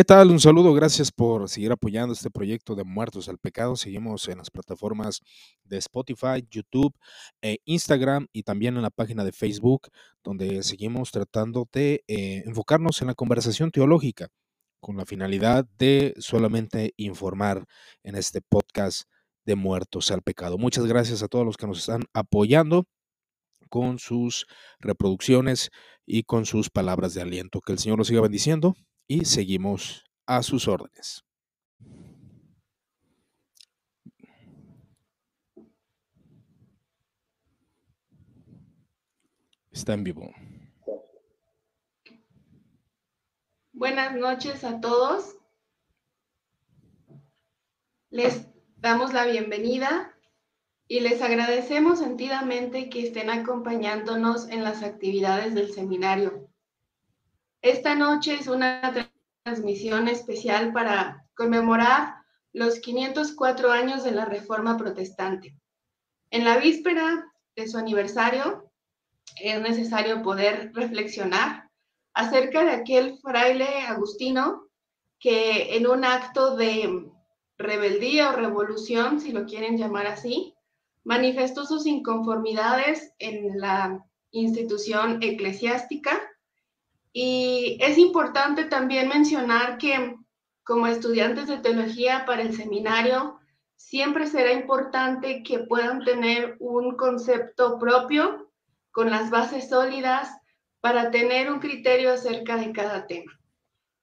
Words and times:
¿Qué 0.00 0.04
tal? 0.04 0.30
Un 0.30 0.40
saludo, 0.40 0.72
gracias 0.72 1.12
por 1.12 1.46
seguir 1.50 1.72
apoyando 1.72 2.14
este 2.14 2.30
proyecto 2.30 2.74
de 2.74 2.84
Muertos 2.84 3.28
al 3.28 3.36
Pecado. 3.36 3.76
Seguimos 3.76 4.28
en 4.28 4.38
las 4.38 4.50
plataformas 4.50 5.20
de 5.62 5.76
Spotify, 5.76 6.42
YouTube, 6.50 6.94
e 7.42 7.58
Instagram 7.66 8.26
y 8.32 8.44
también 8.44 8.76
en 8.76 8.82
la 8.82 8.88
página 8.88 9.24
de 9.24 9.32
Facebook, 9.32 9.88
donde 10.24 10.62
seguimos 10.62 11.10
tratando 11.10 11.68
de 11.70 12.02
eh, 12.08 12.42
enfocarnos 12.46 13.02
en 13.02 13.08
la 13.08 13.14
conversación 13.14 13.70
teológica 13.70 14.28
con 14.80 14.96
la 14.96 15.04
finalidad 15.04 15.66
de 15.76 16.14
solamente 16.16 16.94
informar 16.96 17.66
en 18.02 18.14
este 18.14 18.40
podcast 18.40 19.02
de 19.44 19.54
Muertos 19.54 20.10
al 20.10 20.22
Pecado. 20.22 20.56
Muchas 20.56 20.86
gracias 20.86 21.22
a 21.22 21.28
todos 21.28 21.44
los 21.44 21.58
que 21.58 21.66
nos 21.66 21.80
están 21.80 22.04
apoyando 22.14 22.86
con 23.68 23.98
sus 23.98 24.46
reproducciones 24.78 25.68
y 26.06 26.22
con 26.22 26.46
sus 26.46 26.70
palabras 26.70 27.12
de 27.12 27.20
aliento. 27.20 27.60
Que 27.60 27.72
el 27.72 27.78
Señor 27.78 27.98
los 27.98 28.06
siga 28.06 28.22
bendiciendo 28.22 28.74
y 29.10 29.24
seguimos 29.24 30.04
a 30.24 30.40
sus 30.40 30.68
órdenes. 30.68 31.24
Está 39.72 39.94
en 39.94 40.04
vivo. 40.04 40.32
Buenas 43.72 44.14
noches 44.14 44.62
a 44.62 44.80
todos. 44.80 45.34
Les 48.10 48.46
damos 48.76 49.12
la 49.12 49.24
bienvenida 49.24 50.16
y 50.86 51.00
les 51.00 51.20
agradecemos 51.20 51.98
sentidamente 51.98 52.88
que 52.88 53.08
estén 53.08 53.28
acompañándonos 53.28 54.48
en 54.50 54.62
las 54.62 54.84
actividades 54.84 55.52
del 55.56 55.72
seminario. 55.72 56.39
Esta 57.62 57.94
noche 57.94 58.34
es 58.34 58.46
una 58.46 59.10
transmisión 59.44 60.08
especial 60.08 60.72
para 60.72 61.26
conmemorar 61.36 62.14
los 62.54 62.80
504 62.80 63.70
años 63.70 64.02
de 64.02 64.12
la 64.12 64.24
Reforma 64.24 64.78
Protestante. 64.78 65.54
En 66.30 66.44
la 66.44 66.56
víspera 66.56 67.30
de 67.54 67.68
su 67.68 67.76
aniversario 67.76 68.72
es 69.36 69.60
necesario 69.60 70.22
poder 70.22 70.72
reflexionar 70.72 71.68
acerca 72.14 72.64
de 72.64 72.70
aquel 72.70 73.18
fraile 73.18 73.82
agustino 73.86 74.66
que 75.18 75.76
en 75.76 75.86
un 75.86 76.06
acto 76.06 76.56
de 76.56 77.10
rebeldía 77.58 78.30
o 78.30 78.36
revolución, 78.36 79.20
si 79.20 79.32
lo 79.32 79.44
quieren 79.44 79.76
llamar 79.76 80.06
así, 80.06 80.54
manifestó 81.04 81.66
sus 81.66 81.84
inconformidades 81.84 83.12
en 83.18 83.60
la 83.60 84.02
institución 84.30 85.22
eclesiástica 85.22 86.29
y 87.12 87.78
es 87.80 87.98
importante 87.98 88.64
también 88.64 89.08
mencionar 89.08 89.78
que 89.78 90.16
como 90.62 90.86
estudiantes 90.86 91.48
de 91.48 91.58
teología 91.58 92.24
para 92.26 92.42
el 92.42 92.54
seminario, 92.54 93.40
siempre 93.76 94.26
será 94.26 94.52
importante 94.52 95.42
que 95.42 95.60
puedan 95.60 96.04
tener 96.04 96.56
un 96.60 96.96
concepto 96.96 97.78
propio 97.78 98.52
con 98.92 99.10
las 99.10 99.30
bases 99.30 99.68
sólidas 99.68 100.30
para 100.80 101.10
tener 101.10 101.50
un 101.50 101.58
criterio 101.58 102.12
acerca 102.12 102.56
de 102.56 102.72
cada 102.72 103.06
tema. 103.06 103.32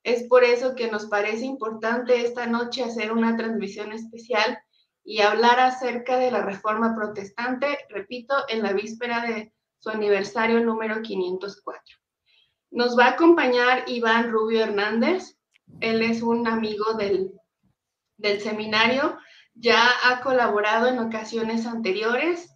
Es 0.03 0.23
por 0.23 0.43
eso 0.43 0.75
que 0.75 0.91
nos 0.91 1.05
parece 1.05 1.45
importante 1.45 2.21
esta 2.21 2.47
noche 2.47 2.83
hacer 2.83 3.11
una 3.11 3.37
transmisión 3.37 3.91
especial 3.93 4.57
y 5.03 5.21
hablar 5.21 5.59
acerca 5.59 6.17
de 6.17 6.31
la 6.31 6.41
reforma 6.43 6.95
protestante, 6.95 7.77
repito, 7.89 8.35
en 8.49 8.63
la 8.63 8.73
víspera 8.73 9.21
de 9.21 9.53
su 9.79 9.89
aniversario 9.89 10.59
número 10.59 11.01
504. 11.01 12.06
Nos 12.71 12.97
va 12.97 13.05
a 13.05 13.11
acompañar 13.11 13.83
Iván 13.87 14.31
Rubio 14.31 14.63
Hernández. 14.63 15.37
Él 15.79 16.01
es 16.01 16.21
un 16.21 16.47
amigo 16.47 16.93
del, 16.93 17.31
del 18.17 18.41
seminario. 18.41 19.17
Ya 19.55 19.89
ha 20.03 20.21
colaborado 20.21 20.87
en 20.87 20.99
ocasiones 20.99 21.65
anteriores. 21.65 22.49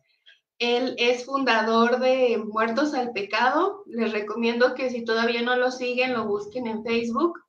Él 0.60 0.96
es 1.00 1.26
fundador 1.26 2.00
de 2.00 2.38
Muertos 2.38 2.94
al 2.94 3.12
Pecado. 3.14 3.84
Les 3.88 4.12
recomiendo 4.12 4.76
que 4.76 4.90
si 4.90 5.04
todavía 5.04 5.42
no 5.42 5.56
lo 5.56 5.72
siguen, 5.72 6.14
lo 6.14 6.26
busquen 6.26 6.68
en 6.68 6.84
Facebook. 6.84 7.40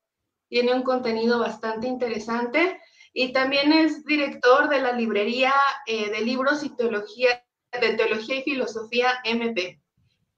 Tiene 0.49 0.73
un 0.73 0.83
contenido 0.83 1.39
bastante 1.39 1.87
interesante. 1.89 2.81
Y 3.13 3.33
también 3.33 3.73
es 3.73 4.05
director 4.05 4.69
de 4.69 4.81
la 4.81 4.93
librería 4.93 5.53
eh, 5.87 6.11
de 6.11 6.21
libros 6.23 6.65
y 6.65 6.71
de 6.71 7.95
teología 7.95 8.37
y 8.37 8.43
filosofía 8.43 9.19
MP. 9.25 9.81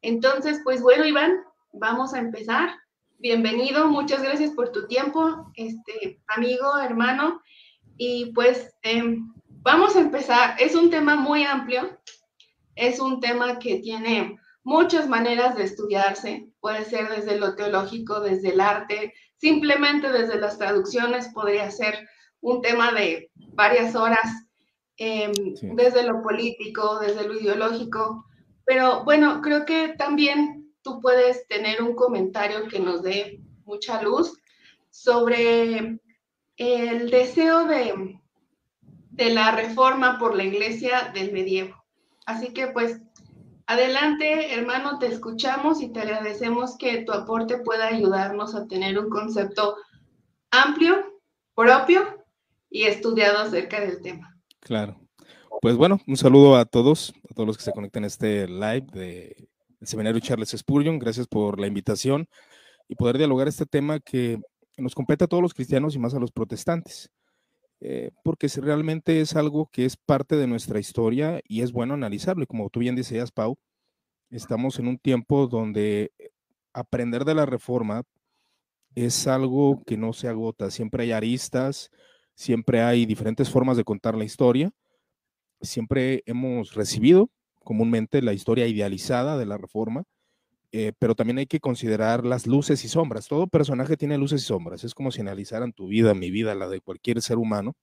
Entonces, 0.02 0.60
pues 0.64 0.82
bueno, 0.82 1.04
Iván, 1.04 1.44
vamos 1.74 2.14
a 2.14 2.18
empezar. 2.18 2.70
Bienvenido, 3.18 3.88
muchas 3.88 4.22
gracias 4.22 4.52
por 4.52 4.70
tu 4.70 4.86
tiempo, 4.86 5.50
este 5.54 6.20
amigo, 6.28 6.78
hermano. 6.78 7.40
Y 7.96 8.32
pues 8.32 8.74
em, 8.82 9.32
vamos 9.48 9.96
a 9.96 10.00
empezar. 10.00 10.56
Es 10.58 10.74
un 10.74 10.90
tema 10.90 11.16
muy 11.16 11.44
amplio, 11.44 11.98
es 12.76 13.00
un 13.00 13.20
tema 13.20 13.58
que 13.58 13.76
tiene 13.80 14.38
muchas 14.62 15.08
maneras 15.08 15.56
de 15.56 15.64
estudiarse. 15.64 16.48
Puede 16.60 16.84
ser 16.84 17.08
desde 17.08 17.38
lo 17.38 17.56
teológico, 17.56 18.20
desde 18.20 18.50
el 18.50 18.60
arte, 18.60 19.12
simplemente 19.36 20.10
desde 20.10 20.40
las 20.40 20.58
traducciones 20.58 21.28
podría 21.28 21.70
ser 21.70 22.08
un 22.40 22.62
tema 22.62 22.92
de 22.92 23.30
varias 23.54 23.94
horas, 23.94 24.48
em, 24.96 25.32
desde 25.74 26.04
lo 26.04 26.22
político, 26.22 26.98
desde 27.00 27.26
lo 27.26 27.34
ideológico. 27.34 28.26
Pero 28.64 29.04
bueno, 29.04 29.40
creo 29.42 29.64
que 29.64 29.94
también 29.98 30.63
tú 30.84 31.00
puedes 31.00 31.48
tener 31.48 31.82
un 31.82 31.96
comentario 31.96 32.68
que 32.68 32.78
nos 32.78 33.02
dé 33.02 33.40
mucha 33.64 34.00
luz 34.02 34.38
sobre 34.90 35.98
el 36.56 37.10
deseo 37.10 37.66
de, 37.66 38.20
de 39.10 39.30
la 39.30 39.50
reforma 39.50 40.18
por 40.18 40.36
la 40.36 40.44
iglesia 40.44 41.10
del 41.12 41.32
medievo. 41.32 41.74
Así 42.26 42.52
que 42.52 42.68
pues 42.68 43.00
adelante, 43.66 44.54
hermano, 44.54 44.98
te 44.98 45.06
escuchamos 45.06 45.80
y 45.80 45.88
te 45.88 46.00
agradecemos 46.00 46.76
que 46.76 47.02
tu 47.02 47.12
aporte 47.12 47.58
pueda 47.58 47.86
ayudarnos 47.86 48.54
a 48.54 48.68
tener 48.68 48.98
un 48.98 49.08
concepto 49.08 49.76
amplio, 50.50 51.20
propio 51.54 52.24
y 52.70 52.84
estudiado 52.84 53.38
acerca 53.38 53.80
del 53.80 54.02
tema. 54.02 54.38
Claro. 54.60 55.00
Pues 55.62 55.76
bueno, 55.76 55.98
un 56.06 56.16
saludo 56.16 56.56
a 56.56 56.66
todos, 56.66 57.14
a 57.30 57.34
todos 57.34 57.46
los 57.46 57.56
que 57.56 57.64
se 57.64 57.72
conectan 57.72 58.04
a 58.04 58.08
este 58.08 58.46
live 58.46 58.86
de 58.92 59.48
el 59.84 59.88
seminario 59.88 60.20
Charles 60.20 60.50
Spurgeon. 60.56 60.98
Gracias 60.98 61.26
por 61.26 61.60
la 61.60 61.66
invitación 61.66 62.26
y 62.88 62.94
poder 62.94 63.18
dialogar 63.18 63.48
este 63.48 63.66
tema 63.66 64.00
que 64.00 64.40
nos 64.78 64.94
compete 64.94 65.24
a 65.24 65.26
todos 65.26 65.42
los 65.42 65.52
cristianos 65.52 65.94
y 65.94 65.98
más 65.98 66.14
a 66.14 66.18
los 66.18 66.32
protestantes, 66.32 67.10
eh, 67.80 68.10
porque 68.24 68.48
realmente 68.48 69.20
es 69.20 69.36
algo 69.36 69.68
que 69.70 69.84
es 69.84 69.96
parte 69.96 70.36
de 70.36 70.46
nuestra 70.46 70.80
historia 70.80 71.40
y 71.46 71.60
es 71.60 71.70
bueno 71.72 71.92
analizarlo. 71.92 72.42
Y 72.42 72.46
como 72.46 72.70
tú 72.70 72.80
bien 72.80 72.96
decías, 72.96 73.30
Pau, 73.30 73.58
estamos 74.30 74.78
en 74.78 74.88
un 74.88 74.98
tiempo 74.98 75.46
donde 75.48 76.12
aprender 76.72 77.26
de 77.26 77.34
la 77.34 77.44
reforma 77.44 78.04
es 78.94 79.26
algo 79.26 79.82
que 79.84 79.98
no 79.98 80.14
se 80.14 80.28
agota. 80.28 80.70
Siempre 80.70 81.02
hay 81.04 81.12
aristas, 81.12 81.90
siempre 82.34 82.80
hay 82.80 83.04
diferentes 83.04 83.50
formas 83.50 83.76
de 83.76 83.84
contar 83.84 84.16
la 84.16 84.24
historia. 84.24 84.70
Siempre 85.60 86.22
hemos 86.24 86.72
recibido 86.74 87.28
comúnmente 87.64 88.22
la 88.22 88.32
historia 88.32 88.66
idealizada 88.66 89.36
de 89.36 89.46
la 89.46 89.58
reforma, 89.58 90.04
eh, 90.72 90.92
pero 90.98 91.14
también 91.14 91.38
hay 91.38 91.46
que 91.46 91.60
considerar 91.60 92.24
las 92.24 92.46
luces 92.46 92.84
y 92.84 92.88
sombras. 92.88 93.28
Todo 93.28 93.46
personaje 93.46 93.96
tiene 93.96 94.18
luces 94.18 94.42
y 94.42 94.46
sombras. 94.46 94.84
Es 94.84 94.94
como 94.94 95.10
si 95.10 95.20
analizaran 95.20 95.72
tu 95.72 95.88
vida, 95.88 96.14
mi 96.14 96.30
vida, 96.30 96.54
la 96.54 96.68
de 96.68 96.80
cualquier 96.80 97.22
ser 97.22 97.38
humano. 97.38 97.74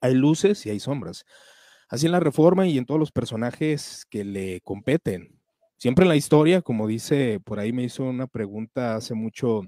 Hay 0.00 0.14
luces 0.14 0.64
y 0.66 0.70
hay 0.70 0.80
sombras. 0.80 1.24
Así 1.88 2.06
en 2.06 2.12
la 2.12 2.20
reforma 2.20 2.66
y 2.66 2.78
en 2.78 2.86
todos 2.86 3.00
los 3.00 3.12
personajes 3.12 4.06
que 4.08 4.24
le 4.24 4.60
competen. 4.62 5.38
Siempre 5.76 6.04
en 6.04 6.10
la 6.10 6.16
historia, 6.16 6.62
como 6.62 6.86
dice, 6.86 7.40
por 7.44 7.58
ahí 7.58 7.72
me 7.72 7.82
hizo 7.82 8.04
una 8.04 8.28
pregunta 8.28 8.94
hace 8.94 9.14
mucho 9.14 9.62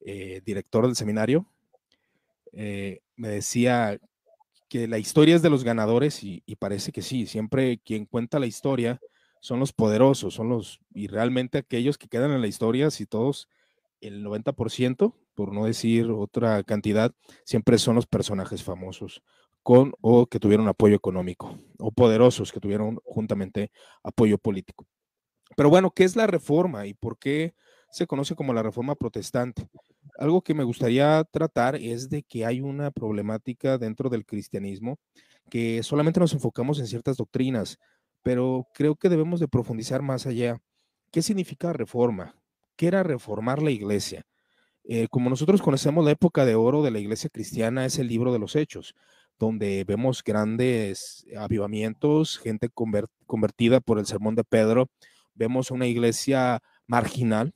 eh, 0.00 0.40
director 0.44 0.86
del 0.86 0.96
seminario, 0.96 1.46
eh, 2.52 3.00
me 3.16 3.28
decía 3.28 3.98
que 4.70 4.86
la 4.86 4.98
historia 4.98 5.34
es 5.34 5.42
de 5.42 5.50
los 5.50 5.64
ganadores 5.64 6.22
y, 6.22 6.42
parece 6.58 6.92
que 6.92 7.02
sí, 7.02 7.26
siempre 7.26 7.78
quien 7.84 8.06
cuenta 8.06 8.38
la 8.38 8.46
historia 8.46 9.00
son 9.40 9.58
los 9.58 9.72
poderosos, 9.72 10.32
son 10.32 10.48
los, 10.48 10.80
y 10.94 11.08
realmente 11.08 11.58
aquellos 11.58 11.98
que 11.98 12.08
quedan 12.08 12.30
en 12.30 12.40
la 12.40 12.46
historia, 12.46 12.90
si 12.90 13.04
todos, 13.04 13.48
el 14.00 14.24
90%, 14.24 15.14
por 15.34 15.52
no 15.52 15.64
decir 15.64 16.10
otra 16.10 16.62
cantidad, 16.62 17.12
siempre 17.44 17.78
son 17.78 17.96
los 17.96 18.06
personajes 18.06 18.62
famosos 18.62 19.22
con 19.62 19.92
o 20.00 20.26
que 20.26 20.38
tuvieron 20.38 20.68
apoyo 20.68 20.94
económico 20.94 21.58
o 21.78 21.90
poderosos 21.90 22.52
que 22.52 22.60
tuvieron 22.60 22.98
juntamente 23.04 23.72
apoyo 24.04 24.38
político. 24.38 24.86
Pero 25.56 25.68
bueno, 25.68 25.90
¿qué 25.90 26.04
es 26.04 26.14
la 26.14 26.28
reforma 26.28 26.86
y 26.86 26.94
por 26.94 27.18
qué 27.18 27.54
se 27.90 28.06
conoce 28.06 28.36
como 28.36 28.54
la 28.54 28.62
reforma 28.62 28.94
protestante? 28.94 29.68
Algo 30.20 30.42
que 30.42 30.54
me 30.54 30.64
gustaría 30.64 31.24
tratar 31.24 31.76
es 31.76 32.10
de 32.10 32.22
que 32.22 32.44
hay 32.44 32.60
una 32.60 32.90
problemática 32.90 33.78
dentro 33.78 34.10
del 34.10 34.26
cristianismo 34.26 34.98
que 35.50 35.82
solamente 35.82 36.20
nos 36.20 36.34
enfocamos 36.34 36.78
en 36.78 36.86
ciertas 36.86 37.16
doctrinas, 37.16 37.78
pero 38.22 38.66
creo 38.74 38.94
que 38.96 39.08
debemos 39.08 39.40
de 39.40 39.48
profundizar 39.48 40.02
más 40.02 40.26
allá. 40.26 40.58
¿Qué 41.10 41.22
significa 41.22 41.72
reforma? 41.72 42.36
¿Qué 42.76 42.86
era 42.86 43.02
reformar 43.02 43.62
la 43.62 43.70
iglesia? 43.70 44.22
Eh, 44.84 45.08
como 45.08 45.30
nosotros 45.30 45.62
conocemos 45.62 46.04
la 46.04 46.12
época 46.12 46.44
de 46.44 46.54
oro 46.54 46.82
de 46.82 46.90
la 46.90 46.98
iglesia 46.98 47.30
cristiana, 47.30 47.86
es 47.86 47.98
el 47.98 48.06
libro 48.06 48.32
de 48.32 48.38
los 48.38 48.56
hechos, 48.56 48.94
donde 49.38 49.84
vemos 49.84 50.22
grandes 50.22 51.26
avivamientos, 51.36 52.38
gente 52.38 52.68
convertida 53.26 53.80
por 53.80 53.98
el 53.98 54.06
sermón 54.06 54.34
de 54.34 54.44
Pedro, 54.44 54.90
vemos 55.34 55.70
una 55.70 55.86
iglesia 55.86 56.60
marginal, 56.86 57.54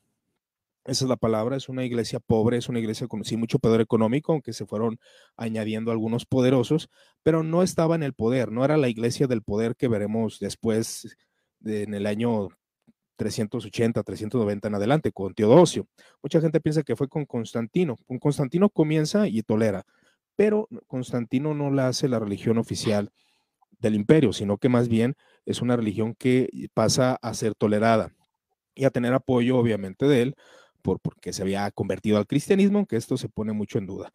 esa 0.85 1.05
es 1.05 1.09
la 1.09 1.17
palabra, 1.17 1.57
es 1.57 1.69
una 1.69 1.85
iglesia 1.85 2.21
pobre, 2.21 2.59
es 2.59 2.69
una 2.69 2.79
iglesia 2.79 3.07
con 3.07 3.25
sí, 3.25 3.37
mucho 3.37 3.59
poder 3.59 3.81
económico, 3.81 4.33
aunque 4.33 4.53
se 4.53 4.67
fueron 4.67 4.99
añadiendo 5.37 5.91
algunos 5.91 6.27
poderosos, 6.27 6.91
pero 7.23 7.43
no 7.43 7.63
estaba 7.63 7.95
en 7.95 8.03
el 8.03 8.13
poder, 8.13 8.53
no 8.53 8.65
era 8.65 8.77
la 8.77 8.89
iglesia 8.89 9.27
del 9.27 9.43
poder 9.43 9.77
que 9.77 9.89
veremos 9.89 10.39
después 10.41 11.17
en 11.65 11.95
el 11.95 12.07
año 12.07 12.51
380, 13.17 14.03
390 14.03 14.69
en 14.69 14.75
adelante, 14.75 15.13
con 15.13 15.35
Teodosio. 15.35 15.87
Mucha 16.23 16.41
gente 16.41 16.61
piensa 16.61 16.83
que 16.83 16.97
fue 16.97 17.09
con 17.09 17.25
Constantino. 17.25 17.97
Con 18.07 18.19
Constantino 18.19 18.69
comienza 18.69 19.29
y 19.29 19.43
tolera, 19.43 19.85
pero 20.37 20.69
Constantino 20.87 21.55
no 21.55 21.71
la 21.71 21.89
hace 21.89 22.09
la 22.09 22.19
religión 22.19 22.59
oficial 22.59 23.11
del 23.79 23.95
imperio, 23.95 24.33
sino 24.33 24.59
que 24.59 24.69
más 24.69 24.89
bien 24.89 25.15
es 25.47 25.63
una 25.63 25.77
religión 25.77 26.15
que 26.15 26.49
pasa 26.75 27.19
a 27.23 27.35
ser 27.35 27.55
tolerada 27.55 28.13
y 28.75 28.85
a 28.85 28.91
tener 28.91 29.15
apoyo, 29.15 29.57
obviamente, 29.57 30.07
de 30.07 30.23
él 30.23 30.37
porque 30.85 31.33
se 31.33 31.43
había 31.43 31.71
convertido 31.71 32.19
al 32.19 32.27
cristianismo, 32.27 32.79
aunque 32.79 32.97
esto 32.97 33.17
se 33.17 33.29
pone 33.29 33.53
mucho 33.53 33.79
en 33.79 33.87
duda. 33.87 34.13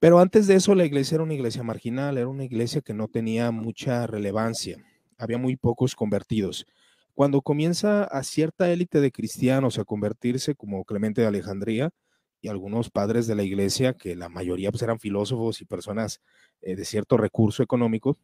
Pero 0.00 0.18
antes 0.18 0.46
de 0.46 0.56
eso 0.56 0.74
la 0.74 0.84
iglesia 0.84 1.14
era 1.14 1.24
una 1.24 1.34
iglesia 1.34 1.62
marginal, 1.62 2.18
era 2.18 2.28
una 2.28 2.44
iglesia 2.44 2.80
que 2.80 2.92
no 2.92 3.08
tenía 3.08 3.50
mucha 3.52 4.06
relevancia, 4.06 4.78
había 5.16 5.38
muy 5.38 5.56
pocos 5.56 5.94
convertidos. 5.94 6.66
Cuando 7.14 7.42
comienza 7.42 8.04
a 8.04 8.22
cierta 8.24 8.70
élite 8.70 9.00
de 9.00 9.12
cristianos 9.12 9.78
a 9.78 9.84
convertirse 9.84 10.54
como 10.54 10.84
Clemente 10.84 11.20
de 11.20 11.28
Alejandría 11.28 11.90
y 12.40 12.48
algunos 12.48 12.90
padres 12.90 13.26
de 13.26 13.36
la 13.36 13.44
iglesia, 13.44 13.92
que 13.92 14.16
la 14.16 14.28
mayoría 14.28 14.70
pues, 14.72 14.82
eran 14.82 14.98
filósofos 14.98 15.60
y 15.60 15.66
personas 15.66 16.20
eh, 16.62 16.74
de 16.74 16.84
cierto 16.84 17.16
recurso 17.16 17.62
económico, 17.62 18.18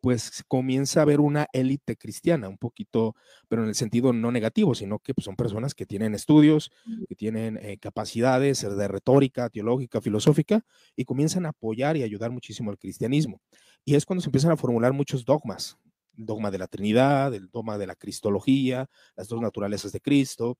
pues 0.00 0.42
comienza 0.48 1.00
a 1.00 1.02
haber 1.02 1.20
una 1.20 1.46
élite 1.52 1.96
cristiana, 1.96 2.48
un 2.48 2.58
poquito, 2.58 3.14
pero 3.48 3.62
en 3.62 3.68
el 3.68 3.74
sentido 3.74 4.12
no 4.12 4.32
negativo, 4.32 4.74
sino 4.74 4.98
que 4.98 5.14
pues, 5.14 5.24
son 5.24 5.36
personas 5.36 5.74
que 5.74 5.86
tienen 5.86 6.14
estudios, 6.14 6.70
que 7.08 7.14
tienen 7.14 7.58
eh, 7.62 7.78
capacidades 7.78 8.62
de 8.62 8.88
retórica, 8.88 9.48
teológica, 9.50 10.00
filosófica, 10.00 10.64
y 10.96 11.04
comienzan 11.04 11.46
a 11.46 11.50
apoyar 11.50 11.96
y 11.96 12.02
ayudar 12.02 12.30
muchísimo 12.30 12.70
al 12.70 12.78
cristianismo. 12.78 13.40
Y 13.84 13.94
es 13.94 14.06
cuando 14.06 14.22
se 14.22 14.28
empiezan 14.28 14.52
a 14.52 14.56
formular 14.56 14.92
muchos 14.92 15.24
dogmas, 15.24 15.76
el 16.16 16.26
dogma 16.26 16.50
de 16.50 16.58
la 16.58 16.66
Trinidad, 16.66 17.34
el 17.34 17.48
dogma 17.50 17.78
de 17.78 17.86
la 17.86 17.94
Cristología, 17.94 18.88
las 19.16 19.28
dos 19.28 19.40
naturalezas 19.40 19.92
de 19.92 20.00
Cristo, 20.00 20.58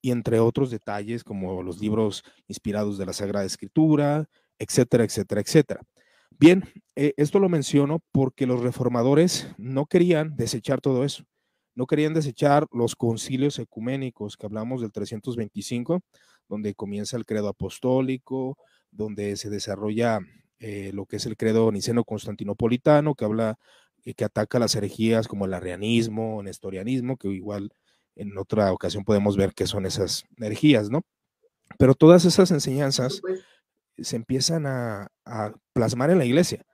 y 0.00 0.10
entre 0.10 0.38
otros 0.38 0.70
detalles 0.70 1.24
como 1.24 1.62
los 1.62 1.80
libros 1.80 2.22
inspirados 2.46 2.98
de 2.98 3.06
la 3.06 3.12
Sagrada 3.12 3.46
Escritura, 3.46 4.28
etcétera, 4.58 5.04
etcétera, 5.04 5.40
etcétera. 5.40 5.80
Bien, 6.38 6.64
eh, 6.96 7.14
esto 7.16 7.38
lo 7.38 7.48
menciono 7.48 8.00
porque 8.12 8.46
los 8.46 8.60
reformadores 8.60 9.48
no 9.56 9.86
querían 9.86 10.36
desechar 10.36 10.80
todo 10.80 11.04
eso. 11.04 11.24
No 11.74 11.86
querían 11.86 12.14
desechar 12.14 12.66
los 12.72 12.96
concilios 12.96 13.58
ecuménicos 13.58 14.36
que 14.36 14.46
hablamos 14.46 14.80
del 14.80 14.92
325, 14.92 16.00
donde 16.48 16.74
comienza 16.74 17.16
el 17.16 17.24
credo 17.26 17.48
apostólico, 17.48 18.56
donde 18.90 19.36
se 19.36 19.50
desarrolla 19.50 20.20
eh, 20.60 20.90
lo 20.92 21.06
que 21.06 21.16
es 21.16 21.26
el 21.26 21.36
credo 21.36 21.70
niceno-constantinopolitano, 21.72 23.14
que 23.14 23.24
habla, 23.24 23.56
eh, 24.04 24.14
que 24.14 24.24
ataca 24.24 24.58
las 24.58 24.74
herejías 24.76 25.26
como 25.28 25.46
el 25.46 25.54
arrianismo, 25.54 26.40
el 26.40 26.46
nestorianismo, 26.46 27.16
que 27.16 27.28
igual 27.28 27.70
en 28.16 28.38
otra 28.38 28.72
ocasión 28.72 29.04
podemos 29.04 29.36
ver 29.36 29.52
qué 29.54 29.66
son 29.66 29.86
esas 29.86 30.24
herejías, 30.38 30.90
¿no? 30.90 31.02
Pero 31.78 31.94
todas 31.94 32.24
esas 32.24 32.50
enseñanzas 32.50 33.20
se 33.98 34.16
empiezan 34.16 34.66
a, 34.66 35.08
plasmar 35.72 36.10
en 36.10 36.18
la 36.18 36.24
iglesia. 36.24 36.64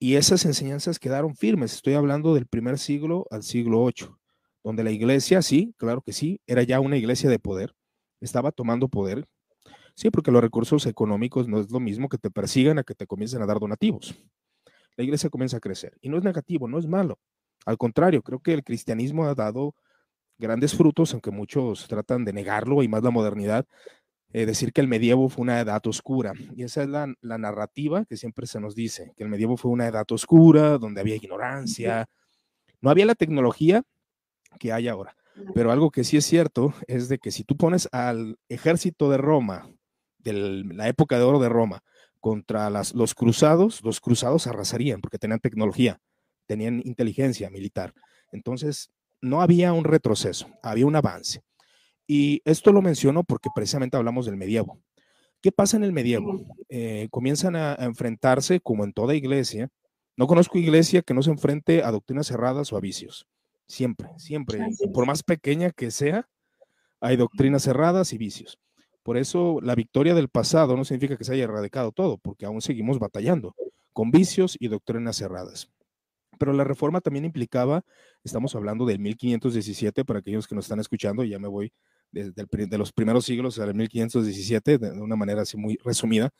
Y 0.00 0.14
esas 0.14 0.44
enseñanzas 0.44 0.98
quedaron 0.98 1.36
firmes. 1.36 1.74
Estoy 1.74 1.94
hablando 1.94 2.34
del 2.34 2.46
primer 2.46 2.78
siglo 2.78 3.26
al 3.30 3.42
siglo 3.42 3.84
VIII, 3.84 4.08
donde 4.64 4.84
la 4.84 4.90
iglesia, 4.90 5.42
sí, 5.42 5.74
claro 5.76 6.02
que 6.02 6.12
sí, 6.12 6.40
era 6.46 6.62
ya 6.62 6.80
una 6.80 6.96
iglesia 6.96 7.28
de 7.28 7.38
poder, 7.38 7.74
estaba 8.20 8.52
tomando 8.52 8.88
poder. 8.88 9.26
Sí, 9.94 10.10
porque 10.10 10.30
los 10.30 10.42
recursos 10.42 10.86
económicos 10.86 11.48
no 11.48 11.60
es 11.60 11.70
lo 11.70 11.80
mismo 11.80 12.08
que 12.08 12.18
te 12.18 12.30
persigan 12.30 12.78
a 12.78 12.84
que 12.84 12.94
te 12.94 13.06
comiencen 13.06 13.42
a 13.42 13.46
dar 13.46 13.58
donativos. 13.58 14.14
La 14.96 15.04
iglesia 15.04 15.30
comienza 15.30 15.56
a 15.56 15.60
crecer. 15.60 15.96
Y 16.00 16.08
no 16.08 16.16
es 16.18 16.24
negativo, 16.24 16.68
no 16.68 16.78
es 16.78 16.86
malo. 16.86 17.18
Al 17.66 17.76
contrario, 17.76 18.22
creo 18.22 18.40
que 18.40 18.54
el 18.54 18.62
cristianismo 18.62 19.24
ha 19.26 19.34
dado 19.34 19.74
grandes 20.38 20.74
frutos, 20.74 21.12
aunque 21.12 21.30
muchos 21.30 21.88
tratan 21.88 22.24
de 22.24 22.32
negarlo 22.32 22.82
y 22.82 22.88
más 22.88 23.02
la 23.02 23.10
modernidad, 23.10 23.66
eh, 24.32 24.44
decir 24.44 24.72
que 24.72 24.80
el 24.80 24.88
medievo 24.88 25.28
fue 25.28 25.42
una 25.42 25.60
edad 25.60 25.84
oscura. 25.86 26.32
Y 26.54 26.62
esa 26.62 26.82
es 26.82 26.88
la, 26.88 27.14
narrativa 27.22 28.04
que 28.04 28.16
siempre 28.16 28.46
se 28.46 28.60
nos 28.60 28.74
dice, 28.74 29.12
que 29.16 29.24
el 29.24 29.30
medievo 29.30 29.56
fue 29.56 29.70
una 29.70 29.86
edad 29.86 30.06
oscura, 30.10 30.78
donde 30.78 31.00
había 31.00 31.16
ignorancia, 31.16 32.06
no 32.80 32.90
había 32.90 33.06
la 33.06 33.14
tecnología 33.14 33.82
que 34.58 34.72
hay 34.72 34.88
ahora. 34.88 35.16
Pero 35.54 35.70
algo 35.70 35.90
que 35.90 36.04
sí 36.04 36.16
es 36.16 36.26
cierto 36.26 36.74
es 36.86 37.08
de 37.08 37.18
que 37.18 37.30
si 37.30 37.44
tú 37.44 37.56
pones 37.56 37.88
al 37.92 38.38
ejército 38.48 39.08
de 39.08 39.18
Roma, 39.18 39.70
de 40.18 40.32
la 40.32 40.88
época 40.88 41.16
de 41.16 41.24
oro 41.24 41.38
de 41.38 41.48
Roma, 41.48 41.82
contra 42.20 42.68
las, 42.68 42.92
los 42.94 43.14
cruzados, 43.14 43.82
los 43.84 44.00
cruzados 44.00 44.46
arrasarían 44.46 45.00
porque 45.00 45.18
tenían 45.18 45.38
tecnología, 45.38 46.00
tenían 46.46 46.82
inteligencia 46.84 47.48
militar. 47.50 47.94
Entonces, 48.32 48.90
no 49.20 49.40
había 49.40 49.72
un 49.72 49.84
retroceso, 49.84 50.48
había 50.62 50.86
un 50.86 50.96
avance. 50.96 51.42
Y 52.10 52.40
esto 52.46 52.72
lo 52.72 52.80
menciono 52.80 53.22
porque 53.22 53.50
precisamente 53.54 53.98
hablamos 53.98 54.24
del 54.24 54.38
medievo. 54.38 54.80
¿Qué 55.42 55.52
pasa 55.52 55.76
en 55.76 55.84
el 55.84 55.92
medievo? 55.92 56.40
Eh, 56.70 57.06
comienzan 57.10 57.54
a, 57.54 57.74
enfrentarse, 57.74 58.60
como 58.60 58.82
en 58.84 58.94
toda 58.94 59.14
iglesia. 59.14 59.68
No 60.16 60.26
conozco 60.26 60.58
iglesia 60.58 61.02
que 61.02 61.12
no 61.12 61.22
se 61.22 61.30
enfrente 61.30 61.84
a 61.84 61.92
doctrinas 61.92 62.26
cerradas 62.26 62.72
o 62.72 62.78
a 62.78 62.80
vicios. 62.80 63.26
Siempre, 63.66 64.08
siempre. 64.16 64.58
Por 64.92 65.06
más 65.06 65.22
pequeña 65.22 65.70
que 65.70 65.90
sea, 65.90 66.26
hay 67.00 67.16
doctrinas 67.16 67.62
cerradas 67.62 68.12
y 68.14 68.18
vicios. 68.18 68.58
Por 69.02 69.18
eso 69.18 69.60
la 69.62 69.74
victoria 69.74 70.14
del 70.14 70.28
pasado 70.28 70.76
no 70.76 70.84
significa 70.84 71.16
que 71.16 71.24
se 71.24 71.34
haya 71.34 71.44
erradicado 71.44 71.92
todo, 71.92 72.16
porque 72.16 72.46
aún 72.46 72.62
seguimos 72.62 72.98
batallando 72.98 73.54
con 73.92 74.10
vicios 74.10 74.56
y 74.58 74.68
doctrinas 74.68 75.16
cerradas. 75.16 75.70
Pero 76.38 76.52
la 76.52 76.64
reforma 76.64 77.00
también 77.00 77.26
implicaba, 77.26 77.84
estamos 78.24 78.54
hablando 78.54 78.86
del 78.86 78.98
1517, 78.98 80.04
para 80.04 80.20
aquellos 80.20 80.46
que 80.46 80.54
nos 80.54 80.64
están 80.64 80.80
escuchando, 80.80 81.22
ya 81.24 81.38
me 81.38 81.48
voy 81.48 81.72
desde 82.10 82.46
de 82.66 82.78
los 82.78 82.92
primeros 82.92 83.24
siglos, 83.24 83.56
del 83.56 83.74
1517, 83.74 84.78
de 84.78 85.00
una 85.00 85.16
manera 85.16 85.42
así 85.42 85.56
muy 85.56 85.78
resumida. 85.84 86.30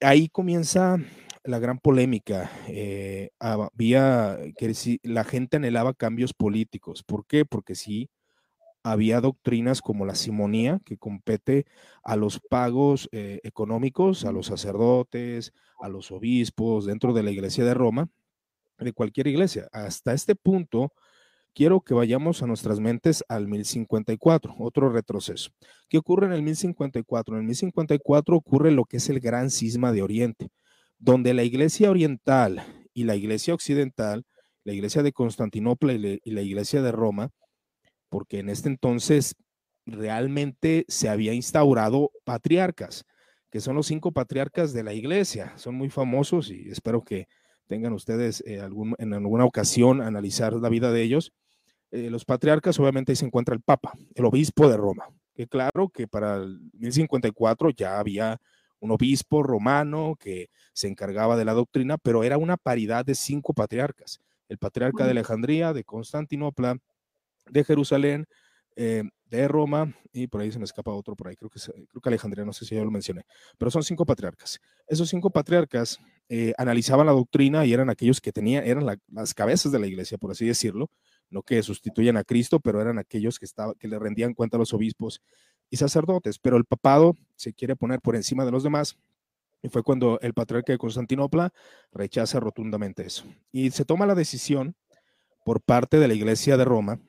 Ahí 0.00 0.28
comienza 0.28 0.98
la 1.44 1.58
gran 1.58 1.78
polémica. 1.78 2.50
Eh, 2.68 3.30
había 3.38 4.38
que 4.56 4.74
si 4.74 5.00
la 5.02 5.24
gente 5.24 5.56
anhelaba 5.56 5.94
cambios 5.94 6.34
políticos. 6.34 7.02
¿Por 7.02 7.26
qué? 7.26 7.44
Porque 7.44 7.74
sí 7.74 8.10
había 8.82 9.20
doctrinas 9.20 9.82
como 9.82 10.06
la 10.06 10.14
simonía, 10.14 10.80
que 10.84 10.96
compete 10.96 11.66
a 12.02 12.16
los 12.16 12.40
pagos 12.40 13.08
eh, 13.12 13.40
económicos, 13.42 14.24
a 14.24 14.32
los 14.32 14.46
sacerdotes, 14.46 15.52
a 15.80 15.88
los 15.88 16.10
obispos 16.10 16.86
dentro 16.86 17.12
de 17.12 17.22
la 17.22 17.30
iglesia 17.30 17.64
de 17.64 17.74
Roma, 17.74 18.08
de 18.78 18.92
cualquier 18.92 19.26
iglesia. 19.26 19.68
Hasta 19.72 20.12
este 20.12 20.34
punto, 20.34 20.92
quiero 21.54 21.80
que 21.80 21.94
vayamos 21.94 22.42
a 22.42 22.46
nuestras 22.46 22.80
mentes 22.80 23.24
al 23.28 23.48
1054, 23.48 24.54
otro 24.58 24.90
retroceso. 24.90 25.50
¿Qué 25.88 25.98
ocurre 25.98 26.26
en 26.26 26.32
el 26.32 26.42
1054? 26.42 27.34
En 27.34 27.40
el 27.40 27.46
1054 27.46 28.36
ocurre 28.36 28.70
lo 28.70 28.84
que 28.84 28.98
es 28.98 29.08
el 29.08 29.20
gran 29.20 29.50
cisma 29.50 29.92
de 29.92 30.02
Oriente, 30.02 30.50
donde 30.98 31.34
la 31.34 31.44
iglesia 31.44 31.90
oriental 31.90 32.64
y 32.94 33.04
la 33.04 33.16
iglesia 33.16 33.54
occidental, 33.54 34.24
la 34.64 34.72
iglesia 34.72 35.02
de 35.02 35.12
Constantinopla 35.12 35.92
y, 35.92 36.30
la 36.30 36.42
iglesia 36.42 36.82
de 36.82 36.92
Roma, 36.92 37.30
porque 38.08 38.40
en 38.40 38.50
este 38.50 38.68
entonces 38.68 39.34
realmente 39.86 40.84
se 40.88 41.08
había 41.08 41.32
instaurado 41.32 42.10
patriarcas, 42.24 43.04
que 43.50 43.60
son 43.60 43.76
los 43.76 43.86
cinco 43.86 44.12
patriarcas 44.12 44.72
de 44.72 44.84
la 44.84 44.92
iglesia, 44.92 45.56
son 45.56 45.74
muy 45.74 45.88
famosos 45.88 46.50
y 46.50 46.68
espero 46.70 47.02
que 47.02 47.28
tengan 47.68 47.92
ustedes 47.92 48.42
eh, 48.46 48.60
en 48.98 49.12
alguna 49.12 49.44
ocasión 49.44 50.00
analizar 50.00 50.54
la 50.54 50.68
vida 50.68 50.90
de 50.90 51.02
ellos. 51.02 51.32
Eh, 51.90 52.10
los 52.10 52.24
patriarcas, 52.24 52.78
obviamente 52.80 53.12
ahí 53.12 53.16
se 53.16 53.26
encuentra 53.26 53.54
el 53.54 53.60
Papa, 53.60 53.92
el 54.14 54.24
obispo 54.24 54.68
de 54.68 54.76
Roma, 54.76 55.06
que 55.34 55.46
claro 55.46 55.88
que 55.88 56.08
para 56.08 56.36
el 56.36 56.60
1054 56.72 57.70
ya 57.70 57.98
había 57.98 58.40
un 58.80 58.90
obispo 58.90 59.42
romano 59.42 60.16
que 60.18 60.50
se 60.72 60.88
encargaba 60.88 61.36
de 61.36 61.44
la 61.44 61.54
doctrina, 61.54 61.98
pero 61.98 62.24
era 62.24 62.38
una 62.38 62.56
paridad 62.56 63.04
de 63.04 63.14
cinco 63.14 63.54
patriarcas. 63.54 64.20
El 64.48 64.58
patriarca 64.58 65.04
de 65.04 65.10
Alejandría, 65.10 65.72
de 65.72 65.84
Constantinopla, 65.84 66.78
de 67.50 67.64
Jerusalén, 67.64 68.26
eh, 68.76 69.02
de 69.26 69.48
Roma, 69.48 69.94
y 70.12 70.26
por 70.26 70.40
ahí 70.40 70.52
se 70.52 70.58
me 70.58 70.64
escapa 70.64 70.92
otro 70.92 71.16
por 71.16 71.28
ahí, 71.28 71.36
creo 71.36 71.50
que, 71.50 71.60
creo 71.60 72.00
que 72.00 72.08
Alejandría, 72.08 72.44
no 72.44 72.52
sé 72.52 72.64
si 72.64 72.74
ya 72.74 72.84
lo 72.84 72.90
mencioné, 72.90 73.24
pero 73.58 73.70
son 73.70 73.82
cinco 73.82 74.06
patriarcas. 74.06 74.58
Esos 74.86 75.08
cinco 75.08 75.30
patriarcas 75.30 75.98
eh, 76.28 76.52
analizaban 76.58 77.06
la 77.06 77.12
doctrina 77.12 77.64
y 77.64 77.72
eran 77.72 77.90
aquellos 77.90 78.20
que 78.20 78.32
tenían, 78.32 78.66
eran 78.66 78.86
las 79.10 79.34
cabezas 79.34 79.72
de 79.72 79.78
la 79.78 79.86
iglesia, 79.86 80.18
por 80.18 80.30
así 80.30 80.46
decirlo, 80.46 80.90
no 81.30 81.42
que 81.42 81.62
sustituyan 81.62 82.16
a 82.16 82.24
Cristo, 82.24 82.60
pero 82.60 82.80
eran 82.80 82.98
aquellos 82.98 83.38
que, 83.38 83.44
estaba, 83.44 83.74
que 83.74 83.88
le 83.88 83.98
rendían 83.98 84.34
cuenta 84.34 84.56
a 84.56 84.60
los 84.60 84.74
obispos 84.74 85.22
y 85.70 85.76
sacerdotes, 85.76 86.38
pero 86.38 86.56
el 86.56 86.64
papado 86.64 87.14
se 87.36 87.52
quiere 87.52 87.76
poner 87.76 88.00
por 88.00 88.16
encima 88.16 88.44
de 88.44 88.50
los 88.50 88.62
demás. 88.62 88.96
Y 89.62 89.68
fue 89.68 89.82
cuando 89.82 90.20
el 90.20 90.34
patriarca 90.34 90.72
de 90.72 90.78
Constantinopla 90.78 91.52
rechaza 91.92 92.38
rotundamente 92.38 93.04
eso. 93.04 93.24
Y 93.50 93.70
se 93.70 93.84
toma 93.84 94.06
la 94.06 94.14
decisión 94.14 94.76
por 95.44 95.60
parte 95.60 95.98
de 95.98 96.08
la 96.08 96.14
Iglesia 96.14 96.56
de 96.56 96.64
Roma 96.64 97.00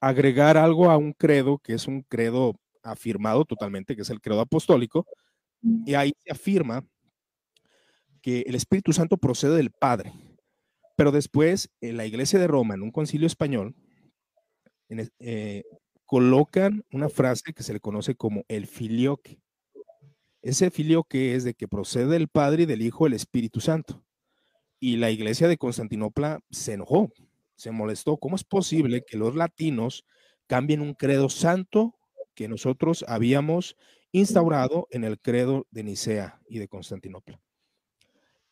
agregar 0.00 0.56
algo 0.56 0.90
a 0.90 0.96
un 0.96 1.12
credo 1.12 1.58
que 1.58 1.74
es 1.74 1.86
un 1.86 2.02
credo 2.02 2.56
afirmado 2.82 3.44
totalmente, 3.44 3.94
que 3.94 4.02
es 4.02 4.10
el 4.10 4.20
credo 4.20 4.40
apostólico, 4.40 5.06
y 5.86 5.94
ahí 5.94 6.12
se 6.18 6.32
afirma 6.32 6.84
que 8.22 8.40
el 8.46 8.54
Espíritu 8.54 8.92
Santo 8.92 9.16
procede 9.16 9.56
del 9.56 9.70
Padre. 9.70 10.12
Pero 10.96 11.10
después, 11.10 11.70
en 11.80 11.96
la 11.96 12.06
Iglesia 12.06 12.38
de 12.38 12.46
Roma, 12.46 12.74
en 12.74 12.82
un 12.82 12.90
concilio 12.90 13.26
español, 13.26 13.74
eh, 15.18 15.64
colocan 16.04 16.84
una 16.92 17.08
frase 17.08 17.52
que 17.52 17.62
se 17.62 17.72
le 17.72 17.80
conoce 17.80 18.14
como 18.14 18.44
el 18.48 18.66
filioque. 18.66 19.40
Ese 20.42 20.70
filioque 20.70 21.34
es 21.34 21.44
de 21.44 21.54
que 21.54 21.68
procede 21.68 22.06
del 22.06 22.28
Padre 22.28 22.64
y 22.64 22.66
del 22.66 22.82
Hijo 22.82 23.06
el 23.06 23.14
Espíritu 23.14 23.60
Santo. 23.60 24.04
Y 24.80 24.96
la 24.96 25.10
Iglesia 25.10 25.48
de 25.48 25.56
Constantinopla 25.56 26.40
se 26.50 26.74
enojó, 26.74 27.12
se 27.56 27.70
molestó. 27.70 28.16
¿Cómo 28.16 28.36
es 28.36 28.44
posible 28.44 29.04
que 29.06 29.16
los 29.16 29.34
latinos 29.34 30.04
cambien 30.46 30.80
un 30.80 30.94
credo 30.94 31.28
santo 31.28 31.94
que 32.34 32.48
nosotros 32.48 33.04
habíamos 33.08 33.76
instaurado 34.12 34.86
en 34.90 35.04
el 35.04 35.18
credo 35.18 35.66
de 35.70 35.82
Nicea 35.84 36.40
y 36.48 36.58
de 36.58 36.68
Constantinopla. 36.68 37.40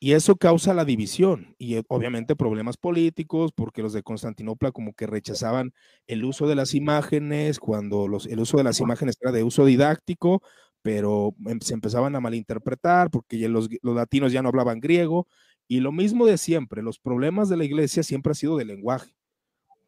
Y 0.03 0.13
eso 0.13 0.37
causa 0.37 0.73
la 0.73 0.87
división 0.87 1.55
y 1.59 1.75
eh, 1.77 1.83
obviamente 1.89 2.35
problemas 2.35 2.79
políticos, 2.79 3.53
porque 3.55 3.83
los 3.83 3.93
de 3.93 4.03
Constantinopla 4.03 4.73
como 4.73 4.95
que 4.95 5.07
rechazaban 5.07 5.75
el 6.07 6.25
uso 6.25 6.49
de 6.49 6.55
las 6.55 6.75
imágenes, 6.75 7.59
cuando 7.61 8.09
los, 8.09 8.27
el 8.27 8.41
uso 8.41 8.57
de 8.57 8.65
las 8.65 8.81
imágenes 8.81 9.19
era 9.21 9.31
de 9.31 9.45
uso 9.45 9.67
didáctico, 9.67 10.43
pero 10.81 11.35
em, 11.47 11.61
se 11.61 11.75
empezaban 11.75 12.17
a 12.17 12.21
malinterpretar 12.21 13.11
porque 13.11 13.47
los, 13.49 13.69
los 13.83 13.95
latinos 13.95 14.33
ya 14.33 14.43
no 14.43 14.49
hablaban 14.49 14.81
griego. 14.81 15.29
Y 15.69 15.81
lo 15.81 15.93
mismo 15.93 16.27
de 16.27 16.39
siempre, 16.39 16.83
los 16.83 16.99
problemas 16.99 17.51
de 17.51 17.59
la 17.59 17.65
iglesia 17.65 18.03
siempre 18.03 18.33
ha 18.33 18.35
sido 18.35 18.57
de 18.57 18.65
lenguaje 18.65 19.15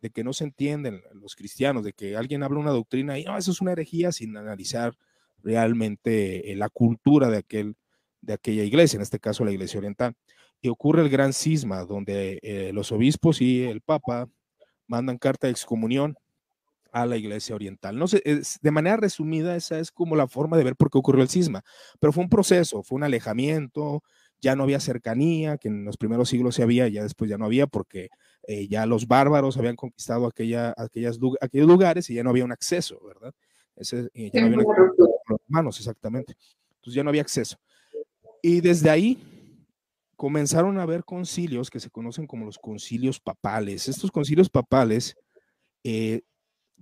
de 0.02 0.10
que 0.10 0.24
no 0.24 0.32
se 0.32 0.44
entienden 0.44 1.00
los 1.14 1.36
cristianos, 1.36 1.84
de 1.84 1.92
que 1.92 2.16
alguien 2.16 2.42
habla 2.42 2.58
una 2.58 2.72
doctrina 2.72 3.18
y 3.18 3.24
no, 3.24 3.38
eso 3.38 3.52
es 3.52 3.60
una 3.60 3.72
herejía 3.72 4.12
sin 4.12 4.36
analizar 4.36 4.94
realmente 5.42 6.52
eh, 6.52 6.56
la 6.56 6.68
cultura 6.68 7.30
de, 7.30 7.38
aquel, 7.38 7.76
de 8.22 8.32
aquella 8.32 8.64
iglesia, 8.64 8.96
en 8.96 9.02
este 9.02 9.18
caso 9.18 9.44
la 9.44 9.52
iglesia 9.52 9.78
oriental. 9.78 10.14
Y 10.60 10.68
ocurre 10.68 11.02
el 11.02 11.10
gran 11.10 11.32
cisma, 11.32 11.84
donde 11.84 12.38
eh, 12.42 12.70
los 12.72 12.92
obispos 12.92 13.42
y 13.42 13.64
el 13.64 13.80
papa 13.80 14.28
mandan 14.86 15.18
carta 15.18 15.48
de 15.48 15.50
excomunión 15.50 16.16
a 16.92 17.06
la 17.06 17.16
iglesia 17.16 17.54
oriental. 17.54 17.98
No 17.98 18.06
sé, 18.06 18.22
de 18.24 18.70
manera 18.70 18.96
resumida, 18.96 19.56
esa 19.56 19.78
es 19.78 19.90
como 19.90 20.14
la 20.14 20.28
forma 20.28 20.56
de 20.56 20.64
ver 20.64 20.76
por 20.76 20.90
qué 20.90 20.98
ocurrió 20.98 21.22
el 21.22 21.28
cisma, 21.28 21.62
pero 21.98 22.12
fue 22.12 22.22
un 22.22 22.30
proceso, 22.30 22.82
fue 22.82 22.96
un 22.96 23.04
alejamiento, 23.04 24.02
ya 24.40 24.54
no 24.54 24.64
había 24.64 24.78
cercanía, 24.78 25.56
que 25.56 25.68
en 25.68 25.84
los 25.84 25.96
primeros 25.96 26.28
siglos 26.28 26.54
se 26.54 26.62
había, 26.62 26.88
ya 26.88 27.02
después 27.02 27.30
ya 27.30 27.38
no 27.38 27.46
había, 27.46 27.66
porque 27.66 28.10
eh, 28.46 28.68
ya 28.68 28.84
los 28.86 29.06
bárbaros 29.06 29.56
habían 29.56 29.76
conquistado 29.76 30.26
aquella, 30.26 30.74
aquellas, 30.76 31.18
aquellos 31.40 31.66
lugares 31.66 32.10
y 32.10 32.14
ya 32.14 32.22
no 32.22 32.30
había 32.30 32.44
un 32.44 32.52
acceso, 32.52 33.00
¿verdad? 33.06 33.32
Ese, 33.76 34.10
ya 34.14 34.40
no 34.40 34.46
había 34.46 34.56
los 34.58 35.40
hermanos, 35.48 35.78
exactamente. 35.78 36.36
Entonces 36.74 36.94
ya 36.94 37.04
no 37.04 37.10
había 37.10 37.22
acceso. 37.22 37.56
Y 38.42 38.60
desde 38.60 38.90
ahí 38.90 39.18
comenzaron 40.16 40.78
a 40.78 40.82
haber 40.82 41.04
concilios 41.04 41.70
que 41.70 41.80
se 41.80 41.90
conocen 41.90 42.26
como 42.26 42.44
los 42.44 42.58
concilios 42.58 43.20
papales. 43.20 43.88
Estos 43.88 44.10
concilios 44.10 44.50
papales, 44.50 45.16
eh, 45.84 46.22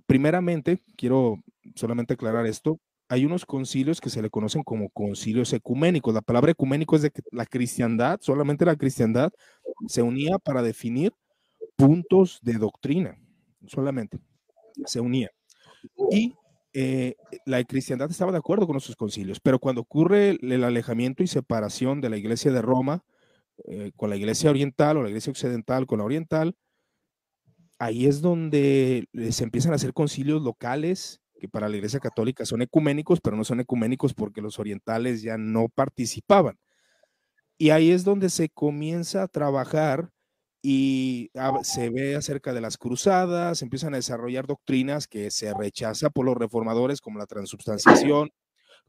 primeramente, 0.05 0.79
quiero 0.97 1.41
solamente 1.75 2.15
aclarar 2.15 2.45
esto, 2.45 2.79
hay 3.11 3.25
unos 3.25 3.45
concilios 3.45 3.99
que 3.99 4.09
se 4.09 4.21
le 4.21 4.29
conocen 4.29 4.63
como 4.63 4.89
concilios 4.89 5.51
ecuménicos. 5.53 6.13
La 6.13 6.21
palabra 6.21 6.51
ecuménico 6.51 6.95
es 6.95 7.01
de 7.01 7.11
que 7.11 7.21
la 7.31 7.45
cristiandad, 7.45 8.19
solamente 8.21 8.63
la 8.63 8.77
cristiandad, 8.77 9.31
se 9.87 10.01
unía 10.01 10.39
para 10.39 10.61
definir 10.61 11.13
puntos 11.75 12.39
de 12.41 12.53
doctrina, 12.53 13.19
solamente 13.67 14.19
se 14.85 15.01
unía. 15.01 15.29
Y 16.09 16.35
eh, 16.73 17.15
la 17.45 17.63
cristiandad 17.63 18.09
estaba 18.09 18.31
de 18.31 18.37
acuerdo 18.37 18.67
con 18.67 18.77
esos 18.77 18.95
concilios, 18.95 19.39
pero 19.39 19.59
cuando 19.59 19.81
ocurre 19.81 20.37
el 20.41 20.63
alejamiento 20.63 21.23
y 21.23 21.27
separación 21.27 22.01
de 22.01 22.09
la 22.09 22.17
iglesia 22.17 22.51
de 22.51 22.61
Roma 22.61 23.03
eh, 23.65 23.91
con 23.95 24.09
la 24.09 24.15
iglesia 24.15 24.49
oriental 24.49 24.97
o 24.97 25.03
la 25.03 25.09
iglesia 25.09 25.31
occidental 25.31 25.85
con 25.85 25.99
la 25.99 26.05
oriental, 26.05 26.55
ahí 27.79 28.05
es 28.05 28.21
donde 28.21 29.07
se 29.31 29.43
empiezan 29.43 29.73
a 29.73 29.75
hacer 29.75 29.93
concilios 29.93 30.41
locales 30.43 31.21
que 31.41 31.49
para 31.49 31.67
la 31.67 31.75
Iglesia 31.75 31.99
Católica 31.99 32.45
son 32.45 32.61
ecuménicos, 32.61 33.19
pero 33.19 33.35
no 33.35 33.43
son 33.43 33.59
ecuménicos 33.59 34.13
porque 34.13 34.41
los 34.41 34.59
orientales 34.59 35.23
ya 35.23 35.39
no 35.39 35.69
participaban. 35.69 36.59
Y 37.57 37.71
ahí 37.71 37.91
es 37.91 38.03
donde 38.03 38.29
se 38.29 38.49
comienza 38.49 39.23
a 39.23 39.27
trabajar 39.27 40.11
y 40.61 41.31
se 41.63 41.89
ve 41.89 42.15
acerca 42.15 42.53
de 42.53 42.61
las 42.61 42.77
cruzadas, 42.77 43.61
empiezan 43.61 43.93
a 43.93 43.97
desarrollar 43.97 44.45
doctrinas 44.45 45.07
que 45.07 45.31
se 45.31 45.53
rechaza 45.53 46.09
por 46.09 46.25
los 46.25 46.37
reformadores, 46.37 47.01
como 47.01 47.17
la 47.17 47.25
transubstanciación, 47.25 48.31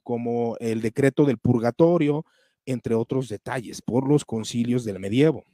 como 0.02 0.56
el 0.58 0.82
decreto 0.82 1.24
del 1.24 1.38
purgatorio, 1.38 2.24
entre 2.66 2.94
otros 2.94 3.28
detalles, 3.28 3.80
por 3.82 4.06
los 4.06 4.24
concilios 4.24 4.84
del 4.84 5.00
medievo. 5.00 5.44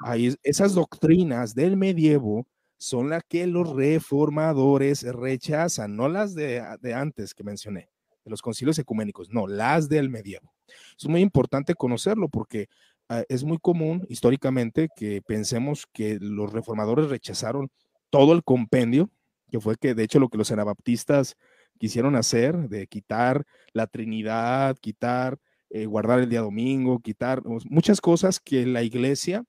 Ahí, 0.00 0.34
esas 0.42 0.74
doctrinas 0.74 1.54
del 1.54 1.76
medievo 1.76 2.46
son 2.78 3.10
las 3.10 3.22
que 3.24 3.46
los 3.46 3.74
reformadores 3.74 5.02
rechazan, 5.02 5.96
no 5.96 6.08
las 6.08 6.34
de, 6.34 6.62
antes 6.94 7.34
que 7.34 7.44
mencioné, 7.44 7.90
de 8.24 8.30
los 8.30 8.40
concilios 8.40 8.78
ecuménicos, 8.78 9.28
no, 9.30 9.46
las 9.46 9.88
del 9.88 10.08
medievo. 10.08 10.54
Es 10.98 11.06
muy 11.06 11.20
importante 11.20 11.74
conocerlo 11.74 12.28
porque 12.28 12.68
ah, 12.70 12.89
es 13.28 13.44
muy 13.44 13.58
común 13.58 14.06
históricamente 14.08 14.88
que 14.94 15.20
pensemos 15.22 15.86
que 15.92 16.18
los 16.20 16.52
reformadores 16.52 17.08
rechazaron 17.08 17.70
todo 18.10 18.32
el 18.32 18.44
compendio, 18.44 19.10
que 19.50 19.60
fue 19.60 19.76
que 19.76 19.94
de 19.94 20.04
hecho 20.04 20.20
lo 20.20 20.28
que 20.28 20.38
los 20.38 20.52
anabaptistas 20.52 21.36
quisieron 21.78 22.14
hacer, 22.14 22.68
de 22.68 22.86
quitar 22.86 23.44
la 23.72 23.86
Trinidad, 23.86 24.76
quitar, 24.80 25.38
eh, 25.70 25.86
guardar 25.86 26.20
el 26.20 26.28
día 26.28 26.40
domingo, 26.42 27.00
quitar 27.00 27.42
muchas 27.68 28.00
cosas 28.00 28.38
que 28.38 28.66
la 28.66 28.82
iglesia 28.82 29.44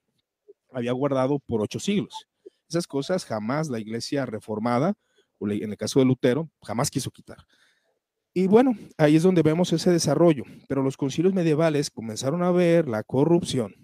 había 0.71 0.93
guardado 0.93 1.39
por 1.39 1.61
ocho 1.61 1.79
siglos. 1.79 2.27
Esas 2.69 2.87
cosas 2.87 3.25
jamás 3.25 3.69
la 3.69 3.79
iglesia 3.79 4.25
reformada, 4.25 4.93
en 5.41 5.71
el 5.71 5.77
caso 5.77 5.99
de 5.99 6.05
Lutero, 6.05 6.49
jamás 6.61 6.89
quiso 6.89 7.11
quitar. 7.11 7.37
Y 8.33 8.47
bueno, 8.47 8.77
ahí 8.97 9.17
es 9.17 9.23
donde 9.23 9.41
vemos 9.41 9.73
ese 9.73 9.91
desarrollo. 9.91 10.43
Pero 10.67 10.83
los 10.83 10.97
concilios 10.97 11.33
medievales 11.33 11.89
comenzaron 11.89 12.43
a 12.43 12.51
ver 12.51 12.87
la 12.87 13.03
corrupción, 13.03 13.75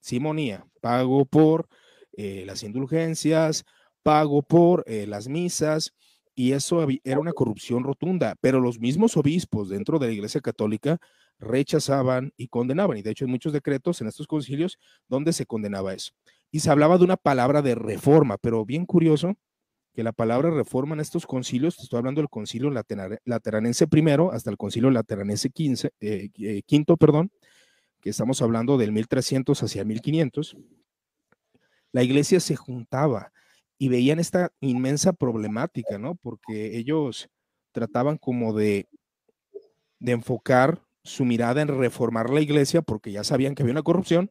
simonía, 0.00 0.66
pago 0.80 1.24
por 1.24 1.68
eh, 2.12 2.44
las 2.46 2.62
indulgencias, 2.62 3.64
pago 4.02 4.42
por 4.42 4.84
eh, 4.86 5.06
las 5.06 5.28
misas, 5.28 5.94
y 6.34 6.52
eso 6.52 6.86
era 7.02 7.18
una 7.18 7.32
corrupción 7.32 7.82
rotunda. 7.82 8.36
Pero 8.40 8.60
los 8.60 8.78
mismos 8.78 9.16
obispos 9.16 9.70
dentro 9.70 9.98
de 9.98 10.08
la 10.08 10.12
Iglesia 10.12 10.40
Católica 10.40 10.98
rechazaban 11.38 12.32
y 12.36 12.48
condenaban. 12.48 12.98
Y 12.98 13.02
de 13.02 13.10
hecho 13.10 13.24
hay 13.24 13.30
muchos 13.30 13.52
decretos 13.52 14.00
en 14.00 14.08
estos 14.08 14.26
concilios 14.26 14.78
donde 15.08 15.32
se 15.32 15.46
condenaba 15.46 15.94
eso 15.94 16.12
y 16.50 16.60
se 16.60 16.70
hablaba 16.70 16.98
de 16.98 17.04
una 17.04 17.16
palabra 17.16 17.62
de 17.62 17.74
reforma, 17.74 18.38
pero 18.38 18.64
bien 18.64 18.86
curioso 18.86 19.36
que 19.98 20.04
la 20.04 20.12
palabra 20.12 20.50
reforma 20.50 20.94
en 20.94 21.00
estos 21.00 21.26
concilios, 21.26 21.76
estoy 21.80 21.98
hablando 21.98 22.20
del 22.20 22.30
concilio 22.30 22.70
lateranense 22.70 23.88
primero 23.88 24.30
hasta 24.30 24.48
el 24.48 24.56
concilio 24.56 24.92
lateranense 24.92 25.50
quince, 25.50 25.90
eh, 25.98 26.28
eh, 26.38 26.62
quinto, 26.64 26.96
perdón, 26.96 27.32
que 28.00 28.10
estamos 28.10 28.40
hablando 28.40 28.78
del 28.78 28.92
1300 28.92 29.60
hacia 29.60 29.84
1500, 29.84 30.56
la 31.90 32.04
iglesia 32.04 32.38
se 32.38 32.54
juntaba 32.54 33.32
y 33.76 33.88
veían 33.88 34.20
esta 34.20 34.52
inmensa 34.60 35.12
problemática, 35.12 35.98
¿no? 35.98 36.14
Porque 36.14 36.78
ellos 36.78 37.28
trataban 37.72 38.18
como 38.18 38.52
de, 38.52 38.86
de 39.98 40.12
enfocar 40.12 40.80
su 41.02 41.24
mirada 41.24 41.60
en 41.60 41.76
reformar 41.76 42.30
la 42.30 42.40
iglesia 42.40 42.82
porque 42.82 43.10
ya 43.10 43.24
sabían 43.24 43.56
que 43.56 43.64
había 43.64 43.72
una 43.72 43.82
corrupción 43.82 44.30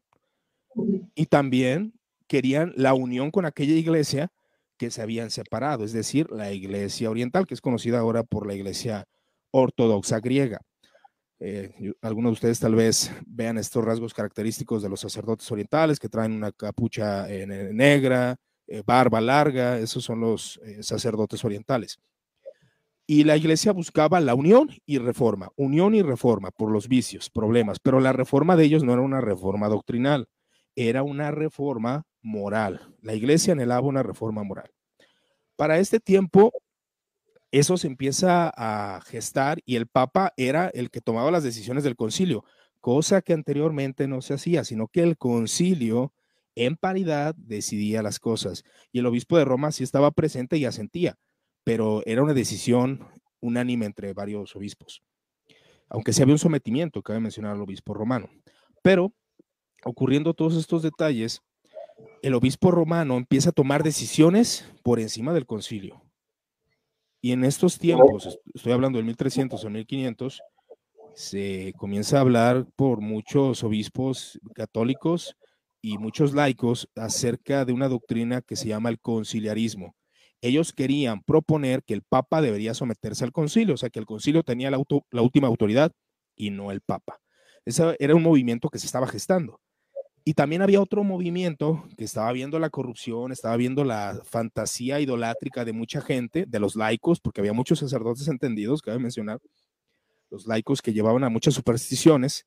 y 1.13 1.25
también 1.25 1.91
querían 2.25 2.71
la 2.77 2.93
unión 2.93 3.31
con 3.31 3.45
aquella 3.45 3.73
iglesia 3.73 4.31
que 4.77 4.91
se 4.91 5.01
habían 5.01 5.31
separado, 5.31 5.83
es 5.83 5.93
decir, 5.93 6.31
la 6.31 6.51
iglesia 6.51 7.09
oriental, 7.09 7.45
que 7.45 7.53
es 7.53 7.61
conocida 7.61 7.99
ahora 7.99 8.23
por 8.23 8.47
la 8.47 8.53
iglesia 8.53 9.05
ortodoxa 9.51 10.19
griega. 10.19 10.59
Eh, 11.39 11.93
algunos 12.01 12.31
de 12.31 12.33
ustedes 12.33 12.59
tal 12.59 12.75
vez 12.75 13.11
vean 13.25 13.57
estos 13.57 13.83
rasgos 13.83 14.13
característicos 14.13 14.81
de 14.81 14.89
los 14.89 14.99
sacerdotes 14.99 15.51
orientales 15.51 15.99
que 15.99 16.09
traen 16.09 16.31
una 16.31 16.51
capucha 16.51 17.27
negra, 17.27 18.37
eh, 18.67 18.83
barba 18.85 19.21
larga, 19.21 19.79
esos 19.79 20.03
son 20.03 20.19
los 20.19 20.59
eh, 20.65 20.83
sacerdotes 20.83 21.43
orientales. 21.45 21.99
Y 23.05 23.23
la 23.23 23.37
iglesia 23.37 23.71
buscaba 23.71 24.19
la 24.19 24.35
unión 24.35 24.69
y 24.85 24.97
reforma, 24.97 25.49
unión 25.55 25.95
y 25.95 26.01
reforma 26.01 26.51
por 26.51 26.69
los 26.69 26.89
vicios, 26.89 27.29
problemas, 27.29 27.79
pero 27.79 28.01
la 28.01 28.11
reforma 28.11 28.57
de 28.57 28.65
ellos 28.65 28.83
no 28.83 28.91
era 28.91 29.01
una 29.01 29.21
reforma 29.21 29.69
doctrinal, 29.69 30.27
era 30.77 31.01
una 31.01 31.31
reforma 31.31 32.05
moral. 32.21 32.95
La 33.01 33.15
iglesia 33.15 33.53
anhelaba 33.53 33.87
una 33.87 34.03
reforma 34.03 34.43
moral. 34.43 34.71
Para 35.55 35.79
este 35.79 35.99
tiempo, 35.99 36.53
eso 37.51 37.77
se 37.77 37.87
empieza 37.87 38.51
a 38.55 39.01
gestar 39.01 39.59
y 39.65 39.75
el 39.75 39.87
Papa 39.87 40.33
era 40.37 40.67
el 40.67 40.91
que 40.91 41.01
tomaba 41.01 41.31
las 41.31 41.43
decisiones 41.43 41.83
del 41.83 41.95
concilio, 41.95 42.45
cosa 42.79 43.23
que 43.23 43.33
anteriormente 43.33 44.07
no 44.07 44.21
se 44.21 44.35
hacía, 44.35 44.63
sino 44.63 44.87
que 44.87 45.01
el 45.01 45.17
concilio 45.17 46.13
en 46.55 46.75
paridad 46.75 47.33
decidía 47.35 48.03
las 48.03 48.19
cosas 48.19 48.63
y 48.91 48.99
el 48.99 49.07
obispo 49.07 49.37
de 49.37 49.45
Roma 49.45 49.71
sí 49.71 49.83
estaba 49.83 50.11
presente 50.11 50.57
y 50.57 50.65
asentía, 50.65 51.17
pero 51.63 52.03
era 52.05 52.21
una 52.21 52.35
decisión 52.35 53.07
unánime 53.39 53.87
entre 53.87 54.13
varios 54.13 54.55
obispos. 54.55 55.01
Aunque 55.89 56.13
sí 56.13 56.21
había 56.21 56.35
un 56.35 56.39
sometimiento, 56.39 57.01
cabe 57.01 57.19
mencionar 57.19 57.53
al 57.53 57.61
obispo 57.61 57.95
romano. 57.95 58.29
Pero 58.83 59.13
ocurriendo 59.87 60.33
todos 60.33 60.55
estos 60.55 60.81
detalles, 60.81 61.41
el 62.21 62.33
obispo 62.33 62.71
romano 62.71 63.17
empieza 63.17 63.49
a 63.49 63.53
tomar 63.53 63.83
decisiones 63.83 64.71
por 64.83 64.99
encima 64.99 65.33
del 65.33 65.45
concilio. 65.45 66.01
Y 67.21 67.31
en 67.31 67.43
estos 67.43 67.79
tiempos, 67.79 68.39
estoy 68.53 68.71
hablando 68.71 68.97
del 68.97 69.05
1300 69.05 69.63
o 69.63 69.69
1500, 69.69 70.41
se 71.15 71.73
comienza 71.77 72.17
a 72.17 72.21
hablar 72.21 72.67
por 72.75 73.01
muchos 73.01 73.63
obispos 73.63 74.39
católicos 74.53 75.35
y 75.81 75.97
muchos 75.97 76.33
laicos 76.33 76.89
acerca 76.95 77.65
de 77.65 77.73
una 77.73 77.87
doctrina 77.87 78.41
que 78.41 78.55
se 78.55 78.67
llama 78.67 78.89
el 78.89 78.99
conciliarismo. 78.99 79.95
Ellos 80.41 80.73
querían 80.73 81.23
proponer 81.23 81.83
que 81.83 81.95
el 81.95 82.03
Papa 82.03 82.41
debería 82.41 82.75
someterse 82.75 83.23
al 83.23 83.31
concilio, 83.31 83.73
o 83.73 83.77
sea, 83.77 83.89
que 83.89 83.99
el 83.99 84.05
concilio 84.05 84.43
tenía 84.43 84.69
la, 84.69 84.79
la 85.09 85.21
última 85.23 85.47
autoridad 85.47 85.91
y 86.35 86.51
no 86.51 86.71
el 86.71 86.81
Papa. 86.81 87.19
Ese 87.65 87.95
era 87.99 88.15
un 88.15 88.23
movimiento 88.23 88.69
que 88.69 88.79
se 88.79 88.85
estaba 88.85 89.07
gestando. 89.07 89.59
Y 90.27 90.33
también 90.33 90.61
había 90.61 90.81
otro 90.81 91.05
movimiento 91.05 91.85
que 91.97 92.03
estaba 92.03 92.33
viendo 92.33 92.59
la 92.59 92.69
corrupción, 92.69 93.31
estaba 93.31 93.55
viendo 93.55 93.85
la 93.85 94.19
fantasía 94.25 94.99
idolátrica 94.99 95.63
de 95.63 95.71
mucha 95.71 96.01
gente, 96.01 96.43
de 96.45 96.59
los 96.59 96.75
laicos, 96.75 97.21
porque 97.21 97.39
había 97.39 97.53
muchos 97.53 97.79
sacerdotes 97.79 98.27
entendidos, 98.27 98.81
cabe 98.81 98.99
mencionar, 98.99 99.39
los 100.29 100.45
laicos 100.45 100.81
que 100.81 100.91
llevaban 100.91 101.23
a 101.23 101.29
muchas 101.29 101.53
supersticiones. 101.53 102.45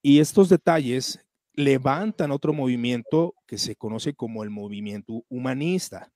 y 0.00 0.20
estos 0.20 0.48
detalles 0.48 1.20
levantan 1.52 2.30
otro 2.30 2.54
movimiento 2.54 3.34
que 3.46 3.58
se 3.58 3.76
conoce 3.76 4.14
como 4.14 4.42
el 4.42 4.48
movimiento 4.48 5.26
humanista. 5.28 6.10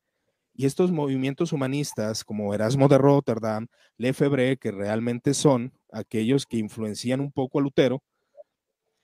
Y 0.55 0.65
estos 0.65 0.93
movimientos 0.93 1.53
humanistas, 1.53 2.25
como 2.25 2.55
Erasmo 2.55 2.89
de 2.89 2.97
Rotterdam, 2.97 3.67
Lefebvre, 3.99 4.57
que 4.57 4.71
realmente 4.71 5.35
son 5.35 5.75
aquellos 5.93 6.47
que 6.47 6.57
influencian 6.57 7.21
un 7.21 7.31
poco 7.31 7.59
a 7.59 7.63
Lutero, 7.63 8.03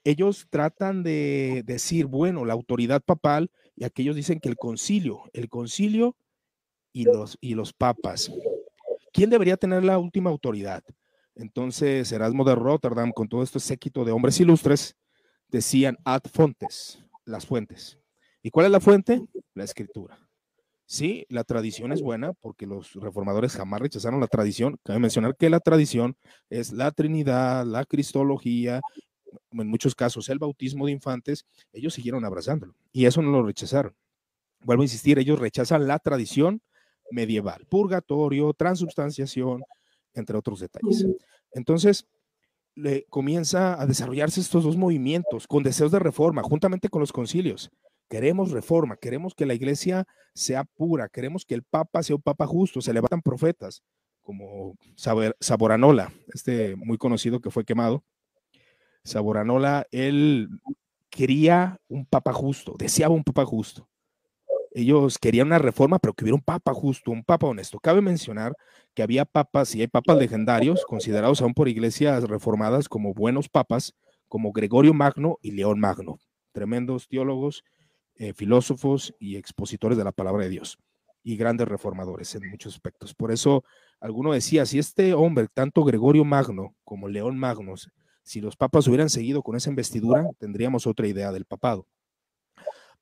ellos 0.05 0.47
tratan 0.51 1.03
de 1.03 1.63
decir, 1.67 2.07
bueno, 2.07 2.45
la 2.45 2.55
autoridad 2.55 3.03
papal, 3.03 3.51
y 3.77 3.85
aquellos 3.85 4.17
dicen 4.17 4.41
que 4.41 4.49
el 4.49 4.57
concilio, 4.57 5.23
el 5.33 5.49
concilio 5.49 6.17
y 6.93 7.05
los, 7.05 7.37
y 7.41 7.55
los 7.55 7.73
papas. 7.73 8.31
¿Quién 9.13 9.31
debería 9.31 9.57
tener 9.57 9.85
la 9.85 9.99
última 9.99 10.31
autoridad? 10.31 10.83
Entonces, 11.35 12.11
Erasmo 12.13 12.45
de 12.45 12.55
Rotterdam, 12.55 13.13
con 13.13 13.29
todo 13.29 13.43
este 13.43 13.61
séquito 13.61 14.05
de 14.05 14.13
hombres 14.13 14.41
ilustres, 14.41 14.97
decían 15.49 15.97
ad 16.05 16.23
fontes, 16.33 17.03
las 17.25 17.47
fuentes. 17.47 17.99
¿Y 18.43 18.51
cuál 18.51 18.67
es 18.67 18.73
la 18.73 18.81
fuente? 18.81 19.23
La 19.55 19.65
escritura. 19.65 20.19
Sí, 20.87 21.25
la 21.29 21.45
tradición 21.45 21.93
es 21.93 22.03
buena 22.03 22.33
porque 22.33 22.67
los 22.67 22.95
reformadores 22.95 23.55
jamás 23.55 23.81
rechazaron 23.81 24.19
la 24.19 24.27
tradición. 24.27 24.77
Cabe 24.83 24.99
mencionar 24.99 25.37
que 25.37 25.49
la 25.49 25.61
tradición 25.61 26.17
es 26.49 26.73
la 26.73 26.91
Trinidad, 26.91 27.65
la 27.65 27.85
Cristología 27.85 28.81
en 29.53 29.69
muchos 29.69 29.95
casos 29.95 30.29
el 30.29 30.39
bautismo 30.39 30.87
de 30.87 30.93
infantes, 30.93 31.47
ellos 31.73 31.95
siguieron 31.95 32.25
abrazándolo 32.25 32.75
y 32.93 33.07
eso 33.07 33.23
no 33.23 33.31
lo 33.31 33.43
rechazaron. 33.43 33.95
Vuelvo 34.63 34.83
a 34.83 34.85
insistir, 34.85 35.19
ellos 35.19 35.39
rechazan 35.39 35.87
la 35.87 35.99
tradición 35.99 36.63
medieval, 37.11 37.67
purgatorio, 37.69 38.53
transubstanciación, 38.53 39.63
entre 40.15 40.37
otros 40.37 40.61
detalles. 40.61 41.07
Entonces, 41.53 42.07
le 42.75 43.05
comienza 43.11 43.81
a 43.81 43.87
desarrollarse 43.87 44.41
estos 44.41 44.65
dos 44.65 44.77
movimientos 44.77 45.47
con 45.47 45.63
deseos 45.63 45.91
de 45.91 45.99
reforma, 45.99 46.43
juntamente 46.43 46.89
con 46.89 47.01
los 47.01 47.13
concilios. 47.13 47.71
Queremos 48.09 48.51
reforma, 48.51 48.97
queremos 48.97 49.35
que 49.35 49.47
la 49.47 49.55
iglesia 49.55 50.07
sea 50.35 50.65
pura, 50.65 51.09
queremos 51.09 51.45
que 51.45 51.55
el 51.55 51.63
papa 51.63 52.03
sea 52.03 52.17
un 52.17 52.23
papa 52.23 52.47
justo, 52.47 52.81
se 52.81 52.93
levantan 52.93 53.23
profetas 53.23 53.83
como 54.21 54.77
Saboranola, 55.41 56.13
este 56.33 56.77
muy 56.77 56.99
conocido 56.99 57.41
que 57.41 57.51
fue 57.51 57.65
quemado, 57.65 58.05
Saboranola, 59.05 59.87
él 59.91 60.49
quería 61.11 61.79
un 61.89 62.07
papa 62.07 62.33
justo, 62.33 62.75
deseaba 62.79 63.15
un 63.15 63.25
papa 63.25 63.45
justo. 63.45 63.89
Ellos 64.73 65.19
querían 65.19 65.49
una 65.49 65.59
reforma, 65.59 65.99
pero 65.99 66.15
que 66.15 66.25
hubiera 66.25 66.37
un 66.37 66.43
papa 66.43 66.73
justo, 66.73 67.11
un 67.11 67.25
papa 67.25 67.49
honesto. 67.49 67.81
Cabe 67.81 68.01
mencionar 68.01 68.55
que 68.95 69.03
había 69.03 69.25
papas 69.25 69.75
y 69.75 69.81
hay 69.81 69.89
papas 69.89 70.17
legendarios, 70.17 70.85
considerados 70.87 71.43
aún 71.43 71.55
por 71.55 71.69
iglesias 71.69 72.23
reformadas 72.25 72.89
como 72.89 73.13
buenos 73.13 73.49
papas, 73.49 73.95
como 74.29 74.53
Gregorio 74.53 74.95
Magno 74.95 75.39
y 75.43 75.51
León 75.51 75.81
Magno, 75.81 76.19
tremendos 76.53 77.09
teólogos, 77.09 77.65
eh, 78.15 78.33
filósofos 78.33 79.15
y 79.19 79.37
expositores 79.37 79.99
de 79.99 80.05
la 80.05 80.13
palabra 80.13 80.45
de 80.45 80.51
Dios 80.51 80.79
y 81.23 81.37
grandes 81.37 81.67
reformadores 81.67 82.35
en 82.35 82.49
muchos 82.49 82.75
aspectos. 82.75 83.15
Por 83.15 83.33
eso 83.33 83.65
alguno 84.01 84.33
decía, 84.33 84.67
si 84.67 84.79
este 84.79 85.15
hombre, 85.15 85.49
tanto 85.53 85.85
Gregorio 85.85 86.25
Magno 86.25 86.77
como 86.85 87.09
León 87.09 87.39
Magno, 87.39 87.75
si 88.31 88.41
los 88.41 88.55
papas 88.55 88.87
hubieran 88.87 89.11
seguido 89.11 89.43
con 89.43 89.57
esa 89.57 89.71
investidura, 89.71 90.25
tendríamos 90.39 90.87
otra 90.87 91.09
idea 91.09 91.33
del 91.33 91.47
papado. 91.47 91.89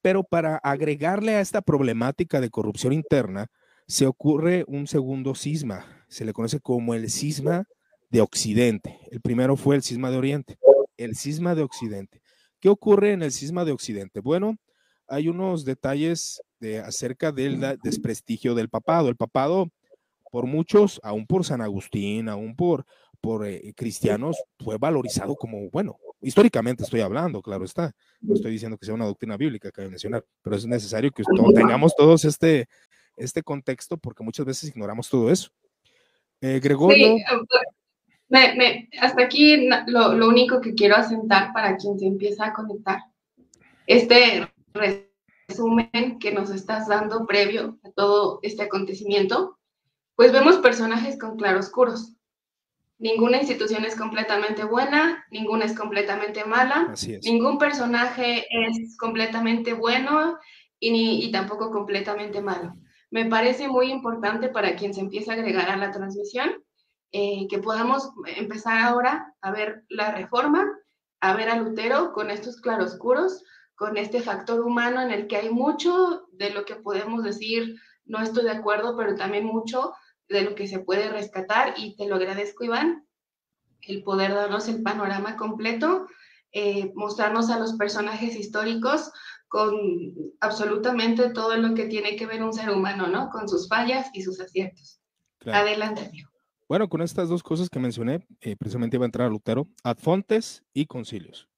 Pero 0.01 0.25
para 0.25 0.57
agregarle 0.57 1.35
a 1.35 1.43
esta 1.43 1.61
problemática 1.61 2.41
de 2.41 2.49
corrupción 2.49 2.95
interna, 2.95 3.49
se 3.87 4.07
ocurre 4.07 4.65
un 4.69 4.87
segundo 4.87 5.35
cisma. 5.35 5.85
Se 6.09 6.25
le 6.25 6.33
conoce 6.33 6.61
como 6.61 6.95
el 6.95 7.11
cisma 7.11 7.67
de 8.09 8.23
Occidente. 8.23 9.01
El 9.11 9.21
primero 9.21 9.57
fue 9.57 9.77
el 9.77 9.83
cisma 9.83 10.11
de 10.11 10.17
Oriente. 10.17 10.59
El 10.97 11.15
cisma 11.15 11.55
de 11.55 11.63
Occidente. 11.63 12.23
¿Qué 12.59 12.71
ocurre 12.71 13.13
en 13.13 13.23
el 13.23 13.31
cisma 13.31 13.67
de 13.67 13.73
Occidente? 13.73 14.21
Bueno, 14.21 14.57
hay 15.09 15.29
unos 15.29 15.67
detalles 15.67 16.41
de, 16.59 16.79
acerca 16.79 17.33
del 17.33 17.79
desprestigio 17.83 18.55
del 18.55 18.71
papado. 18.71 19.11
El 19.11 19.17
papado, 19.17 19.69
por 20.33 20.47
muchos, 20.47 21.03
aún 21.03 21.27
por 21.27 21.45
San 21.45 21.61
Agustín, 21.61 22.31
aún 22.31 22.57
por 22.57 22.87
por 23.21 23.47
eh, 23.47 23.73
cristianos 23.77 24.37
fue 24.59 24.79
valorizado 24.79 25.35
como, 25.37 25.69
bueno, 25.71 25.97
históricamente 26.21 26.85
estoy 26.85 27.01
hablando, 27.01 27.43
claro 27.43 27.65
está, 27.65 27.93
no 28.21 28.35
estoy 28.35 28.53
diciendo 28.53 28.77
que 28.77 28.87
sea 28.87 28.95
una 28.95 29.07
doctrina 29.07 29.37
bíblica 29.37 29.71
que 29.71 29.89
mencionar, 29.89 30.25
pero 30.43 30.57
es 30.57 30.67
necesario 30.67 31.11
que 31.11 31.23
tengamos 31.55 31.95
todos 31.97 32.25
este, 32.25 32.69
este 33.17 33.43
contexto 33.43 33.97
porque 33.97 34.25
muchas 34.25 34.47
veces 34.47 34.71
ignoramos 34.71 35.09
todo 35.09 35.31
eso. 35.31 35.51
Eh, 36.41 36.61
Gregorio. 36.63 37.17
hasta 39.01 39.23
aquí 39.23 39.69
lo, 39.87 40.15
lo, 40.15 40.29
único 40.29 40.61
que 40.61 40.75
quiero 40.75 40.97
asentar 40.97 41.53
para 41.53 41.77
quien 41.77 41.99
se 41.99 42.07
empieza 42.07 42.47
a 42.47 42.53
conectar. 42.53 43.01
Este 43.87 44.49
resumen 45.49 46.19
que 46.21 46.31
nos 46.31 46.51
estás 46.51 46.87
dando 46.87 47.27
previo 47.27 47.79
a 47.83 47.91
todo 47.91 48.39
este 48.43 48.63
acontecimiento, 48.63 49.59
pues 50.15 50.33
vemos 50.33 50.59
personajes 50.59 51.19
con 51.19 51.37
claroscuros 51.37 52.18
Ninguna 52.99 53.39
institución 53.39 53.85
es 53.85 53.95
completamente 53.97 54.65
buena, 54.65 55.25
ninguna 55.31 55.65
es 55.65 55.77
completamente 55.77 56.45
mala, 56.45 56.93
ningún 57.23 57.59
personaje 57.59 58.45
es 58.51 58.97
completamente 58.99 59.73
bueno 59.73 60.39
y, 60.81 61.25
y 61.25 61.31
tampoco 61.31 61.71
completamente 61.71 62.41
malo. 62.41 62.75
Me 63.11 63.25
parece 63.25 63.69
muy 63.69 63.91
importante 63.91 64.49
para 64.49 64.75
quien 64.77 64.93
se 64.93 65.01
empieza 65.01 65.33
a 65.33 65.35
agregar 65.37 65.71
a 65.71 65.77
la 65.77 65.93
transmisión 65.93 66.63
eh, 67.11 67.47
que 67.49 67.59
podamos 67.59 68.13
empezar 68.37 68.79
ahora 68.79 69.35
a 69.41 69.51
ver 69.51 69.85
la 69.89 70.11
reforma, 70.11 70.71
a 71.21 71.35
ver 71.35 71.49
a 71.49 71.57
Lutero 71.57 72.13
con 72.13 72.31
estos 72.31 72.61
claroscuros, 72.61 73.43
con 73.77 73.97
este 73.97 74.21
factor 74.21 74.61
humano 74.61 75.01
en 75.01 75.11
el 75.11 75.27
que 75.27 75.37
hay 75.39 75.49
mucho 75.49 76.27
de 76.33 76.51
lo 76.51 76.67
que 76.67 76.77
podemos 76.77 77.25
decir, 77.25 77.77
no 78.05 78.21
estoy 78.21 78.45
de 78.45 78.51
acuerdo, 78.51 78.95
pero 78.95 79.15
también 79.15 79.47
mucho 79.47 79.95
de 80.29 80.43
lo 80.43 80.55
que 80.55 80.69
se 80.69 80.81
puede 80.81 81.09
rescatar 81.09 81.75
y 81.77 81.97
te 81.97 82.07
lo 82.07 82.17
agradezco, 82.17 82.65
Iván, 82.65 83.07
el 83.83 84.03
poder 84.03 84.35
darnos 84.35 84.69
el 84.69 84.83
panorama 84.83 85.37
completo, 85.37 86.07
eh, 86.53 86.93
mostrarnos 86.95 87.51
a 87.51 87.59
los 87.59 87.75
personajes 87.75 88.37
históricos 88.37 89.11
con 89.49 89.75
absolutamente 90.41 91.31
todo 91.31 91.57
lo 91.57 91.75
que 91.75 91.87
tiene 91.87 92.17
que 92.17 92.27
ver 92.27 92.43
un 92.43 92.53
ser 92.53 92.71
humano, 92.71 93.07
¿no? 93.07 93.31
Con 93.31 93.49
sus 93.49 93.69
fallas 93.69 94.09
y 94.13 94.23
sus 94.23 94.41
aciertos. 94.41 95.01
Adelante, 95.47 96.03
amigo. 96.07 96.31
Bueno, 96.69 96.89
con 96.89 97.01
estas 97.01 97.31
dos 97.31 97.43
cosas 97.43 97.71
que 97.71 97.79
mencioné, 97.79 98.27
eh, 98.43 98.55
precisamente 98.57 98.97
iba 98.97 99.05
a 99.05 99.09
entrar 99.09 99.27
a 99.29 99.31
Lutero, 99.31 99.69
ad 99.83 99.97
fontes 99.97 100.63
y 100.75 100.85
concilios. 100.85 101.49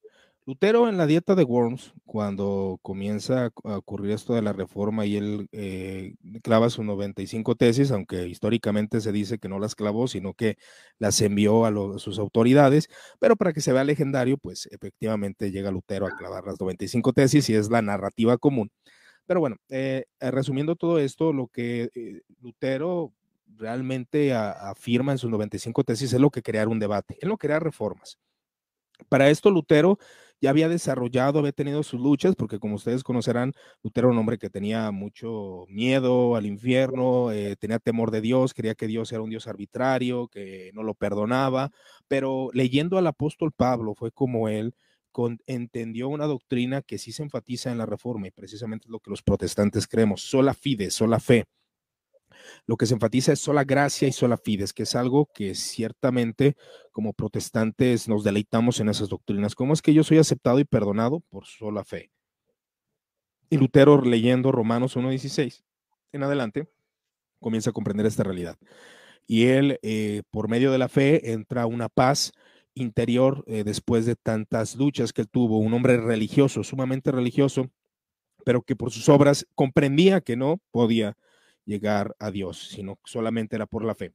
Lutero 0.47 0.89
en 0.89 0.97
la 0.97 1.05
dieta 1.05 1.35
de 1.35 1.43
Worms, 1.43 1.93
cuando 2.03 2.79
comienza 2.81 3.51
a 3.63 3.77
ocurrir 3.77 4.11
esto 4.11 4.33
de 4.33 4.41
la 4.41 4.53
reforma 4.53 5.05
y 5.05 5.15
él 5.15 5.47
eh, 5.51 6.15
clava 6.41 6.71
sus 6.71 6.83
95 6.83 7.53
tesis, 7.55 7.91
aunque 7.91 8.27
históricamente 8.27 9.01
se 9.01 9.11
dice 9.11 9.37
que 9.37 9.47
no 9.49 9.59
las 9.59 9.75
clavó, 9.75 10.07
sino 10.07 10.33
que 10.33 10.57
las 10.97 11.21
envió 11.21 11.65
a, 11.65 11.99
sus 11.99 12.17
autoridades, 12.17 12.89
pero 13.19 13.35
para 13.35 13.53
que 13.53 13.61
se 13.61 13.71
vea 13.71 13.83
legendario, 13.83 14.37
pues 14.37 14.67
efectivamente 14.71 15.51
llega 15.51 15.69
Lutero 15.69 16.07
a 16.07 16.15
clavar 16.15 16.43
las 16.43 16.59
95 16.59 17.13
tesis 17.13 17.47
y 17.49 17.53
es 17.53 17.69
la 17.69 17.83
narrativa 17.83 18.37
común. 18.39 18.71
Pero 19.27 19.41
bueno, 19.41 19.57
eh, 19.69 20.05
resumiendo 20.19 20.75
todo 20.75 20.97
esto, 20.97 21.33
lo 21.33 21.49
que 21.49 21.91
eh, 21.93 22.21
Lutero 22.41 23.13
realmente 23.57 24.33
afirma 24.33 25.11
en 25.11 25.19
sus 25.19 25.29
95 25.29 25.83
tesis 25.83 26.11
es 26.13 26.19
lo 26.19 26.31
que 26.31 26.41
crear 26.41 26.67
un 26.67 26.79
debate, 26.79 27.19
él 27.21 27.29
no 27.29 27.37
quería 27.37 27.59
reformas. 27.59 28.17
Para 29.09 29.29
esto 29.29 29.49
Lutero 29.49 29.97
ya 30.41 30.49
había 30.49 30.67
desarrollado, 30.67 31.39
había 31.39 31.51
tenido 31.51 31.83
sus 31.83 32.01
luchas, 32.01 32.35
porque 32.35 32.59
como 32.59 32.75
ustedes 32.75 33.03
conocerán, 33.03 33.53
Lutero 33.83 34.07
era 34.07 34.13
un 34.13 34.19
hombre 34.19 34.37
que 34.39 34.49
tenía 34.49 34.91
mucho 34.91 35.65
miedo 35.69 36.35
al 36.35 36.45
infierno, 36.47 37.31
eh, 37.31 37.55
tenía 37.57 37.79
temor 37.79 38.11
de 38.11 38.21
Dios, 38.21 38.53
creía 38.53 38.75
que 38.75 38.87
Dios 38.87 39.11
era 39.11 39.21
un 39.21 39.29
Dios 39.29 39.47
arbitrario, 39.47 40.27
que 40.27 40.71
no 40.73 40.83
lo 40.83 40.95
perdonaba, 40.95 41.71
pero 42.07 42.49
leyendo 42.53 42.97
al 42.97 43.07
apóstol 43.07 43.51
Pablo 43.51 43.93
fue 43.95 44.11
como 44.11 44.49
él 44.49 44.73
entendió 45.45 46.07
una 46.07 46.25
doctrina 46.25 46.81
que 46.81 46.97
sí 46.97 47.11
se 47.11 47.23
enfatiza 47.23 47.71
en 47.71 47.77
la 47.77 47.85
reforma 47.85 48.27
y 48.27 48.31
precisamente 48.31 48.85
es 48.85 48.91
lo 48.91 48.99
que 48.99 49.09
los 49.09 49.21
protestantes 49.21 49.87
creemos, 49.87 50.21
sola 50.21 50.53
fide, 50.53 50.89
sola 50.89 51.19
fe 51.19 51.45
lo 52.65 52.77
que 52.77 52.85
se 52.85 52.93
enfatiza 52.93 53.33
es 53.33 53.39
sola 53.39 53.63
gracia 53.63 54.07
y 54.07 54.11
sola 54.11 54.37
fides, 54.37 54.73
que 54.73 54.83
es 54.83 54.95
algo 54.95 55.29
que 55.33 55.55
ciertamente 55.55 56.55
como 56.91 57.13
protestantes 57.13 58.07
nos 58.07 58.23
deleitamos 58.23 58.79
en 58.79 58.89
esas 58.89 59.09
doctrinas. 59.09 59.55
¿Cómo 59.55 59.73
es 59.73 59.81
que 59.81 59.93
yo 59.93 60.03
soy 60.03 60.17
aceptado 60.17 60.59
y 60.59 60.65
perdonado? 60.65 61.19
Por 61.19 61.45
sola 61.45 61.83
fe. 61.83 62.11
Y 63.49 63.57
Lutero 63.57 64.01
leyendo 64.01 64.51
Romanos 64.51 64.95
1.16 64.95 65.63
en 66.13 66.23
adelante 66.23 66.67
comienza 67.39 67.71
a 67.71 67.73
comprender 67.73 68.05
esta 68.05 68.23
realidad. 68.23 68.57
Y 69.27 69.47
él, 69.47 69.79
eh, 69.81 70.23
por 70.31 70.47
medio 70.47 70.71
de 70.71 70.77
la 70.77 70.89
fe, 70.89 71.31
entra 71.31 71.63
a 71.63 71.67
una 71.67 71.89
paz 71.89 72.31
interior 72.73 73.43
eh, 73.47 73.63
después 73.63 74.05
de 74.05 74.15
tantas 74.15 74.75
luchas 74.75 75.13
que 75.13 75.21
él 75.21 75.29
tuvo, 75.29 75.59
un 75.59 75.73
hombre 75.73 75.97
religioso, 75.97 76.63
sumamente 76.63 77.11
religioso, 77.11 77.69
pero 78.45 78.61
que 78.61 78.75
por 78.75 78.91
sus 78.91 79.09
obras 79.09 79.45
comprendía 79.55 80.21
que 80.21 80.35
no 80.35 80.61
podía 80.71 81.17
llegar 81.65 82.15
a 82.19 82.31
Dios, 82.31 82.69
sino 82.69 82.99
solamente 83.05 83.55
era 83.55 83.65
por 83.65 83.83
la 83.85 83.95
fe. 83.95 84.13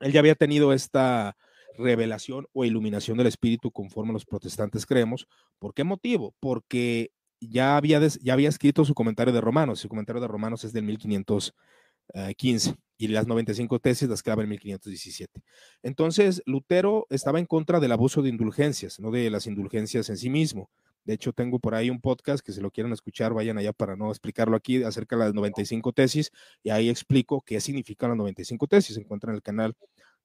Él 0.00 0.12
ya 0.12 0.20
había 0.20 0.34
tenido 0.34 0.72
esta 0.72 1.36
revelación 1.76 2.46
o 2.52 2.64
iluminación 2.64 3.18
del 3.18 3.26
Espíritu 3.26 3.70
conforme 3.70 4.12
los 4.12 4.24
protestantes 4.24 4.86
creemos. 4.86 5.26
¿Por 5.58 5.74
qué 5.74 5.84
motivo? 5.84 6.34
Porque 6.40 7.10
ya 7.40 7.76
había, 7.76 8.00
ya 8.20 8.32
había 8.32 8.48
escrito 8.48 8.84
su 8.84 8.94
comentario 8.94 9.32
de 9.32 9.40
Romanos. 9.40 9.80
Su 9.80 9.88
comentario 9.88 10.20
de 10.20 10.28
Romanos 10.28 10.64
es 10.64 10.72
del 10.72 10.84
1515 10.84 12.74
y 12.96 13.08
las 13.08 13.26
95 13.26 13.78
tesis 13.80 14.08
las 14.08 14.22
quedaba 14.22 14.42
en 14.42 14.48
1517. 14.50 15.42
Entonces, 15.82 16.42
Lutero 16.46 17.06
estaba 17.10 17.38
en 17.38 17.46
contra 17.46 17.80
del 17.80 17.92
abuso 17.92 18.22
de 18.22 18.28
indulgencias, 18.28 19.00
no 19.00 19.10
de 19.10 19.30
las 19.30 19.46
indulgencias 19.46 20.08
en 20.10 20.16
sí 20.16 20.30
mismo. 20.30 20.70
De 21.04 21.14
hecho, 21.14 21.32
tengo 21.32 21.58
por 21.58 21.74
ahí 21.74 21.90
un 21.90 22.00
podcast 22.00 22.44
que 22.44 22.52
si 22.52 22.60
lo 22.60 22.70
quieren 22.70 22.92
escuchar, 22.92 23.34
vayan 23.34 23.58
allá 23.58 23.72
para 23.72 23.96
no 23.96 24.10
explicarlo 24.10 24.56
aquí 24.56 24.82
acerca 24.82 25.16
de 25.16 25.24
las 25.26 25.34
95 25.34 25.92
tesis 25.92 26.30
y 26.62 26.70
ahí 26.70 26.88
explico 26.88 27.42
qué 27.42 27.60
significan 27.60 28.10
las 28.10 28.18
95 28.18 28.66
tesis. 28.66 28.94
Se 28.94 29.00
encuentra 29.00 29.30
en 29.30 29.36
el 29.36 29.42
canal 29.42 29.76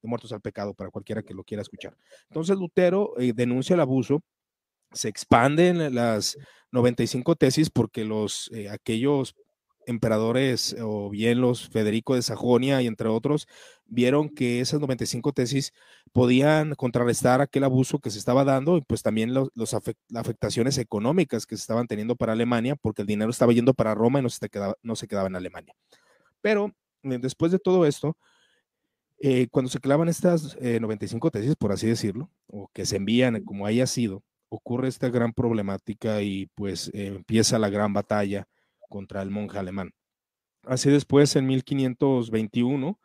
de 0.02 0.10
Muertos 0.10 0.32
al 0.32 0.42
Pecado 0.42 0.74
para 0.74 0.90
cualquiera 0.90 1.22
que 1.22 1.34
lo 1.34 1.44
quiera 1.44 1.62
escuchar. 1.62 1.98
Entonces, 2.30 2.58
Lutero 2.58 3.14
eh, 3.20 3.34
denuncia 3.36 3.74
el 3.74 3.82
abuso, 3.82 4.24
se 4.94 5.10
expanden 5.10 5.94
las 5.94 6.38
95 6.72 7.36
tesis 7.36 7.70
porque 7.70 8.06
los 8.06 8.50
eh, 8.54 8.70
aquellos 8.70 9.36
emperadores 9.90 10.76
o 10.82 11.10
bien 11.10 11.42
los 11.42 11.68
Federico 11.68 12.16
de 12.16 12.22
Sajonia 12.22 12.82
y 12.82 12.88
entre 12.88 13.10
otros 13.10 13.48
vieron 13.86 14.30
que 14.30 14.62
esas 14.62 14.80
95 14.80 15.34
tesis 15.34 15.74
podían 16.14 16.76
contrarrestar 16.76 17.42
aquel 17.42 17.64
abuso 17.64 18.00
que 18.00 18.12
se 18.12 18.20
estaba 18.20 18.44
dando 18.44 18.78
y 18.78 18.82
pues 18.82 19.02
también 19.02 19.34
los, 19.34 19.50
las 19.56 19.74
afectaciones 19.74 20.78
económicas 20.78 21.46
que 21.46 21.58
se 21.58 21.62
estaban 21.62 21.88
teniendo 21.88 22.16
para 22.16 22.34
Alemania 22.34 22.76
porque 22.76 23.02
el 23.02 23.08
dinero 23.08 23.32
estaba 23.32 23.52
yendo 23.52 23.74
para 23.74 23.96
Roma 23.96 24.20
y 24.20 24.22
no 24.22 24.30
se 24.30 24.48
quedaba, 24.48 24.76
no 24.84 24.96
se 24.96 25.08
quedaba 25.08 25.28
en 25.28 25.36
Alemania. 25.36 25.74
Pero 26.42 26.72
eh, 27.04 27.18
después 27.20 27.52
de 27.52 27.60
todo 27.60 27.86
esto, 27.86 28.16
eh, 29.20 29.48
cuando 29.50 29.70
se 29.70 29.80
clavan 29.80 30.08
estas 30.08 30.56
95 30.62 31.28
eh, 31.28 31.32
tesis, 31.32 31.56
por 31.56 31.72
así 31.72 31.88
decirlo, 31.88 32.30
o 32.48 32.70
que 32.74 32.86
se 32.86 32.98
envían 32.98 33.44
como 33.44 33.66
haya 33.66 33.88
sido, 33.88 34.24
ocurre 34.50 34.88
esta 34.88 35.10
gran 35.10 35.34
problemática 35.34 36.22
y 36.22 36.48
pues 36.56 36.90
empieza 36.94 37.60
la 37.60 37.70
gran 37.70 37.94
batalla 37.94 38.48
contra 38.90 39.22
el 39.22 39.30
monje 39.30 39.58
alemán. 39.58 39.94
Así 40.64 40.90
después, 40.90 41.36
en 41.36 41.48
1521, 41.48 43.00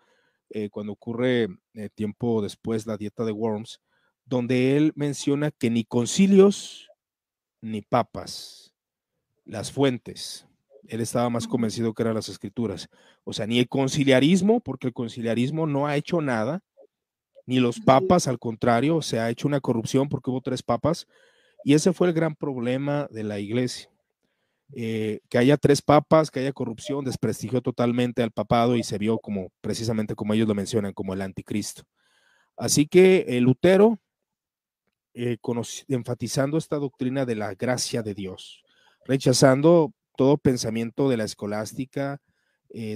eh, 0.51 0.71
cuando 0.71 0.93
ocurre 0.93 1.49
eh, 1.75 1.89
tiempo 1.95 2.43
después 2.43 2.87
la 2.87 2.97
dieta 2.97 3.25
de 3.25 3.33
Worms, 3.33 3.81
donde 4.25 4.77
él 4.77 4.93
menciona 4.97 5.51
que 5.51 5.71
ni 5.71 5.85
concilios 5.85 6.89
ni 7.61 7.83
papas, 7.83 8.73
las 9.45 9.71
fuentes, 9.71 10.47
él 10.89 11.01
estaba 11.01 11.31
más 11.31 11.47
convencido 11.47 11.95
que 11.95 12.03
eran 12.03 12.15
las 12.15 12.29
escrituras. 12.29 12.89
O 13.25 13.33
sea, 13.33 13.47
ni 13.47 13.59
el 13.59 13.69
conciliarismo, 13.69 14.61
porque 14.61 14.89
el 14.89 14.93
conciliarismo 14.93 15.67
no 15.67 15.87
ha 15.87 15.97
hecho 15.97 16.21
nada, 16.21 16.63
ni 17.47 17.61
los 17.61 17.81
papas, 17.81 18.27
al 18.27 18.39
contrario, 18.39 19.03
se 19.03 19.19
ha 19.19 19.31
hecho 19.31 19.49
una 19.49 19.61
corrupción 19.61 20.09
porque 20.09 20.31
hubo 20.31 20.41
tres 20.41 20.63
papas, 20.63 21.07
y 21.63 21.75
ese 21.75 21.93
fue 21.93 22.09
el 22.09 22.15
gran 22.15 22.35
problema 22.35 23.07
de 23.11 23.25
la 23.25 23.39
iglesia. 23.39 23.91
Eh, 24.73 25.21
que 25.29 25.39
haya 25.39 25.57
tres 25.57 25.83
papas, 25.83 26.31
que 26.31 26.41
haya 26.41 26.53
corrupción, 26.53 27.05
desprestigió 27.05 27.61
totalmente 27.61 28.23
al 28.23 28.33
papado 28.33 28.77
y 28.77 28.83
se 28.83 28.99
vio 28.99 29.19
como, 29.19 29.51
precisamente 29.61 30.15
como 30.15 30.35
ellos 30.35 30.49
lo 30.49 30.55
mencionan, 30.55 30.93
como 30.93 31.15
el 31.15 31.23
anticristo. 31.23 31.83
Así 32.57 32.87
que 32.87 33.25
eh, 33.29 33.41
Lutero, 33.41 33.99
eh, 35.15 35.37
enfatizando 35.89 36.59
esta 36.59 36.77
doctrina 36.77 37.25
de 37.25 37.37
la 37.37 37.55
gracia 37.55 38.03
de 38.03 38.15
Dios, 38.15 38.65
rechazando 39.05 39.93
todo 40.17 40.39
pensamiento 40.39 41.09
de 41.09 41.17
la 41.17 41.25
escolástica, 41.25 42.21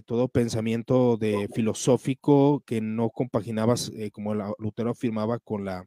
todo 0.07 0.27
pensamiento 0.27 1.17
de 1.17 1.49
filosófico 1.55 2.65
que 2.67 2.81
no 2.81 3.11
compaginaba, 3.11 3.75
como 4.11 4.35
Lutero 4.59 4.91
afirmaba, 4.91 5.39
con 5.39 5.65
la, 5.65 5.85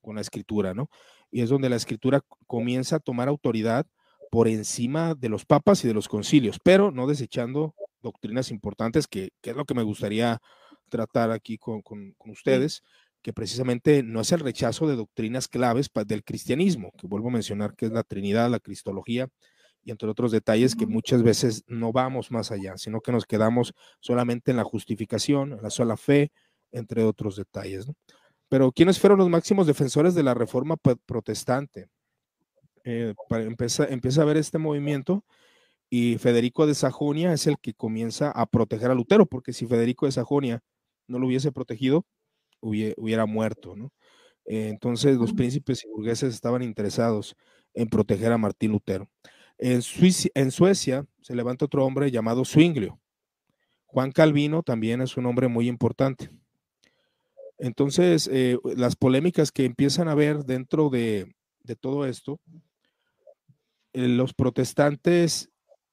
con 0.00 0.14
la 0.14 0.20
escritura, 0.20 0.72
¿no? 0.72 0.88
Y 1.32 1.40
es 1.40 1.48
donde 1.48 1.68
la 1.68 1.74
escritura 1.74 2.20
comienza 2.46 2.96
a 2.96 3.00
tomar 3.00 3.26
autoridad 3.26 3.86
por 4.34 4.48
encima 4.48 5.14
de 5.14 5.28
los 5.28 5.44
papas 5.44 5.84
y 5.84 5.86
de 5.86 5.94
los 5.94 6.08
concilios, 6.08 6.58
pero 6.60 6.90
no 6.90 7.06
desechando 7.06 7.72
doctrinas 8.02 8.50
importantes, 8.50 9.06
que, 9.06 9.30
es 9.40 9.54
lo 9.54 9.64
que 9.64 9.74
me 9.74 9.84
gustaría 9.84 10.40
tratar 10.88 11.30
aquí 11.30 11.56
con, 11.56 11.84
ustedes, 12.26 12.82
que 13.22 13.32
precisamente 13.32 14.02
no 14.02 14.20
es 14.20 14.32
el 14.32 14.40
rechazo 14.40 14.88
de 14.88 14.96
doctrinas 14.96 15.46
claves 15.46 15.88
del 16.04 16.24
cristianismo, 16.24 16.90
que 16.98 17.06
vuelvo 17.06 17.28
a 17.28 17.30
mencionar 17.30 17.76
que 17.76 17.86
es 17.86 17.92
la 17.92 18.02
Trinidad, 18.02 18.50
la 18.50 18.58
Cristología, 18.58 19.28
y 19.84 19.92
entre 19.92 20.08
otros 20.08 20.32
detalles 20.32 20.74
que 20.74 20.88
muchas 20.88 21.22
veces 21.22 21.62
no 21.68 21.92
vamos 21.92 22.32
más 22.32 22.50
allá, 22.50 22.76
sino 22.76 23.00
que 23.02 23.12
nos 23.12 23.26
quedamos 23.26 23.72
solamente 24.00 24.50
en 24.50 24.56
la 24.56 24.64
justificación, 24.64 25.52
en 25.52 25.62
la 25.62 25.70
sola 25.70 25.96
fe, 25.96 26.32
entre 26.72 27.04
otros 27.04 27.36
detalles. 27.36 27.86
Pero 28.48 28.72
¿quiénes 28.72 28.98
fueron 28.98 29.20
los 29.20 29.28
máximos 29.28 29.68
defensores 29.68 30.16
de 30.16 30.24
la 30.24 30.34
reforma 30.34 30.76
protestante? 31.06 31.86
Eh, 32.84 33.14
empieza, 33.30 33.86
empieza 33.86 34.22
a 34.22 34.26
ver 34.26 34.36
este 34.36 34.58
movimiento 34.58 35.24
y 35.90 36.18
Federico 36.18 36.66
de 36.66 36.74
Sajonia 36.74 37.32
es 37.32 37.46
el 37.46 37.58
que 37.58 37.74
comienza 37.74 38.30
a 38.30 38.46
proteger 38.46 38.90
a 38.90 38.94
Lutero, 38.94 39.26
porque 39.26 39.52
si 39.52 39.66
Federico 39.66 40.06
de 40.06 40.12
Sajonia 40.12 40.62
no 41.06 41.18
lo 41.18 41.26
hubiese 41.26 41.52
protegido, 41.52 42.06
hubiera, 42.60 43.26
muerto, 43.26 43.76
¿no? 43.76 43.92
Eh, 44.46 44.68
entonces 44.68 45.16
los 45.16 45.32
príncipes 45.32 45.84
y 45.84 45.88
burgueses 45.88 46.34
estaban 46.34 46.62
interesados 46.62 47.36
en 47.74 47.88
proteger 47.88 48.32
a 48.32 48.38
Martín 48.38 48.72
Lutero. 48.72 49.08
En, 49.58 49.80
en 50.34 50.50
Suecia 50.50 51.06
se 51.22 51.34
levanta 51.34 51.66
otro 51.66 51.84
hombre 51.84 52.10
llamado 52.10 52.44
Zwinglio. 52.44 53.00
Juan 53.86 54.12
Calvino 54.12 54.62
también 54.62 55.00
es 55.00 55.16
un 55.16 55.26
hombre 55.26 55.48
muy 55.48 55.68
importante. 55.68 56.30
Entonces, 57.58 58.28
eh, 58.32 58.58
las 58.76 58.96
polémicas 58.96 59.52
que 59.52 59.64
empiezan 59.64 60.08
a 60.08 60.12
haber 60.12 60.44
dentro 60.44 60.90
de, 60.90 61.34
de 61.62 61.76
todo 61.76 62.06
esto 62.06 62.40
los 63.94 64.34
protestantes 64.34 65.50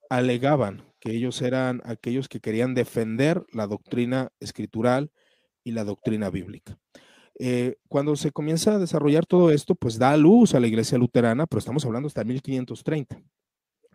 alegaban 0.09 0.83
que 0.99 1.11
ellos 1.11 1.41
eran 1.41 1.81
aquellos 1.85 2.27
que 2.27 2.41
querían 2.41 2.73
defender 2.73 3.45
la 3.53 3.67
doctrina 3.67 4.31
escritural 4.39 5.11
y 5.63 5.71
la 5.71 5.83
doctrina 5.83 6.29
bíblica. 6.29 6.77
Eh, 7.39 7.77
cuando 7.87 8.15
se 8.15 8.31
comienza 8.31 8.75
a 8.75 8.79
desarrollar 8.79 9.25
todo 9.25 9.51
esto, 9.51 9.75
pues 9.75 9.97
da 9.97 10.15
luz 10.17 10.53
a 10.53 10.59
la 10.59 10.67
iglesia 10.67 10.97
luterana, 10.97 11.47
pero 11.47 11.59
estamos 11.59 11.85
hablando 11.85 12.07
hasta 12.07 12.23
1530. 12.23 13.21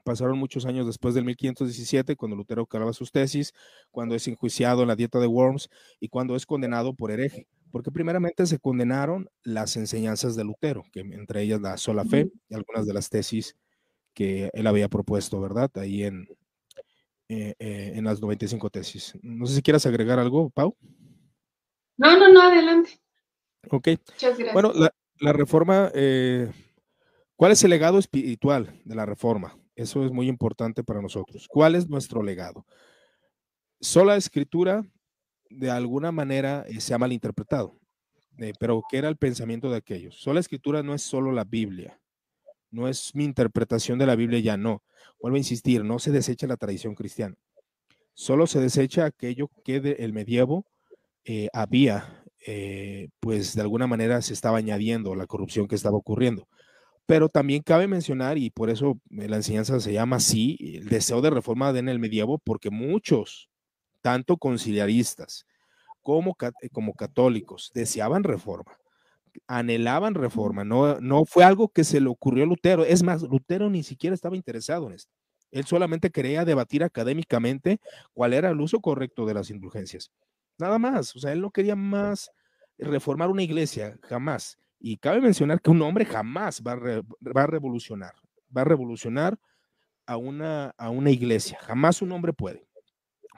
Pasaron 0.04 0.38
muchos 0.38 0.66
años 0.66 0.86
después 0.86 1.14
del 1.14 1.24
1517, 1.24 2.16
cuando 2.16 2.36
Lutero 2.36 2.62
acaba 2.62 2.92
sus 2.92 3.12
tesis, 3.12 3.52
cuando 3.90 4.14
es 4.14 4.26
enjuiciado 4.28 4.82
en 4.82 4.88
la 4.88 4.96
dieta 4.96 5.18
de 5.18 5.26
Worms 5.26 5.68
y 6.00 6.08
cuando 6.08 6.36
es 6.36 6.46
condenado 6.46 6.94
por 6.94 7.10
hereje. 7.10 7.46
Porque 7.72 7.90
primeramente 7.90 8.46
se 8.46 8.58
condenaron 8.58 9.28
las 9.42 9.76
enseñanzas 9.76 10.36
de 10.36 10.44
Lutero, 10.44 10.84
que 10.92 11.00
entre 11.00 11.42
ellas 11.42 11.60
la 11.60 11.76
sola 11.76 12.04
fe 12.04 12.30
y 12.48 12.54
algunas 12.54 12.86
de 12.86 12.94
las 12.94 13.10
tesis 13.10 13.56
que 14.16 14.48
él 14.54 14.66
había 14.66 14.88
propuesto, 14.88 15.38
¿verdad? 15.40 15.70
Ahí 15.74 16.02
en, 16.02 16.26
eh, 17.28 17.54
eh, 17.58 17.92
en 17.94 18.04
las 18.04 18.20
95 18.20 18.70
tesis. 18.70 19.12
No 19.22 19.44
sé 19.46 19.56
si 19.56 19.62
quieras 19.62 19.84
agregar 19.84 20.18
algo, 20.18 20.48
Pau. 20.48 20.74
No, 21.98 22.16
no, 22.18 22.32
no, 22.32 22.40
adelante. 22.40 22.98
Ok. 23.70 23.88
Muchas 23.88 24.38
gracias. 24.38 24.54
Bueno, 24.54 24.72
la, 25.18 25.32
reforma, 25.34 25.90
eh, 25.94 26.50
¿cuál 27.36 27.52
es 27.52 27.62
el 27.62 27.70
legado 27.70 27.98
espiritual 27.98 28.80
de 28.86 28.94
la 28.94 29.04
reforma? 29.04 29.58
Eso 29.74 30.02
es 30.02 30.10
muy 30.10 30.28
importante 30.28 30.82
para 30.82 31.02
nosotros. 31.02 31.46
¿Cuál 31.46 31.74
es 31.74 31.86
nuestro 31.86 32.22
legado? 32.22 32.64
Sola 33.78 34.16
escritura 34.16 34.82
de 35.50 35.70
alguna 35.70 36.10
manera 36.10 36.64
se 36.78 36.94
ha 36.94 36.98
malinterpretado. 36.98 37.78
Pero 38.58 38.82
¿qué 38.88 38.96
era 38.96 39.08
el 39.08 39.16
pensamiento 39.16 39.70
de 39.70 39.76
aquellos? 39.76 40.16
Sola 40.16 40.40
escritura 40.40 40.82
no 40.82 40.94
es 40.94 41.02
solo 41.02 41.32
la 41.32 41.44
Biblia, 41.44 42.00
no 42.70 42.88
es 42.88 43.14
mi 43.14 43.24
interpretación 43.24 43.98
de 43.98 44.06
la 44.06 44.16
Biblia, 44.16 44.40
ya 44.40 44.56
no. 44.56 44.82
Vuelvo 45.20 45.36
a 45.36 45.38
insistir, 45.38 45.84
no 45.84 45.98
se 45.98 46.10
desecha 46.12 46.46
la 46.46 46.56
tradición 46.56 46.94
cristiana, 46.94 47.36
solo 48.14 48.46
se 48.46 48.60
desecha 48.60 49.04
aquello 49.04 49.50
que 49.64 49.80
del 49.80 50.12
medievo 50.12 50.66
eh, 51.24 51.48
había, 51.52 52.24
pues 53.20 53.54
de 53.54 53.60
alguna 53.62 53.86
manera 53.86 54.22
se 54.22 54.32
estaba 54.32 54.58
añadiendo 54.58 55.14
la 55.14 55.26
corrupción 55.26 55.66
que 55.66 55.74
estaba 55.74 55.96
ocurriendo. 55.96 56.46
Pero 57.06 57.28
también 57.28 57.62
cabe 57.62 57.86
mencionar, 57.86 58.36
y 58.36 58.50
por 58.50 58.68
eso 58.68 59.00
la 59.10 59.36
enseñanza 59.36 59.78
se 59.78 59.92
llama 59.92 60.16
así, 60.16 60.56
el 60.60 60.88
deseo 60.88 61.20
de 61.20 61.30
reforma 61.30 61.70
en 61.70 61.88
el 61.88 62.00
medievo, 62.00 62.38
porque 62.38 62.68
muchos, 62.70 63.48
tanto 64.02 64.36
conciliaristas 64.36 65.46
como, 66.02 66.36
eh, 66.62 66.68
como 66.70 66.94
católicos, 66.94 67.70
deseaban 67.74 68.24
reforma, 68.24 68.76
anhelaban 69.46 70.14
reforma, 70.14 70.64
no, 70.64 71.00
no 71.00 71.24
fue 71.24 71.44
algo 71.44 71.68
que 71.68 71.84
se 71.84 72.00
le 72.00 72.08
ocurrió 72.08 72.44
a 72.44 72.46
Lutero, 72.46 72.84
es 72.84 73.02
más, 73.02 73.22
Lutero 73.22 73.70
ni 73.70 73.82
siquiera 73.82 74.14
estaba 74.14 74.36
interesado 74.36 74.86
en 74.86 74.94
esto. 74.94 75.12
Él 75.50 75.64
solamente 75.64 76.10
quería 76.10 76.44
debatir 76.44 76.82
académicamente 76.82 77.80
cuál 78.12 78.32
era 78.32 78.50
el 78.50 78.60
uso 78.60 78.80
correcto 78.80 79.26
de 79.26 79.34
las 79.34 79.50
indulgencias. 79.50 80.10
Nada 80.58 80.78
más, 80.78 81.14
o 81.14 81.18
sea, 81.18 81.32
él 81.32 81.40
no 81.40 81.50
quería 81.50 81.76
más 81.76 82.30
reformar 82.78 83.30
una 83.30 83.42
iglesia, 83.42 83.98
jamás. 84.02 84.58
Y 84.78 84.98
cabe 84.98 85.20
mencionar 85.20 85.60
que 85.60 85.70
un 85.70 85.80
hombre 85.82 86.04
jamás 86.04 86.62
va 86.66 86.72
a, 86.72 87.46
revolucionar, 87.46 88.14
va 88.54 88.62
a 88.62 88.64
revolucionar 88.64 89.38
a 90.06 90.16
una, 90.16 90.74
a 90.76 90.90
una 90.90 91.10
iglesia. 91.10 91.58
Jamás 91.62 92.02
un 92.02 92.12
hombre 92.12 92.32
puede. 92.32 92.66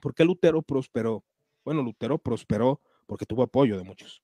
Porque 0.03 0.25
Lutero 0.25 0.63
prosperó. 0.63 1.25
Bueno, 1.65 1.83
Lutero 1.83 2.19
prosperó 2.19 2.81
porque 3.07 3.27
tuvo 3.27 3.43
apoyo 3.43 3.77
de 3.77 3.85
muchos. 3.85 4.23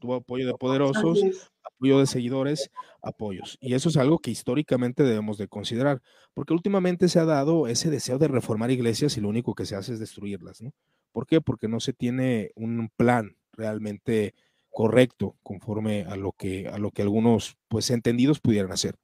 Tuvo 0.00 0.16
apoyo 0.16 0.46
de 0.46 0.54
poderosos, 0.54 1.22
apoyo 1.62 1.98
de 1.98 2.06
seguidores, 2.06 2.70
apoyos. 3.02 3.58
Y 3.60 3.74
eso 3.74 3.88
es 3.90 3.96
algo 3.96 4.18
que 4.18 4.30
históricamente 4.30 5.02
debemos 5.02 5.38
de 5.38 5.46
considerar, 5.46 6.02
porque 6.34 6.54
últimamente 6.54 7.08
se 7.08 7.20
ha 7.20 7.24
dado 7.24 7.68
ese 7.68 7.90
deseo 7.90 8.18
de 8.18 8.28
reformar 8.28 8.70
iglesias 8.70 9.16
y 9.16 9.20
lo 9.20 9.28
único 9.28 9.54
que 9.54 9.66
se 9.66 9.76
hace 9.76 9.92
es 9.92 10.00
destruirlas, 10.00 10.62
¿no? 10.62 10.72
¿Por 11.12 11.26
qué? 11.26 11.40
Porque 11.40 11.68
no 11.68 11.80
se 11.80 11.92
tiene 11.92 12.50
un 12.54 12.90
plan 12.96 13.36
realmente 13.52 14.34
correcto 14.70 15.36
conforme 15.42 16.04
a 16.04 16.16
lo 16.16 16.32
que, 16.32 16.68
a 16.68 16.78
lo 16.78 16.90
que 16.92 17.02
algunos 17.02 17.56
pues 17.68 17.90
entendidos 17.90 18.40
pudieran 18.40 18.72
hacer. 18.72 18.94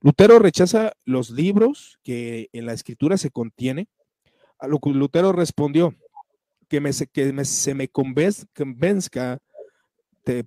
Lutero 0.00 0.38
rechaza 0.38 0.92
los 1.04 1.30
libros 1.30 1.98
que 2.02 2.48
en 2.52 2.66
la 2.66 2.72
escritura 2.72 3.16
se 3.16 3.30
contiene. 3.30 3.88
A 4.58 4.68
lo 4.68 4.78
que 4.78 4.90
Lutero 4.90 5.32
respondió, 5.32 5.94
que, 6.68 6.80
me, 6.80 6.90
que 7.12 7.44
se 7.44 7.74
me 7.74 7.88
convenzca 7.88 9.38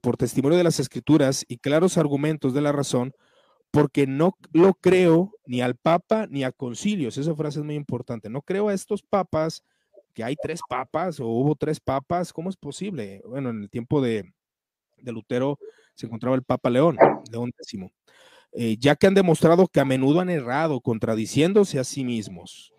por 0.02 0.18
testimonio 0.18 0.58
de 0.58 0.63
las 0.63 0.80
escrituras 0.80 1.46
y 1.48 1.58
claros 1.58 1.98
argumentos 1.98 2.54
de 2.54 2.62
la 2.62 2.72
razón, 2.72 3.13
porque 3.72 4.08
no 4.08 4.36
lo 4.52 4.74
creo 4.74 5.32
ni 5.46 5.62
al 5.62 5.76
papa 5.76 6.28
ni 6.30 6.44
a 6.44 6.52
concilios. 6.52 7.18
Esa 7.18 7.36
frase 7.36 7.60
es 7.60 7.65
muy 7.65 7.76
importante. 7.76 8.30
No 8.30 8.42
creo 8.42 8.70
a 8.70 8.74
estos 8.74 9.04
papas, 9.04 9.63
que 10.13 10.24
hay 10.24 10.36
tres 10.36 10.62
papas 10.68 11.20
o 11.20 11.28
hubo 11.28 11.56
tres 11.56 11.80
papas. 11.80 12.34
¿Cómo 12.34 12.50
es 12.50 12.58
posible? 12.58 13.22
Bueno, 13.26 13.50
en 13.52 13.63
el 13.63 13.70
tiempo 13.70 14.02
de, 14.02 14.34
de 14.98 15.12
Lutero 15.12 15.58
se 15.96 16.08
encontraba 16.08 16.36
el 16.36 16.44
Papa 16.44 16.70
León, 16.70 16.98
León 17.32 17.52
X, 17.58 17.80
eh, 18.54 18.78
ya 18.80 18.96
que 18.96 19.08
han 19.08 19.13
demostrado 19.13 19.68
que 19.68 19.80
a 19.80 19.86
menudo 19.86 20.22
han 20.22 20.30
errado, 20.30 20.82
contradiciéndose 20.82 21.80
a 21.80 21.84
sí 21.84 22.04
mismos. 22.04 22.74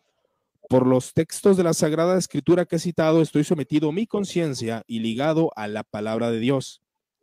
Por 0.69 0.87
los 0.87 1.15
textos 1.15 1.57
de 1.57 1.65
la 1.65 1.75
Sagrada 1.75 2.17
Escritura 2.17 2.65
que 2.65 2.77
he 2.77 2.79
citado, 2.79 3.23
estoy 3.23 3.45
sometido 3.45 3.89
a 3.89 3.93
mi 3.93 4.07
conciencia 4.07 4.85
y 4.87 5.01
ligado 5.01 5.51
a 5.57 5.69
la 5.69 5.83
palabra 5.83 6.31
de 6.31 6.39
Dios. 6.39 6.81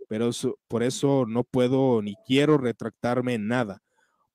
Pero 0.08 0.30
por 0.68 0.84
eso 0.84 1.26
no 1.28 1.44
puedo 1.44 2.02
ni 2.02 2.16
quiero 2.26 2.58
retractarme 2.58 3.34
en 3.34 3.48
nada, 3.48 3.82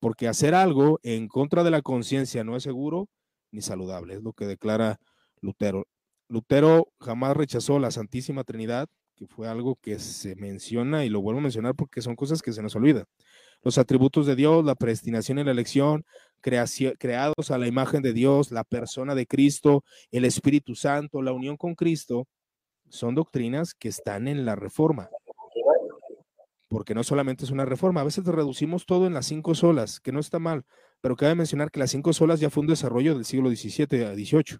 porque 0.01 0.29
hacer 0.29 0.55
algo 0.55 1.01
en 1.03 1.29
contra 1.29 1.65
de 1.65 1.71
la 1.71 1.83
conciencia 1.83 2.45
no 2.45 2.57
es 2.57 2.63
seguro 2.63 3.09
ni 3.51 3.63
saludable, 3.63 4.15
es 4.15 4.23
lo 4.23 4.33
que 4.33 4.47
declara 4.47 4.99
Lutero. 5.41 5.87
Lutero 6.29 6.89
jamás 7.01 7.37
rechazó 7.37 7.79
la 7.79 7.91
Santísima 7.91 8.45
Trinidad, 8.45 8.89
fue 9.29 9.49
algo 9.49 9.77
que 9.77 9.99
se 9.99 10.35
menciona 10.37 11.05
y 11.05 11.09
lo 11.09 11.21
vuelvo 11.21 11.41
a 11.41 11.43
mencionar 11.43 11.75
porque 11.75 12.03
son 12.03 12.17
cosas 12.17 12.43
que 12.43 12.53
se 12.53 12.63
nos 12.63 12.75
olvidan. 12.77 13.05
Los 13.63 13.79
atributos 13.79 14.27
de 14.27 14.35
Dios, 14.35 14.65
la 14.65 14.75
predestinación 14.75 15.39
y 15.39 15.45
la 15.45 15.53
elección, 15.53 16.05
creados 16.41 17.51
a 17.51 17.59
la 17.59 17.67
imagen 17.69 18.03
de 18.03 18.13
Dios, 18.13 18.51
la 18.51 18.65
persona 18.65 19.15
de 19.15 19.27
Cristo, 19.27 19.85
el 20.11 20.25
Espíritu 20.25 20.75
Santo, 20.75 21.23
la 21.23 21.33
unión 21.33 21.57
con 21.57 21.75
Cristo, 21.75 22.27
son 22.89 23.15
doctrinas 23.15 23.75
que 23.75 23.89
están 23.89 24.27
en 24.29 24.45
la 24.45 24.57
reforma. 24.57 25.09
Porque 26.73 26.95
no 26.95 27.05
solamente 27.05 27.45
es 27.45 27.51
una 27.51 27.67
reforma, 27.67 28.01
a 28.01 28.05
veces 28.05 28.25
reducimos 28.25 28.87
todo 28.87 29.07
en 29.07 29.13
las 29.13 29.27
cinco 29.27 29.55
solas, 29.55 30.01
que 30.01 30.11
no 30.11 30.21
está 30.21 30.39
mal, 30.39 30.65
pero 31.03 31.17
cabe 31.17 31.35
mencionar 31.35 31.71
que 31.71 31.79
las 31.79 31.91
cinco 31.91 32.15
solas 32.15 32.41
ya 32.41 32.49
fue 32.49 32.63
un 32.63 32.67
desarrollo 32.67 33.15
del 33.15 33.27
siglo 33.27 33.51
XVII 33.51 34.05
a 34.05 34.15
XVIII. 34.15 34.59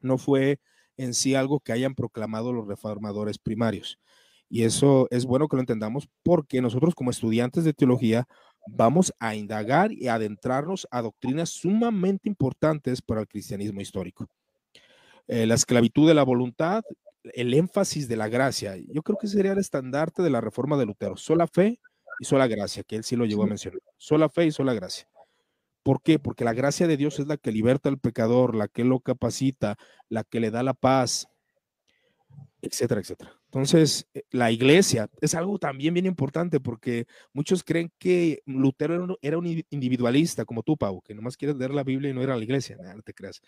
No 0.00 0.18
fue 0.18 0.60
en 0.98 1.14
sí 1.14 1.34
algo 1.34 1.60
que 1.60 1.72
hayan 1.72 1.94
proclamado 1.94 2.52
los 2.52 2.66
reformadores 2.66 3.38
primarios. 3.38 3.98
Y 4.50 4.64
eso 4.64 5.08
es 5.10 5.24
bueno 5.24 5.48
que 5.48 5.56
lo 5.56 5.62
entendamos 5.62 6.06
porque 6.22 6.60
nosotros 6.60 6.94
como 6.94 7.10
estudiantes 7.10 7.64
de 7.64 7.72
teología 7.72 8.28
vamos 8.66 9.14
a 9.18 9.34
indagar 9.34 9.90
y 9.90 10.08
adentrarnos 10.08 10.86
a 10.90 11.00
doctrinas 11.00 11.48
sumamente 11.48 12.28
importantes 12.28 13.00
para 13.00 13.22
el 13.22 13.28
cristianismo 13.28 13.80
histórico. 13.80 14.28
Eh, 15.28 15.46
la 15.46 15.54
esclavitud 15.54 16.06
de 16.06 16.12
la 16.12 16.24
voluntad, 16.24 16.82
el 17.24 17.54
énfasis 17.54 18.08
de 18.08 18.16
la 18.16 18.28
gracia. 18.28 18.76
Yo 18.88 19.02
creo 19.02 19.18
que 19.18 19.28
sería 19.28 19.52
el 19.52 19.58
estandarte 19.58 20.22
de 20.22 20.30
la 20.30 20.40
reforma 20.40 20.76
de 20.76 20.86
Lutero. 20.86 21.16
Sola 21.16 21.46
fe 21.46 21.80
y 22.20 22.24
sola 22.24 22.46
gracia, 22.46 22.82
que 22.82 22.96
él 22.96 23.04
sí 23.04 23.16
lo 23.16 23.24
llegó 23.24 23.44
a 23.44 23.46
mencionar. 23.46 23.80
Sola 23.96 24.28
fe 24.28 24.46
y 24.46 24.52
sola 24.52 24.74
gracia. 24.74 25.08
¿Por 25.82 26.02
qué? 26.02 26.18
Porque 26.18 26.44
la 26.44 26.52
gracia 26.52 26.86
de 26.86 26.96
Dios 26.96 27.18
es 27.18 27.26
la 27.26 27.36
que 27.36 27.50
liberta 27.50 27.88
al 27.88 27.98
pecador, 27.98 28.54
la 28.54 28.68
que 28.68 28.84
lo 28.84 29.00
capacita, 29.00 29.76
la 30.08 30.22
que 30.22 30.38
le 30.38 30.50
da 30.50 30.62
la 30.62 30.74
paz, 30.74 31.26
etcétera, 32.60 33.00
etcétera. 33.00 33.32
Entonces, 33.46 34.06
eh, 34.14 34.22
la 34.30 34.50
iglesia 34.50 35.10
es 35.20 35.34
algo 35.34 35.58
también 35.58 35.92
bien 35.92 36.06
importante 36.06 36.60
porque 36.60 37.06
muchos 37.32 37.64
creen 37.64 37.92
que 37.98 38.42
Lutero 38.46 39.18
era 39.20 39.36
un 39.36 39.64
individualista 39.70 40.44
como 40.44 40.62
tú, 40.62 40.76
Pau, 40.76 41.02
que 41.02 41.14
nomás 41.14 41.36
quieres 41.36 41.56
leer 41.56 41.72
la 41.72 41.82
Biblia 41.82 42.10
y 42.10 42.14
no 42.14 42.22
ir 42.22 42.30
a 42.30 42.36
la 42.36 42.44
iglesia. 42.44 42.76
no 42.76 43.02
te 43.02 43.12
creas. 43.12 43.42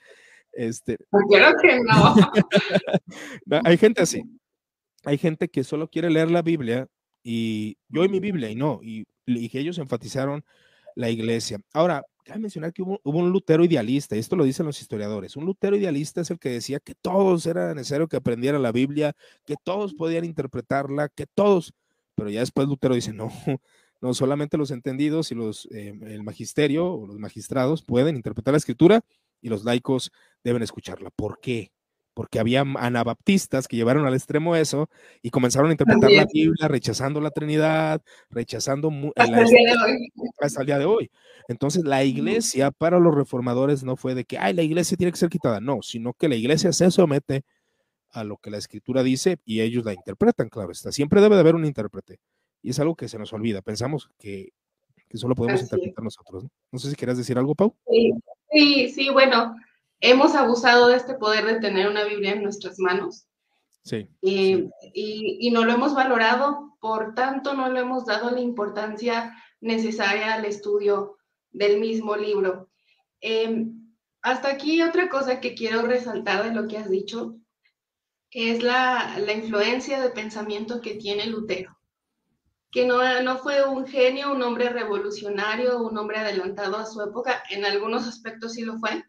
Este, 0.56 0.96
que 0.96 1.80
no. 3.46 3.60
Hay 3.64 3.76
gente 3.76 4.02
así. 4.02 4.22
Hay 5.04 5.18
gente 5.18 5.48
que 5.48 5.64
solo 5.64 5.88
quiere 5.88 6.10
leer 6.10 6.30
la 6.30 6.42
Biblia 6.42 6.88
y 7.22 7.76
yo 7.88 8.04
y 8.04 8.08
mi 8.08 8.20
Biblia 8.20 8.50
y 8.50 8.54
no. 8.54 8.80
Y, 8.82 9.04
y 9.26 9.48
que 9.48 9.60
ellos 9.60 9.78
enfatizaron 9.78 10.44
la 10.94 11.10
iglesia. 11.10 11.58
Ahora, 11.72 12.04
cabe 12.24 12.40
mencionar 12.40 12.72
que 12.72 12.82
hubo, 12.82 13.00
un 13.04 13.30
Lutero 13.30 13.64
idealista, 13.64 14.16
y 14.16 14.18
esto 14.18 14.36
lo 14.36 14.44
dicen 14.44 14.66
los 14.66 14.80
historiadores. 14.80 15.36
Un 15.36 15.44
Lutero 15.44 15.76
idealista 15.76 16.22
es 16.22 16.30
el 16.30 16.38
que 16.38 16.50
decía 16.50 16.80
que 16.80 16.94
todos 16.94 17.46
era 17.46 17.74
necesario 17.74 18.08
que 18.08 18.16
aprendieran 18.16 18.62
la 18.62 18.72
Biblia, 18.72 19.14
que 19.44 19.56
todos 19.62 19.94
podían 19.94 20.24
interpretarla, 20.24 21.08
que 21.08 21.26
todos. 21.26 21.74
Pero 22.14 22.30
ya 22.30 22.40
después 22.40 22.66
Lutero 22.66 22.94
dice, 22.94 23.12
no, 23.12 23.30
no 24.00 24.14
solamente 24.14 24.56
los 24.56 24.70
entendidos 24.70 25.30
y 25.30 25.34
los, 25.34 25.68
eh, 25.72 25.94
el 26.02 26.22
magisterio 26.22 26.92
o 26.92 27.06
los 27.06 27.18
magistrados 27.18 27.82
pueden 27.82 28.16
interpretar 28.16 28.52
la 28.52 28.58
escritura 28.58 29.04
y 29.40 29.48
los 29.48 29.64
laicos 29.64 30.10
deben 30.44 30.62
escucharla. 30.62 31.10
¿Por 31.10 31.40
qué? 31.40 31.72
porque 32.14 32.38
había 32.38 32.60
anabaptistas 32.60 33.68
que 33.68 33.76
llevaron 33.76 34.06
al 34.06 34.14
extremo 34.14 34.54
eso 34.54 34.88
y 35.20 35.30
comenzaron 35.30 35.68
a 35.68 35.72
interpretar 35.72 36.10
la 36.10 36.26
Biblia 36.32 36.68
rechazando 36.68 37.20
la 37.20 37.30
Trinidad, 37.30 38.00
rechazando 38.30 38.90
hasta, 39.16 39.42
el 39.42 39.48
día 39.48 39.74
de 39.74 39.92
hoy. 39.92 40.12
hasta 40.38 40.60
el 40.60 40.66
día 40.66 40.78
de 40.78 40.84
hoy. 40.84 41.10
Entonces 41.48 41.84
la 41.84 42.04
iglesia 42.04 42.70
para 42.70 43.00
los 43.00 43.14
reformadores 43.14 43.82
no 43.82 43.96
fue 43.96 44.14
de 44.14 44.24
que, 44.24 44.38
ay, 44.38 44.54
la 44.54 44.62
iglesia 44.62 44.96
tiene 44.96 45.10
que 45.10 45.18
ser 45.18 45.28
quitada, 45.28 45.60
no, 45.60 45.82
sino 45.82 46.14
que 46.14 46.28
la 46.28 46.36
iglesia 46.36 46.72
se 46.72 46.90
somete 46.90 47.42
a 48.10 48.22
lo 48.22 48.36
que 48.36 48.50
la 48.50 48.58
escritura 48.58 49.02
dice 49.02 49.38
y 49.44 49.60
ellos 49.60 49.84
la 49.84 49.92
interpretan, 49.92 50.48
claro 50.48 50.70
está. 50.70 50.92
Siempre 50.92 51.20
debe 51.20 51.34
de 51.34 51.40
haber 51.40 51.56
un 51.56 51.66
intérprete 51.66 52.20
y 52.62 52.70
es 52.70 52.78
algo 52.78 52.94
que 52.94 53.08
se 53.08 53.18
nos 53.18 53.32
olvida. 53.32 53.60
Pensamos 53.60 54.08
que, 54.18 54.50
que 55.08 55.18
solo 55.18 55.34
podemos 55.34 55.60
interpretar 55.60 56.04
nosotros. 56.04 56.44
¿no? 56.44 56.50
¿no? 56.70 56.78
sé 56.78 56.90
si 56.90 56.96
quieres 56.96 57.18
decir 57.18 57.36
algo, 57.36 57.56
Pau. 57.56 57.74
Sí, 57.90 58.12
sí, 58.52 58.88
sí 58.90 59.10
bueno 59.10 59.56
hemos 60.04 60.34
abusado 60.34 60.88
de 60.88 60.96
este 60.96 61.14
poder 61.14 61.46
de 61.46 61.60
tener 61.60 61.88
una 61.88 62.04
Biblia 62.04 62.32
en 62.32 62.42
nuestras 62.42 62.78
manos. 62.78 63.26
Sí, 63.82 64.08
y, 64.20 64.70
y, 64.92 65.50
no 65.50 65.64
lo 65.64 65.72
hemos 65.72 65.94
valorado, 65.94 66.76
por 66.80 67.14
tanto 67.14 67.54
no 67.54 67.70
le 67.70 67.80
hemos 67.80 68.06
dado 68.06 68.30
la 68.30 68.40
importancia 68.40 69.34
necesaria 69.60 70.34
al 70.34 70.44
estudio 70.44 71.16
del 71.50 71.80
mismo 71.80 72.16
libro. 72.16 72.70
Em, 73.20 73.94
hasta 74.22 74.48
aquí 74.48 74.82
otra 74.82 75.08
cosa 75.08 75.40
que 75.40 75.54
quiero 75.54 75.82
resaltar 75.82 76.44
de 76.44 76.54
lo 76.54 76.66
que 76.66 76.78
has 76.78 76.88
dicho 76.88 77.36
es 78.30 78.62
la, 78.62 79.18
la 79.18 79.32
influencia 79.32 80.00
de 80.00 80.10
pensamiento 80.10 80.80
que 80.80 80.94
tiene 80.94 81.26
Lutero, 81.26 81.78
que 82.70 82.86
no, 82.86 83.22
no 83.22 83.38
fue 83.38 83.66
un 83.66 83.86
genio, 83.86 84.32
un 84.32 84.42
hombre 84.42 84.70
revolucionario, 84.70 85.82
un 85.82 85.96
hombre 85.96 86.18
adelantado 86.18 86.76
a 86.76 86.86
su 86.86 87.02
época, 87.02 87.42
en 87.50 87.64
algunos 87.64 88.06
aspectos 88.06 88.54
sí 88.54 88.62
lo 88.62 88.78
fue, 88.78 89.04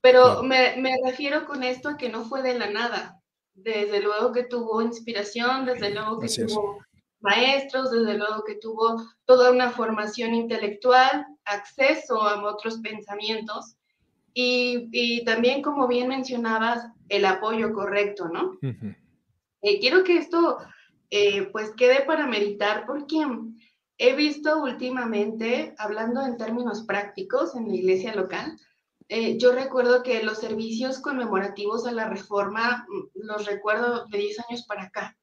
pero 0.00 0.42
me, 0.42 0.76
me, 0.76 0.96
refiero 1.04 1.46
con 1.46 1.62
esto 1.62 1.90
a 1.90 1.96
que 1.96 2.08
no 2.08 2.24
fue 2.24 2.42
de 2.42 2.58
la 2.58 2.70
nada. 2.70 3.20
desde 3.54 4.00
luego 4.00 4.32
que 4.32 4.44
tuvo 4.44 4.82
inspiración, 4.82 5.64
desde 5.64 5.90
luego 5.90 6.18
que 6.18 6.28
tuvo 6.28 6.78
maestros, 7.20 7.90
desde 7.90 8.18
luego 8.18 8.44
que 8.44 8.56
tuvo 8.56 9.02
toda 9.24 9.50
una 9.50 9.70
formación 9.70 10.34
intelectual, 10.34 11.26
acceso 11.44 12.22
a 12.22 12.42
otros 12.44 12.78
pensamientos 12.80 13.76
y, 14.38 15.24
también, 15.24 15.62
como 15.62 15.88
bien 15.88 16.08
mencionabas, 16.08 16.86
el 17.08 17.24
apoyo 17.24 17.72
correcto, 17.72 18.28
¿no? 18.28 18.58
Eh, 19.62 19.80
quiero 19.80 20.04
que 20.04 20.18
esto 20.18 20.58
eh, 21.10 21.48
pues 21.52 21.72
quede 21.74 22.02
para 22.02 22.26
meditar 22.26 22.84
porque 22.86 23.26
he 23.96 24.14
visto 24.14 24.62
últimamente, 24.62 25.74
hablando 25.78 26.20
en 26.24 26.36
términos 26.36 26.84
prácticos 26.84 27.54
en 27.56 27.68
la 27.68 27.74
iglesia 27.74 28.14
local, 28.14 28.58
eh, 29.08 29.38
yo 29.38 29.52
recuerdo 29.52 30.02
que 30.02 30.22
los 30.22 30.38
servicios 30.38 31.00
conmemorativos 31.00 31.86
a 31.86 31.92
la 31.92 32.08
reforma 32.08 32.86
mm, 32.88 33.26
los 33.26 33.46
recuerdo 33.46 34.06
de 34.06 34.18
10 34.18 34.40
años 34.48 34.64
para 34.66 34.84
acá. 34.84 35.16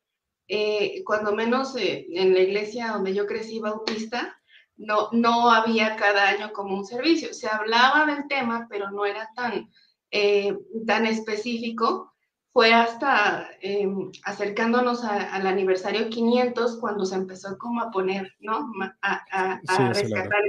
cuando 1.06 1.34
menos 1.34 1.76
en 1.78 2.34
la 2.34 2.40
iglesia 2.40 2.92
donde 2.92 3.14
yo 3.14 3.26
crecí 3.26 3.60
bautista, 3.60 4.38
no, 4.78 5.10
no 5.12 5.50
había 5.52 5.96
cada 5.96 6.30
año 6.30 6.52
como 6.54 6.78
un 6.78 6.86
servicio. 6.86 7.34
Se 7.34 7.48
hablaba 7.48 8.06
del 8.06 8.28
tema, 8.28 8.68
pero 8.70 8.92
no 8.92 9.06
era 9.06 9.30
tan, 9.36 9.70
eh, 10.12 10.58
tan 10.86 11.06
específico. 11.06 12.14
Fue 12.52 12.72
hasta 12.72 13.50
em, 13.62 14.12
acercándonos 14.26 15.04
al 15.04 15.48
aniversario 15.48 16.10
500 16.10 16.80
cuando 16.80 17.04
se 17.04 17.16
empezó 17.16 17.58
como 17.58 17.82
a 17.82 17.90
poner, 17.90 18.32
¿no? 18.40 18.72
A, 19.02 19.60
rescatar 19.92 20.42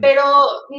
Pero 0.00 0.22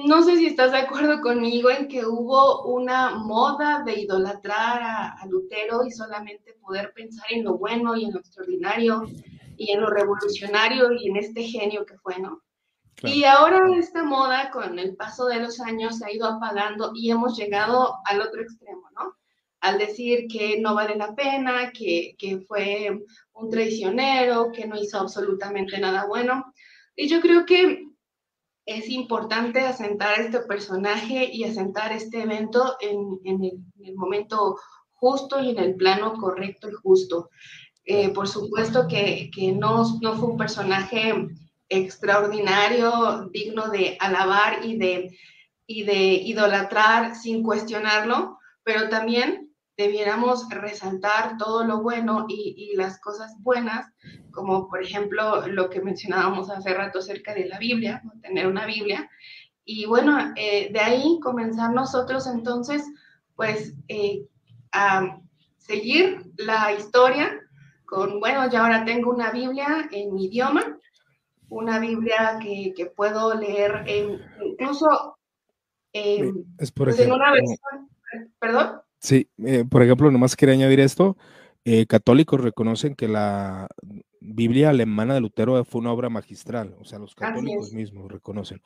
no 0.06 0.24
sé 0.24 0.38
si 0.38 0.46
estás 0.48 0.72
de 0.72 0.78
acuerdo 0.78 1.20
conmigo 1.22 1.70
en 1.70 1.88
que 1.88 2.06
hubo 2.06 2.63
una 2.66 3.16
moda 3.16 3.84
de 3.84 4.00
idolatrar 4.00 4.82
a, 4.82 5.12
a, 5.13 5.26
Lutero 5.26 5.86
y 5.86 5.92
solamente 5.92 6.54
poder 6.62 6.94
pensar 6.94 7.26
en 7.32 7.44
lo 7.44 7.58
bueno 7.58 7.96
y 7.96 8.06
en 8.06 8.13
lo 8.13 8.20
extraordinario 8.20 9.04
y 9.58 9.72
en 9.72 9.82
lo 9.82 9.89
revolucionario 9.89 10.92
y 10.94 11.10
en 11.10 11.18
este 11.18 11.44
genio 11.44 11.86
que 11.86 11.98
fue, 11.98 12.20
¿no? 12.20 12.42
Y 13.02 13.26
ahora 13.26 13.66
esta 13.78 14.04
moda 14.04 14.50
con 14.52 14.80
el 14.80 14.96
paso 14.96 15.26
de 15.26 15.39
los 15.39 15.60
años 15.60 15.98
se 15.98 16.06
ha 16.06 16.13
ido 16.13 16.26
apagando 16.26 16.92
y 16.96 17.12
hemos 17.12 17.38
llegado 17.38 17.96
al 18.06 18.22
otro 18.22 18.42
extremo, 18.42 18.84
¿no? 18.96 19.18
Al 19.60 19.78
decir 19.78 20.28
que 20.32 20.60
no 20.62 20.76
vale 20.76 20.96
la 20.96 21.13
pena, 21.16 21.72
que, 21.72 22.16
que 22.18 22.39
fue 22.48 23.04
un 23.34 23.50
traicionero, 23.50 24.52
que 24.52 24.68
no 24.68 24.78
hizo 24.78 25.00
absolutamente 25.00 25.80
nada 25.80 26.06
bueno. 26.06 26.54
Y 26.96 27.08
yo 27.08 27.20
creo 27.20 27.46
que 27.46 27.88
es 28.65 28.89
importante 28.89 29.62
asentar 29.62 30.19
este 30.19 30.39
personaje 30.39 31.30
y 31.32 31.43
asentar 31.43 31.91
este 31.91 32.21
evento 32.21 32.76
en, 32.80 33.19
el, 33.26 33.52
en, 33.80 33.86
el, 33.86 33.95
momento 33.95 34.58
justo 34.93 35.41
y 35.41 35.49
en 35.49 35.60
el 35.60 35.76
plano 35.76 36.13
correcto 36.13 36.69
y 36.69 36.73
justo. 36.73 37.30
Eh, 37.86 38.10
por 38.10 38.28
supuesto 38.28 38.88
que, 38.88 39.30
no, 39.56 39.86
fue 39.86 40.30
un 40.30 40.38
personaje 40.38 41.28
extraordinario, 41.67 43.30
digno 43.32 43.69
de 43.69 43.97
alabar 43.99 44.60
y 44.63 44.78
de 44.78 45.12
idolatrar 45.67 47.15
sin 47.15 47.43
cuestionarlo, 47.43 48.38
pero 48.63 48.88
también 48.88 49.43
debiéramos 49.78 50.48
resaltar 50.50 51.38
todo 51.38 51.64
lo 51.64 51.82
bueno 51.82 52.26
y, 52.28 52.56
y, 52.58 52.76
las 52.76 53.00
cosas 53.00 53.36
buenas, 53.40 53.92
como 54.32 54.68
por 54.68 54.84
ejemplo 54.84 55.48
lo 55.48 55.70
que 55.70 55.82
mencionábamos 55.82 56.50
hace 56.50 56.74
rato 56.74 57.00
acerca 57.00 57.34
de 57.34 57.48
la 57.48 57.58
Biblia, 57.58 58.02
tener 58.22 58.48
una 58.48 58.66
Biblia. 58.66 59.10
Y 59.66 59.86
bueno, 59.86 60.34
eh, 60.36 60.72
de 60.72 60.80
ahí 60.80 61.20
comenzar 61.22 61.74
nosotros 61.74 62.28
entonces, 62.28 62.84
pues, 63.36 63.74
eh, 63.88 64.26
a 64.72 65.20
seguir 65.58 66.32
la 66.38 66.74
historia 66.74 67.40
bueno, 68.20 68.50
ya 68.50 68.62
ahora 68.62 68.86
tengo 68.86 69.12
una 69.12 69.32
Biblia 69.32 69.88
en 69.92 70.14
mi 70.14 70.26
idioma, 70.26 70.80
una 71.50 71.80
Biblia 71.80 72.40
que, 72.42 72.74
que 72.76 72.88
puedo 72.88 73.34
leer 73.36 73.86
incluso 73.88 75.18
es 75.92 76.72
por 76.72 76.88
pues, 76.88 77.00
en 77.00 77.12
una 77.12 77.32
versión, 77.32 77.90
perdón. 78.40 78.82
Sí, 79.04 79.30
eh, 79.46 79.66
por 79.70 79.84
ejemplo, 79.84 80.10
nomás 80.10 80.38
quería 80.38 80.56
añadir 80.56 80.80
esto, 80.80 81.18
eh, 81.66 81.86
católicos 81.88 82.39
reconocen 82.39 82.96
que 82.96 83.10
la 83.10 83.68
Biblia 84.22 84.70
alemana 84.70 85.13
de 85.13 85.20
Lutero 85.20 85.62
fue 85.66 85.82
una 85.82 85.92
obra 85.92 86.08
magistral, 86.08 86.74
o 86.80 86.86
sea, 86.86 87.00
los 87.00 87.13
católicos 87.13 87.74
mismos 87.74 88.10
reconocen. 88.10 88.62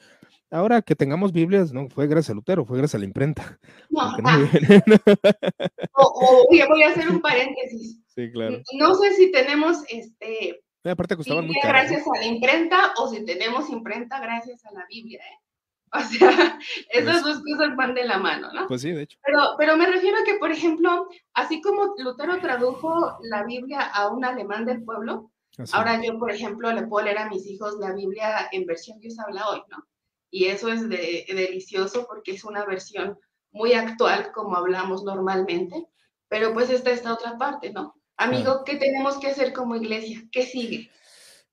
Ahora 0.51 0.83
que 0.83 0.95
tengamos 0.95 1.33
Biblias, 1.33 1.73
no 1.73 1.89
fue 1.89 2.05
gracias 2.05 2.29
a 2.29 2.35
Lutero, 2.35 2.65
fue 2.65 2.77
gracias 2.77 2.95
a 2.95 2.99
la 2.99 3.05
imprenta. 3.05 3.59
No, 3.89 4.01
ah. 4.01 4.49
o, 5.93 6.47
voy 6.49 6.83
a 6.83 6.89
hacer 6.89 7.09
un 7.09 7.19
paréntesis. 7.19 7.99
Sí, 8.17 8.31
claro. 8.31 8.63
No 8.79 8.95
sé 8.95 9.13
si 9.13 9.31
tenemos 9.31 9.83
este. 9.89 10.59
aparte 10.83 11.15
costaban 11.15 11.45
muy 11.45 11.55
Gracias 11.61 12.01
a 12.01 12.19
la 12.19 12.25
imprenta 12.25 12.93
o 12.97 13.07
si 13.09 13.23
tenemos 13.25 13.69
imprenta 13.69 14.19
gracias 14.19 14.65
a 14.65 14.71
la 14.71 14.87
Biblia, 14.89 15.19
¿eh? 15.19 15.46
O 15.93 15.99
sea, 16.01 16.59
esas 16.89 17.21
pues 17.21 17.23
dos 17.23 17.43
cosas 17.43 17.75
van 17.75 17.95
de 17.95 18.03
la 18.03 18.17
mano, 18.17 18.51
¿no? 18.53 18.67
Pues 18.67 18.81
sí, 18.81 18.91
de 18.91 19.03
hecho. 19.03 19.17
Pero, 19.23 19.39
pero 19.57 19.77
me 19.77 19.85
refiero 19.85 20.17
a 20.17 20.23
que, 20.25 20.35
por 20.35 20.51
ejemplo, 20.51 21.07
así 21.33 21.61
como 21.61 21.95
Lutero 21.97 22.39
tradujo 22.39 23.17
la 23.21 23.43
Biblia 23.43 23.81
a 23.81 24.09
un 24.09 24.25
alemán 24.25 24.65
del 24.65 24.83
pueblo, 24.83 25.31
ahora 25.71 26.01
yo, 26.03 26.19
por 26.19 26.31
ejemplo, 26.31 26.71
le 26.71 26.87
puedo 26.87 27.05
leer 27.05 27.19
a 27.19 27.29
mis 27.29 27.45
hijos 27.47 27.75
la 27.79 27.93
Biblia 27.93 28.49
en 28.51 28.65
versión 28.65 28.99
Dios 28.99 29.17
habla 29.19 29.47
hoy, 29.49 29.61
¿no? 29.69 29.87
Y 30.29 30.45
eso 30.45 30.69
es 30.69 30.87
de, 30.89 31.25
delicioso 31.29 32.05
porque 32.05 32.31
es 32.31 32.43
una 32.43 32.65
versión 32.65 33.17
muy 33.51 33.73
actual, 33.73 34.31
como 34.33 34.55
hablamos 34.55 35.03
normalmente, 35.03 35.87
pero 36.27 36.53
pues 36.53 36.69
está 36.69 36.91
esta 36.91 37.13
otra 37.13 37.37
parte, 37.37 37.71
¿no? 37.71 37.95
Amigo, 38.17 38.63
¿qué 38.65 38.75
tenemos 38.75 39.17
que 39.19 39.27
hacer 39.27 39.53
como 39.53 39.75
iglesia? 39.75 40.21
¿Qué 40.31 40.43
sigue? 40.43 40.89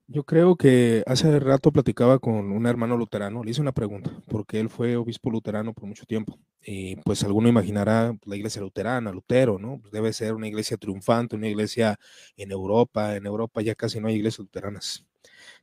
Yo 0.07 0.25
creo 0.25 0.57
que 0.57 1.03
hace 1.07 1.41
rato 1.41 1.73
platicaba 1.73 2.19
con 2.19 2.53
un 2.53 2.67
hermano 2.67 2.95
luterano, 2.99 3.43
le 3.43 3.51
hice 3.53 3.63
una 3.63 3.73
pregunta, 3.73 4.11
porque 4.29 4.61
él 4.61 4.69
fue 4.69 4.97
obispo 4.97 5.31
luterano 5.31 5.73
por 5.73 5.87
mucho 5.87 6.05
tiempo. 6.05 6.39
Y 6.63 6.97
pues 6.97 7.25
alguno 7.25 7.49
imaginará 7.49 8.09
pues, 8.21 8.29
la 8.29 8.37
iglesia 8.37 8.61
luterana, 8.61 9.13
Lutero, 9.13 9.59
¿no? 9.59 9.79
Pues 9.81 9.93
debe 9.93 10.13
ser 10.13 10.35
una 10.35 10.47
iglesia 10.47 10.77
triunfante, 10.77 11.37
una 11.37 11.49
iglesia 11.49 11.99
en 12.37 12.53
Europa. 12.53 13.17
En 13.17 13.25
Europa 13.25 13.63
ya 13.63 13.75
casi 13.75 13.99
no 13.99 14.09
hay 14.09 14.17
iglesias 14.17 14.41
luteranas. 14.41 15.07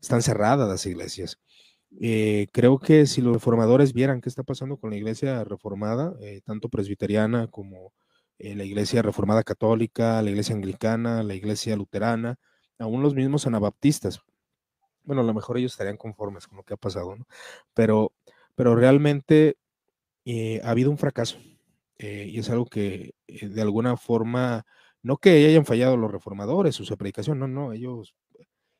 Están 0.02 0.22
cerradas 0.24 0.68
las 0.70 0.86
iglesias. 0.88 1.40
Eh, 2.00 2.48
creo 2.54 2.80
que 2.80 3.06
si 3.08 3.22
los 3.22 3.34
reformadores 3.34 3.94
vieran 3.94 4.22
qué 4.22 4.30
está 4.30 4.44
pasando 4.44 4.78
con 4.78 4.92
la 4.92 4.98
iglesia 4.98 5.44
reformada, 5.44 6.14
eh, 6.22 6.42
tanto 6.46 6.70
presbiteriana 6.70 7.48
como 7.48 7.94
eh, 8.40 8.56
la 8.56 8.64
iglesia 8.66 9.02
reformada 9.02 9.44
católica, 9.44 10.22
la 10.22 10.30
iglesia 10.30 10.56
anglicana, 10.56 11.24
la 11.24 11.36
iglesia 11.36 11.76
luterana, 11.76 12.38
aún 12.80 13.04
los 13.04 13.14
mismos 13.16 13.46
anabaptistas, 13.48 14.22
bueno, 15.04 15.22
a 15.22 15.26
lo 15.26 15.34
mejor 15.34 15.58
ellos 15.58 15.74
estarían 15.74 15.98
conformes 15.98 16.48
con 16.48 16.58
lo 16.58 16.64
que 16.64 16.74
ha 16.74 16.78
pasado, 16.78 17.16
¿no? 17.16 17.28
Pero, 17.74 18.14
pero 18.56 18.76
realmente 18.76 19.58
eh, 20.26 20.62
ha 20.64 20.72
habido 20.72 20.92
un 20.92 20.98
fracaso 20.98 21.40
eh, 21.98 22.28
y 22.30 22.40
es 22.40 22.50
algo 22.50 22.66
que 22.66 23.16
eh, 23.28 23.48
de 23.48 23.62
alguna 23.62 23.98
forma, 23.98 24.66
no 25.04 25.18
que 25.18 25.46
hayan 25.48 25.66
fallado 25.66 25.98
los 25.98 26.12
reformadores 26.12 26.80
o 26.80 26.86
su 26.86 26.98
predicación, 26.98 27.40
no, 27.40 27.48
no, 27.48 27.74
ellos 27.74 28.16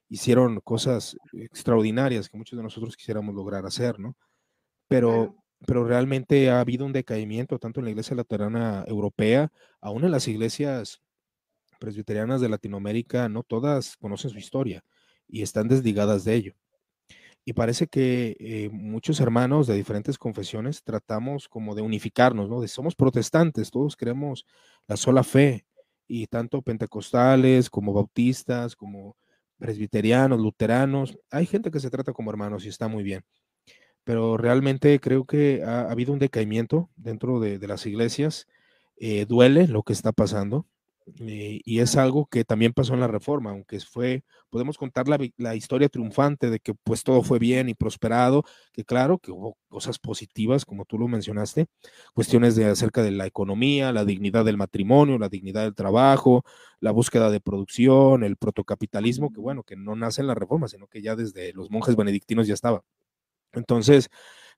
hicieron 0.10 0.60
cosas 0.62 1.18
extraordinarias 1.34 2.30
que 2.30 2.38
muchos 2.38 2.58
de 2.58 2.64
nosotros 2.64 2.98
quisiéramos 2.98 3.34
lograr 3.36 3.66
hacer, 3.66 4.00
¿no? 4.00 4.16
Pero, 4.88 5.36
pero 5.66 5.86
realmente 5.86 6.50
ha 6.50 6.60
habido 6.60 6.86
un 6.86 6.94
decaimiento 6.94 7.60
tanto 7.60 7.80
en 7.80 7.86
la 7.86 7.92
iglesia 7.92 8.16
luterana 8.16 8.84
europea, 8.88 9.52
aún 9.80 10.04
en 10.04 10.12
las 10.12 10.28
iglesias 10.28 11.02
presbiterianas 11.80 12.42
de 12.42 12.50
Latinoamérica, 12.50 13.30
no 13.30 13.44
todas 13.44 13.98
conocen 13.98 14.32
su 14.32 14.38
historia 14.38 14.84
y 15.32 15.42
están 15.42 15.68
desligadas 15.68 16.24
de 16.26 16.36
ello. 16.36 16.54
Y 17.44 17.54
parece 17.54 17.88
que 17.88 18.36
eh, 18.40 18.70
muchos 18.72 19.20
hermanos 19.20 19.66
de 19.66 19.76
diferentes 19.76 20.18
confesiones 20.18 20.84
tratamos 20.84 21.50
como 21.50 21.74
de 21.74 21.82
unificarnos, 21.82 22.50
¿no? 22.50 22.62
De 22.62 22.68
somos 22.68 22.96
protestantes, 22.96 23.72
todos 23.72 23.96
creemos 23.96 24.46
la 24.88 24.96
sola 24.96 25.24
fe, 25.24 25.66
y 26.14 26.28
tanto 26.28 26.62
pentecostales 26.62 27.70
como 27.70 27.94
bautistas, 27.94 28.76
como 28.76 29.16
presbiterianos, 29.58 30.42
luteranos, 30.42 31.18
hay 31.30 31.46
gente 31.46 31.72
que 31.72 31.80
se 31.80 31.90
trata 31.90 32.12
como 32.12 32.30
hermanos 32.32 32.66
y 32.66 32.68
está 32.68 32.90
muy 32.90 33.02
bien. 33.02 33.24
Pero 34.04 34.36
realmente 34.36 35.00
creo 35.00 35.24
que 35.24 35.64
ha, 35.64 35.90
habido 35.90 36.12
un 36.12 36.20
decaimiento 36.20 36.90
dentro 36.98 37.40
de, 37.40 37.66
las 37.66 37.86
iglesias. 37.86 38.48
Eh, 38.98 39.26
duele 39.26 39.70
lo 39.70 39.84
que 39.84 39.94
está 39.94 40.12
pasando. 40.12 40.66
Eh, 41.20 41.62
y 41.66 41.80
es 41.80 41.96
algo 41.98 42.26
que 42.28 42.44
también 42.46 42.74
pasó 42.74 42.94
en 42.94 43.00
la 43.00 43.08
reforma, 43.08 43.52
aunque 43.52 43.80
fue, 43.80 44.24
podemos 44.50 44.78
contar 44.78 45.08
la, 45.08 45.56
historia 45.56 45.90
triunfante 45.90 46.50
de 46.50 46.60
que 46.60 46.74
pues 46.74 47.04
todo 47.04 47.22
fue 47.24 47.40
bien 47.40 47.70
y 47.70 47.74
prosperado, 47.74 48.44
que 48.72 48.86
claro 48.86 49.18
que 49.20 49.32
hubo 49.32 49.58
cosas 49.68 50.00
positivas, 50.00 50.66
como 50.66 50.86
tú 50.86 50.98
lo 50.98 51.08
mencionaste, 51.08 51.68
cuestiones 52.14 52.56
de 52.56 52.66
acerca 52.66 53.04
de 53.04 53.12
la 53.12 53.26
economía, 53.26 53.92
la 53.92 54.06
dignidad 54.06 54.46
del 54.46 54.58
matrimonio, 54.58 55.18
la 55.18 55.30
dignidad 55.30 55.64
del 55.64 55.76
trabajo, 55.76 56.44
la 56.80 56.92
búsqueda 56.92 57.30
de 57.30 57.42
producción, 57.42 58.24
el 58.24 58.38
protocapitalismo, 58.38 59.32
que 59.34 59.40
bueno, 59.42 59.64
que 59.64 59.76
no 59.76 59.96
nace 59.96 60.22
en 60.22 60.28
la 60.28 60.36
reforma, 60.36 60.68
sino 60.68 60.88
que 60.88 61.02
ya 61.02 61.16
desde 61.16 61.54
los 61.54 61.70
monjes 61.72 61.96
benedictinos 61.96 62.48
ya 62.48 62.54
estaba. 62.54 62.84
Entonces, 63.54 64.10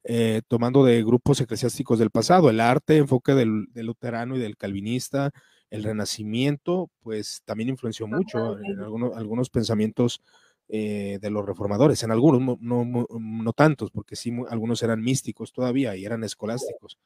eh, 0.03 0.41
tomando 0.47 0.83
de 0.83 1.03
grupos 1.03 1.39
eclesiásticos 1.41 1.99
del 1.99 2.11
pasado, 2.11 2.49
el 2.49 2.59
arte, 2.59 2.97
enfoque 2.97 3.33
del 3.33 3.67
luterano 3.75 4.35
y 4.35 4.39
del 4.39 4.57
calvinista, 4.57 5.31
el 5.73 5.83
renacimiento, 5.83 6.91
pues 7.01 7.41
también 7.45 7.69
influenció 7.69 8.05
mucho 8.05 8.59
en 8.59 8.79
algunos, 8.79 9.17
algunos 9.17 9.49
pensamientos 9.49 10.21
eh, 10.69 11.17
de 11.19 11.31
los 11.31 11.43
reformadores, 11.43 12.03
en 12.03 12.11
algunos, 12.11 12.59
no, 12.61 12.85
no, 12.85 13.53
tantos, 13.53 13.89
porque 13.89 14.15
sí, 14.15 14.31
algunos 14.49 14.83
eran 14.83 15.01
místicos 15.01 15.51
todavía 15.51 15.95
y 15.95 16.05
eran 16.05 16.23
escolásticos. 16.23 16.99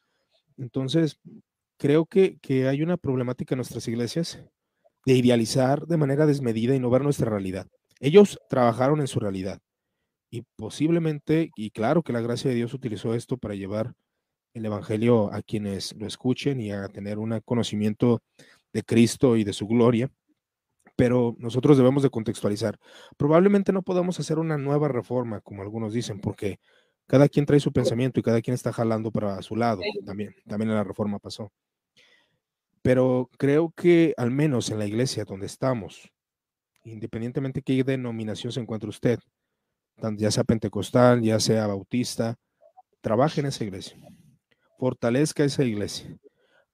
Entonces, 0.58 1.18
creo 1.78 2.06
que, 2.08 2.40
que 2.42 2.68
hay 2.68 2.84
una 2.84 2.98
problemática 2.98 3.56
en 3.56 3.60
nuestras 3.60 3.88
iglesias 3.88 4.44
de 5.06 5.14
idealizar 5.14 5.88
de 5.88 5.96
manera 5.96 6.26
desmedida 6.26 6.76
y 6.76 6.80
no 6.82 6.90
ver 6.90 7.04
nuestra 7.04 7.30
realidad. 7.30 7.68
Ellos 8.02 8.38
trabajaron 8.50 9.00
en 9.00 9.08
su 9.08 9.22
realidad 9.22 9.62
y 10.30 10.42
posiblemente, 10.58 11.52
y 11.56 11.72
claro 11.72 12.04
que 12.04 12.12
la 12.12 12.20
gracia 12.20 12.50
de 12.50 12.58
Dios 12.58 12.74
utilizó 12.74 13.14
esto 13.14 13.38
para 13.38 13.56
llevar 13.56 13.94
el 14.58 14.66
Evangelio 14.66 15.32
a 15.34 15.42
quienes 15.42 15.96
lo 15.98 16.08
escuchen 16.08 16.60
y 16.60 16.72
a 16.72 16.88
tener 16.90 17.20
un 17.20 17.40
conocimiento 17.46 18.22
de 18.78 18.84
Cristo 18.84 19.36
y 19.38 19.44
de 19.44 19.54
su 19.54 19.66
gloria, 19.66 20.12
pero 20.96 21.36
nosotros 21.40 21.78
debemos 21.78 22.04
de 22.04 22.12
contextualizar. 22.12 22.78
Probablemente 23.18 23.74
no 23.74 23.82
podamos 23.82 24.20
hacer 24.20 24.38
una 24.38 24.60
nueva 24.60 24.88
reforma, 24.88 25.42
como 25.42 25.64
algunos 25.64 25.94
dicen, 25.94 26.22
porque 26.22 26.60
cada 27.08 27.28
quien 27.28 27.48
trae 27.48 27.60
su 27.60 27.72
pensamiento 27.72 28.20
y 28.20 28.24
cada 28.24 28.40
quien 28.40 28.54
está 28.54 28.72
jalando 28.72 29.12
para 29.12 29.42
su 29.42 29.56
lado. 29.56 29.82
También, 30.06 30.36
también 30.46 30.70
en 30.70 30.76
la 30.76 30.84
reforma 30.84 31.18
pasó. 31.18 31.52
Pero 32.84 33.32
creo 33.40 33.74
que 33.76 34.14
al 34.16 34.30
menos 34.30 34.70
en 34.70 34.78
la 34.78 34.86
iglesia 34.86 35.26
donde 35.26 35.48
estamos, 35.48 36.12
independientemente 36.84 37.62
de 37.62 37.64
qué 37.64 37.84
denominación 37.84 38.52
se 38.52 38.60
encuentre 38.60 38.90
usted, 38.90 39.18
ya 40.18 40.30
sea 40.30 40.44
pentecostal, 40.44 41.24
ya 41.24 41.40
sea 41.40 41.66
bautista, 41.66 42.36
trabaje 43.02 43.40
en 43.40 43.48
esa 43.48 43.64
iglesia, 43.64 43.98
fortalezca 44.78 45.44
esa 45.44 45.64
iglesia, 45.64 46.16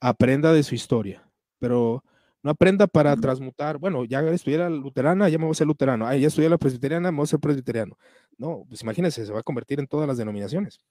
aprenda 0.02 0.52
de 0.52 0.64
su 0.64 0.76
historia, 0.76 1.26
pero 1.64 2.04
no 2.42 2.52
aprenda 2.52 2.88
para 2.88 3.16
transmutar, 3.16 3.78
bueno, 3.78 4.04
ya 4.04 4.20
estudié 4.20 4.58
la 4.58 4.70
luterana, 4.70 5.30
ya 5.30 5.38
me 5.38 5.46
voy 5.46 5.54
a 5.54 5.56
ser 5.56 5.66
luterano, 5.66 6.14
ya 6.14 6.28
estudié 6.28 6.50
la 6.50 6.58
presbiteriana, 6.58 7.10
me 7.10 7.16
voy 7.16 7.24
a 7.24 7.28
ser 7.28 7.40
presbiteriano. 7.40 7.98
No, 8.38 8.66
pues 8.68 8.82
imagínense, 8.82 9.26
se 9.26 9.32
va 9.32 9.40
a 9.40 9.44
convertir 9.44 9.80
en 9.80 9.88
todas 9.88 10.06
las 10.06 10.18
denominaciones. 10.18 10.82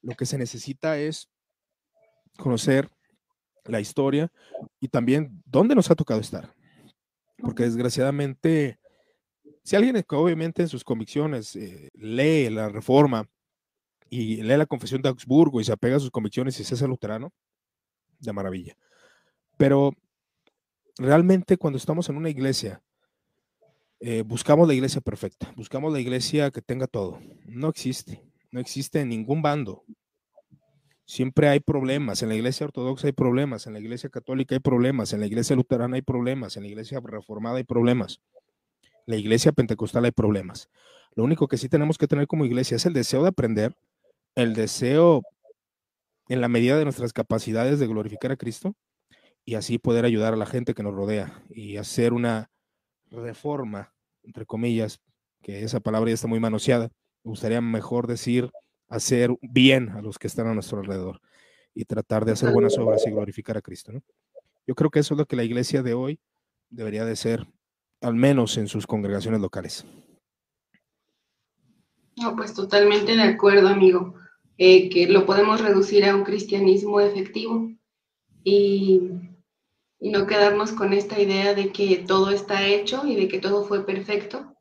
Lo 0.00 0.14
que 0.14 0.24
se 0.24 0.38
necesita 0.38 0.96
es 0.96 1.28
conocer 2.38 2.88
la 3.66 3.78
historia 3.78 4.32
y 4.80 4.88
también 4.88 5.42
dónde 5.44 5.74
nos 5.74 5.90
ha 5.90 5.96
tocado 5.96 6.20
estar. 6.20 6.54
Porque 7.36 7.64
desgraciadamente 7.64 8.78
si 9.64 9.76
alguien 9.76 10.02
que 10.02 10.16
obviamente 10.16 10.62
en 10.62 10.68
sus 10.68 10.82
convicciones 10.82 11.56
eh, 11.56 11.90
lee 11.92 12.48
la 12.48 12.70
reforma 12.70 13.28
y 14.08 14.36
lee 14.36 14.56
la 14.56 14.64
confesión 14.64 15.02
de 15.02 15.10
Augsburgo 15.10 15.60
y 15.60 15.64
se 15.64 15.72
apega 15.72 15.96
a 15.96 16.00
sus 16.00 16.10
convicciones 16.10 16.58
y 16.58 16.64
se 16.64 16.72
hace 16.72 16.88
luterano, 16.88 17.34
de 18.18 18.32
maravilla. 18.32 18.76
Pero 19.62 19.92
realmente 20.98 21.56
cuando 21.56 21.76
estamos 21.76 22.08
en 22.08 22.16
una 22.16 22.28
iglesia, 22.28 22.82
eh, 24.00 24.22
buscamos 24.22 24.66
la 24.66 24.74
iglesia 24.74 25.00
perfecta, 25.00 25.52
buscamos 25.54 25.92
la 25.92 26.00
iglesia 26.00 26.50
que 26.50 26.60
tenga 26.60 26.88
todo. 26.88 27.20
No 27.46 27.68
existe, 27.68 28.24
no 28.50 28.58
existe 28.58 28.98
en 29.02 29.10
ningún 29.10 29.40
bando. 29.40 29.84
Siempre 31.04 31.48
hay 31.48 31.60
problemas, 31.60 32.24
en 32.24 32.30
la 32.30 32.34
iglesia 32.34 32.66
ortodoxa 32.66 33.06
hay 33.06 33.12
problemas, 33.12 33.68
en 33.68 33.74
la 33.74 33.78
iglesia 33.78 34.10
católica 34.10 34.56
hay 34.56 34.58
problemas, 34.58 35.12
en 35.12 35.20
la 35.20 35.26
iglesia 35.26 35.54
luterana 35.54 35.94
hay 35.94 36.02
problemas, 36.02 36.56
en 36.56 36.64
la 36.64 36.68
iglesia 36.68 36.98
reformada 37.00 37.58
hay 37.58 37.64
problemas 37.64 38.20
la 39.06 39.14
iglesia 39.14 39.52
pentecostal 39.52 40.04
hay 40.04 40.10
problemas. 40.10 40.70
Lo 41.14 41.22
único 41.22 41.46
que 41.46 41.56
sí 41.56 41.68
tenemos 41.68 41.98
que 41.98 42.08
tener 42.08 42.26
como 42.26 42.44
iglesia 42.44 42.76
es 42.76 42.86
el 42.86 42.94
deseo 42.94 43.22
de 43.22 43.28
aprender, 43.28 43.76
el 44.34 44.54
deseo 44.54 45.22
en 46.28 46.40
la 46.40 46.48
medida 46.48 46.76
de 46.78 46.84
nuestras 46.84 47.12
capacidades 47.12 47.78
de 47.78 47.86
glorificar 47.86 48.32
a 48.32 48.36
Cristo 48.36 48.74
y 49.44 49.54
así 49.54 49.78
poder 49.78 50.04
ayudar 50.04 50.34
a 50.34 50.36
la 50.36 50.46
gente 50.46 50.74
que 50.74 50.82
nos 50.82 50.94
rodea 50.94 51.42
y 51.50 51.76
hacer 51.76 52.12
una 52.12 52.50
reforma, 53.10 53.92
entre 54.22 54.46
comillas, 54.46 55.00
que 55.42 55.62
esa 55.62 55.80
palabra 55.80 56.10
ya 56.10 56.14
está 56.14 56.28
muy 56.28 56.40
manoseada. 56.40 56.90
Me 57.24 57.30
gustaría 57.30 57.60
mejor 57.60 58.06
decir 58.06 58.50
hacer 58.88 59.30
bien 59.40 59.90
a 59.90 60.02
los 60.02 60.18
que 60.18 60.26
están 60.26 60.46
a 60.46 60.54
nuestro 60.54 60.78
alrededor 60.78 61.20
y 61.74 61.84
tratar 61.84 62.24
de 62.24 62.32
hacer 62.32 62.52
buenas 62.52 62.76
obras 62.78 63.02
y 63.06 63.10
glorificar 63.10 63.56
a 63.56 63.62
Cristo. 63.62 63.92
Yo 64.66 64.74
creo 64.74 64.90
que 64.90 65.00
eso 65.00 65.14
es 65.14 65.18
lo 65.18 65.26
que 65.26 65.36
la 65.36 65.44
iglesia 65.44 65.82
de 65.82 65.94
hoy 65.94 66.20
debería 66.70 67.04
de 67.04 67.16
ser 67.16 67.46
al 68.00 68.14
menos 68.14 68.56
en 68.58 68.68
sus 68.68 68.86
congregaciones 68.86 69.40
locales. 69.40 69.84
No, 72.16 72.36
pues 72.36 72.52
totalmente 72.52 73.16
de 73.16 73.22
acuerdo, 73.22 73.68
amigo, 73.68 74.14
eh, 74.58 74.90
que 74.90 75.08
lo 75.08 75.24
podemos 75.24 75.60
reducir 75.60 76.04
a 76.04 76.14
un 76.14 76.24
cristianismo 76.24 77.00
efectivo 77.00 77.70
y, 78.44 79.00
no 80.10 80.26
quedarnos 80.26 80.72
con 80.72 80.92
esta 80.92 81.20
idea 81.20 81.54
de 81.54 81.72
que 81.72 82.04
todo 82.06 82.30
está 82.30 82.66
hecho 82.66 83.06
y 83.06 83.14
de 83.14 83.28
que 83.28 83.38
todo 83.38 83.64
fue 83.64 83.86
perfecto. 83.86 84.54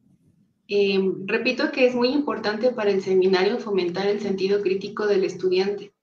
Eh, 0.68 1.00
repito 1.26 1.72
que 1.72 1.86
es 1.88 1.96
muy 1.96 2.10
importante 2.10 2.72
para 2.72 2.92
el 2.92 3.02
seminario 3.02 3.60
fomentar 3.60 4.08
el 4.08 4.22
sentido 4.22 4.62
crítico 4.62 5.08
del 5.08 5.24
estudiante 5.24 5.94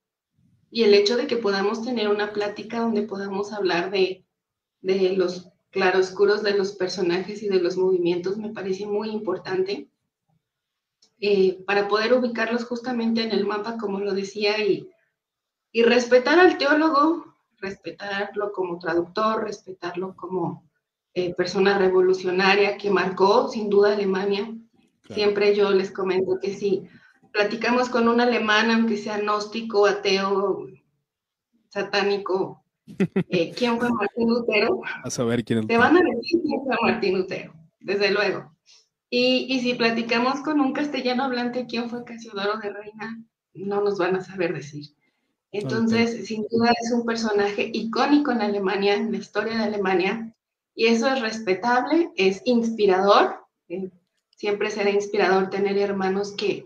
y 0.69 0.83
el 0.83 0.93
hecho 0.93 1.17
de 1.17 1.25
que 1.25 1.37
podamos 1.37 1.83
tener 1.83 2.09
una 2.09 2.33
plática 2.33 2.79
donde 2.79 3.03
podamos 3.03 3.51
hablar 3.53 3.89
de, 3.91 4.25
de 4.81 5.13
los 5.13 5.49
claroscuros 5.71 6.43
de 6.43 6.57
los 6.57 6.73
personajes 6.73 7.41
y 7.43 7.47
de 7.49 7.61
los 7.61 7.77
movimientos 7.77 8.37
me 8.37 8.51
parece 8.51 8.85
muy 8.85 9.09
importante 9.09 9.89
eh, 11.21 11.63
para 11.65 11.87
poder 11.87 12.13
ubicarlos 12.13 12.63
justamente 12.63 13.23
en 13.23 13.31
el 13.31 13.45
mapa, 13.45 13.77
como 13.77 13.99
lo 13.99 14.13
decía, 14.13 14.63
y, 14.63 14.89
y 15.71 15.83
respetar 15.83 16.39
al 16.39 16.57
teólogo, 16.57 17.28
respetarlo 17.59 18.51
como 18.51 18.79
traductor, 18.79 19.43
respetarlo 19.43 20.15
como 20.15 20.69
eh, 21.13 21.33
persona 21.33 21.77
revolucionaria 21.77 22.77
que 22.77 22.89
marcó 22.89 23.49
sin 23.49 23.69
duda 23.69 23.93
Alemania. 23.93 24.53
Siempre 25.09 25.55
yo 25.55 25.71
les 25.71 25.91
comento 25.91 26.37
que 26.39 26.53
si 26.53 26.87
platicamos 27.31 27.89
con 27.89 28.07
un 28.07 28.21
alemán, 28.21 28.69
aunque 28.69 28.97
sea 28.97 29.19
gnóstico, 29.19 29.87
ateo, 29.87 30.67
satánico, 31.69 32.63
eh, 33.29 33.51
quién 33.55 33.79
fue 33.79 33.89
Martín 33.91 34.29
Lutero. 34.29 34.81
A 35.03 35.09
saber 35.09 35.43
quién 35.43 35.65
Te 35.67 35.77
van 35.77 35.97
a 35.97 36.01
decir 36.01 36.41
quién 36.43 36.63
fue 36.63 36.75
Martín 36.81 37.17
Lutero, 37.17 37.53
desde 37.79 38.11
luego. 38.11 38.55
Y, 39.09 39.47
y, 39.49 39.61
si 39.61 39.73
platicamos 39.73 40.41
con 40.41 40.59
un 40.61 40.71
castellano 40.71 41.23
hablante 41.23 41.65
quién 41.65 41.89
fue 41.89 42.03
Casiodoro 42.03 42.59
de 42.59 42.71
Reina, 42.71 43.25
no 43.55 43.81
nos 43.81 43.97
van 43.97 44.15
a 44.15 44.21
saber 44.21 44.53
decir. 44.53 44.85
Entonces, 45.51 46.27
sin 46.27 46.45
duda 46.49 46.71
es 46.81 46.91
un 46.91 47.05
personaje 47.05 47.71
icónico 47.73 48.31
en 48.31 48.41
Alemania, 48.41 48.95
en 48.95 49.11
la 49.11 49.17
historia 49.17 49.57
de 49.57 49.63
Alemania, 49.63 50.35
y 50.75 50.87
eso 50.87 51.07
es 51.07 51.21
respetable, 51.21 52.11
es 52.15 52.41
inspirador. 52.45 53.45
Eh, 53.67 53.89
siempre 54.29 54.69
será 54.69 54.89
inspirador 54.89 55.49
tener 55.49 55.77
hermanos 55.77 56.33
que 56.33 56.65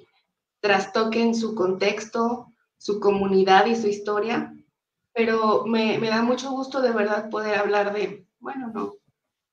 trastoquen 0.59 1.33
su 1.33 1.55
contexto, 1.55 2.53
su 2.77 2.99
comunidad 2.99 3.65
y 3.65 3.75
su 3.75 3.87
historia 3.87 4.53
pero 5.13 5.65
me, 5.65 5.99
me, 5.99 6.09
da 6.09 6.23
mucho 6.23 6.51
gusto 6.51 6.81
de 6.81 6.91
verdad 6.91 7.29
poder 7.29 7.57
hablar 7.57 7.93
de, 7.93 8.25
bueno, 8.39 8.71
no, 8.73 8.95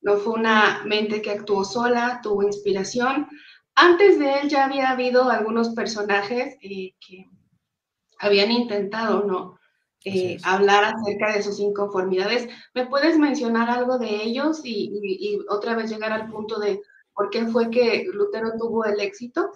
no 0.00 0.16
fue 0.16 0.34
una 0.34 0.82
mente 0.86 1.20
que 1.20 1.30
actuó 1.30 1.64
sola, 1.64 2.20
tuvo 2.22 2.42
inspiración. 2.42 3.28
Antes 3.74 4.18
de 4.18 4.40
él 4.40 4.48
ya 4.48 4.64
había 4.64 4.90
habido 4.90 5.30
algunos 5.30 5.70
personajes 5.70 6.56
eh, 6.62 6.94
que 6.98 7.28
habían 8.20 8.52
intentado, 8.52 9.24
¿no? 9.24 9.58
Eh, 10.04 10.38
hablar 10.44 10.84
acerca 10.84 11.34
de 11.34 11.42
sus 11.42 11.58
inconformidades. 11.60 12.48
¿Me 12.74 12.86
puedes 12.86 13.18
mencionar 13.18 13.68
algo 13.68 13.98
de 13.98 14.22
ellos 14.22 14.62
y, 14.64 14.92
y, 15.02 15.38
otra 15.48 15.74
vez 15.74 15.90
llegar 15.90 16.12
al 16.12 16.30
punto 16.30 16.58
de 16.58 16.80
por 17.12 17.28
qué 17.28 17.46
fue 17.46 17.68
que 17.70 18.06
Lutero 18.12 18.52
tuvo 18.58 18.84
el 18.86 19.00
éxito? 19.00 19.50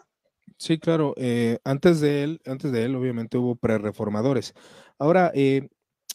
Sí, 0.58 0.78
claro. 0.78 1.14
Eh, 1.16 1.58
antes 1.64 2.00
de 2.00 2.22
él, 2.24 2.40
antes 2.46 2.72
de 2.72 2.84
él, 2.84 2.94
obviamente 2.94 3.38
hubo 3.38 3.56
pre-reformadores. 3.56 4.54
Ahora, 4.98 5.32
eh, 5.34 5.68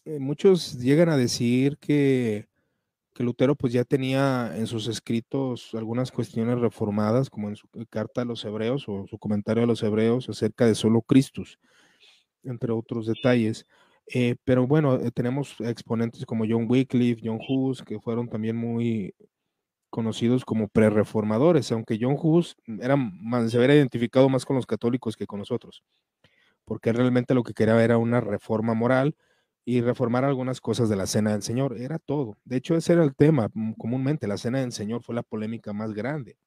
eh, 0.06 0.20
muchos 0.20 0.80
llegan 0.80 1.10
a 1.10 1.18
decir 1.18 1.78
que, 1.78 2.48
que, 3.14 3.24
Lutero 3.24 3.56
pues 3.56 3.74
ya 3.74 3.84
tenía 3.84 4.54
en 4.56 4.68
sus 4.68 4.88
escritos 4.88 5.72
algunas 5.74 6.12
cuestiones 6.12 6.60
reformadas, 6.60 7.30
como 7.30 7.50
en 7.50 7.56
su 7.58 7.68
carta 7.90 8.22
a 8.22 8.26
los 8.26 8.46
hebreos 8.46 8.86
o 8.88 9.06
su 9.08 9.18
comentario 9.20 9.64
a 9.64 9.68
los 9.68 9.84
hebreos 9.84 10.30
acerca 10.30 10.66
de 10.66 10.76
solo 10.76 11.02
Cristus, 11.02 11.60
entre 12.44 12.72
otros 12.72 13.08
detalles. 13.08 13.66
Eh, 14.08 14.36
pero 14.44 14.66
bueno, 14.68 14.96
eh, 14.96 15.12
tenemos 15.12 15.56
exponentes 15.60 16.26
como 16.26 16.46
John 16.50 16.66
Wycliffe, 16.70 17.22
John 17.24 17.40
Hus, 17.48 17.84
que 17.84 18.00
fueron 18.00 18.28
también 18.28 18.56
muy 18.56 19.14
conocidos 19.90 20.46
como 20.46 20.68
pre-reformadores, 20.68 21.72
aunque 21.72 21.98
John 22.00 22.16
Hus 22.22 22.56
era, 22.82 22.96
se 23.48 23.58
hubiera 23.58 23.76
identificado 23.76 24.30
más 24.30 24.46
con 24.46 24.56
los 24.56 24.66
católicos 24.68 25.18
que 25.18 25.26
con 25.28 25.40
nosotros, 25.40 25.84
porque 26.66 26.94
realmente 26.94 27.34
lo 27.34 27.44
que 27.44 27.54
quería 27.54 27.84
era 27.84 27.98
una 27.98 28.22
reforma 28.22 28.74
moral 28.74 29.16
y 29.66 29.82
reformar 29.82 30.26
algunas 30.26 30.62
cosas 30.62 30.90
de 30.90 30.96
la 30.96 31.08
cena 31.08 31.32
del 31.32 31.44
Señor. 31.44 31.78
Era 31.80 32.00
todo. 32.00 32.38
De 32.46 32.58
hecho, 32.58 32.76
ese 32.76 32.94
era 32.94 33.04
el 33.04 33.16
tema 33.16 33.50
mm, 33.54 33.74
comúnmente. 33.74 34.28
La 34.28 34.38
cena 34.38 34.60
del 34.60 34.72
Señor 34.72 35.04
fue 35.04 35.16
la 35.16 35.24
polémica 35.24 35.74
más 35.74 35.94
grande. 35.94 36.38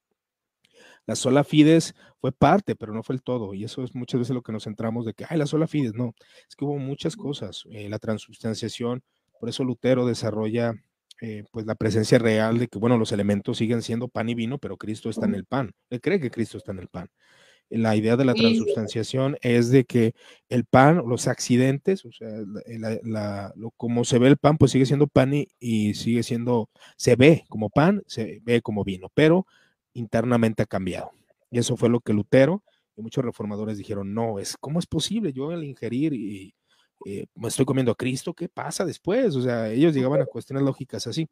La 1.07 1.17
sola 1.17 1.45
fides 1.45 1.95
fue 2.21 2.33
parte, 2.33 2.77
pero 2.77 2.93
no 2.93 3.03
fue 3.03 3.17
el 3.17 3.23
todo. 3.23 3.55
Y 3.55 3.65
eso 3.65 3.83
es 3.83 3.95
muchas 3.95 4.21
veces 4.21 4.35
lo 4.35 4.43
que 4.43 4.53
nos 4.53 4.65
centramos 4.65 5.05
de 5.05 5.15
que, 5.15 5.25
ay, 5.29 5.39
la 5.39 5.47
sola 5.47 5.67
fides. 5.67 5.95
No, 5.95 6.15
es 6.49 6.57
que 6.57 6.65
hubo 6.65 6.79
muchas 6.79 7.17
cosas. 7.17 7.65
Eh, 7.71 7.89
la 7.89 7.99
transubstanciación 7.99 9.03
Por 9.41 9.49
eso 9.49 9.65
Lutero 9.65 10.07
desarrolla 10.07 10.75
eh, 11.21 11.45
pues 11.53 11.67
la 11.67 11.77
presencia 11.77 12.19
real 12.19 12.59
de 12.59 12.69
que, 12.69 12.79
bueno, 12.79 12.99
los 12.99 13.13
elementos 13.13 13.59
siguen 13.59 13.83
siendo 13.83 14.09
pan 14.09 14.29
y 14.29 14.35
vino, 14.35 14.59
pero 14.59 14.77
Cristo 14.77 15.11
está 15.11 15.27
en 15.27 15.35
el 15.35 15.45
pan. 15.45 15.73
Él 15.91 16.01
cree 16.01 16.21
que 16.21 16.31
Cristo 16.31 16.59
está 16.59 16.73
en 16.73 16.81
el 16.81 16.89
pan. 16.89 17.09
La 17.71 17.97
idea 17.97 18.17
de 18.17 18.25
la 18.25 18.35
transubstanciación 18.35 19.39
es 19.41 19.71
de 19.71 19.85
que 19.85 20.15
el 20.49 20.65
pan, 20.65 21.03
los 21.07 21.27
accidentes, 21.27 22.05
o 22.05 22.13
sea, 22.13 22.29
lo, 23.55 23.71
como 23.77 24.05
se 24.05 24.19
ve 24.19 24.29
el 24.29 24.37
pan, 24.37 24.59
pues 24.59 24.73
sigue 24.73 24.85
siendo 24.85 25.07
pan 25.07 25.33
y, 25.33 25.49
y, 25.59 25.95
sigue 25.95 26.23
siendo, 26.23 26.69
se 26.97 27.17
ve 27.17 27.45
como 27.49 27.71
pan, 27.71 28.03
se 28.07 28.41
ve 28.43 28.61
como 28.61 28.85
vino, 28.85 29.09
pero 29.15 29.47
internamente 29.95 30.63
ha 30.63 30.67
cambiado. 30.67 31.11
Y 31.51 31.59
eso 31.59 31.77
fue 31.77 31.89
lo 31.89 32.01
que 32.01 32.13
Lutero 32.13 32.63
y 32.97 33.03
muchos 33.03 33.25
reformadores 33.25 33.79
dijeron, 33.79 34.15
no, 34.15 34.39
es, 34.39 34.57
¿cómo 34.59 34.79
es 34.79 34.87
posible 34.87 35.33
yo 35.33 35.51
al 35.51 35.65
ingerir 35.65 36.13
y, 36.13 36.55
eh, 37.05 37.27
me 37.35 37.49
estoy 37.49 37.65
comiendo 37.65 37.93
a 37.93 37.97
Cristo, 37.97 38.35
¿qué 38.35 38.49
pasa 38.49 38.85
después? 38.85 39.35
O 39.37 39.43
sea, 39.43 39.71
ellos 39.71 39.95
llegaban 39.95 40.21
a 40.21 40.27
cuestiones 40.27 40.65
lógicas 40.65 41.07
así, 41.07 41.29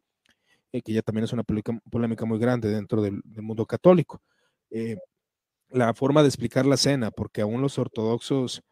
eh, 0.73 0.83
que 0.83 0.93
ya 0.93 1.03
también 1.03 1.25
es 1.25 1.33
una 1.33 1.45
polémica 1.45 2.25
muy 2.25 2.39
grande 2.39 2.69
dentro 2.69 3.03
del, 3.03 3.23
mundo 3.25 3.67
católico. 3.67 4.23
Eh, 4.71 4.97
la 5.71 5.95
forma 5.95 6.23
de 6.23 6.29
explicar 6.29 6.67
la 6.67 6.77
cena, 6.77 7.11
porque 7.11 7.43
aún 7.43 7.63
los 7.63 7.79
ortodoxos, 7.79 8.63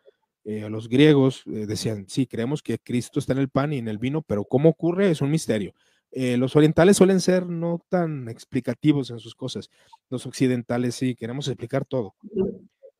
los 0.44 0.88
griegos 0.88 1.42
decían, 1.44 2.06
sí, 2.08 2.26
creemos 2.26 2.62
que 2.62 2.78
Cristo 2.78 3.18
está 3.18 3.34
en 3.34 3.40
el 3.40 3.50
pan 3.50 3.74
y 3.74 3.78
en 3.78 3.86
el 3.86 3.98
vino, 3.98 4.22
pero 4.22 4.46
¿cómo 4.46 4.70
ocurre? 4.70 5.10
Es 5.10 5.20
un 5.20 5.30
misterio. 5.30 5.74
Los 6.10 6.56
orientales 6.56 6.96
suelen 6.96 7.20
ser 7.20 7.46
no 7.46 7.80
tan 7.88 8.28
explicativos 8.28 9.10
en 9.10 9.18
sus 9.18 9.34
cosas. 9.34 9.70
Los 10.10 10.26
occidentales 10.26 10.94
sí, 10.94 11.14
queremos 11.14 11.48
explicar 11.48 11.84
todo. 11.84 12.14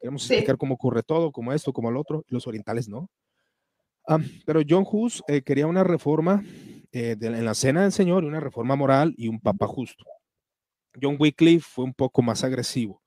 Queremos 0.01 0.23
explicar 0.31 0.57
cómo 0.57 0.75
ocurre 0.75 1.03
todo, 1.03 1.33
como 1.33 1.53
esto, 1.53 1.73
como 1.73 1.91
lo 1.91 2.01
otro. 2.01 2.25
Los 2.29 2.47
orientales 2.47 2.89
no. 2.89 3.11
Ah, 4.07 4.19
pero 4.47 4.63
John 4.67 4.87
Hus 4.91 5.23
eh, 5.29 5.43
quería 5.43 5.67
una 5.67 5.85
reforma 5.85 6.43
eh, 6.93 7.17
en 7.21 7.45
la 7.45 7.55
cena 7.55 7.83
del 7.83 7.93
Señor 7.93 8.25
una 8.25 8.41
reforma 8.41 8.75
moral 8.75 9.15
y 9.19 9.29
un 9.29 9.41
papa 9.41 9.67
justo. 9.67 10.05
John 11.01 11.17
Wycliffe 11.19 11.67
fue 11.69 11.85
un 11.85 11.93
poco 11.93 12.23
más 12.23 12.43
agresivo 12.43 13.03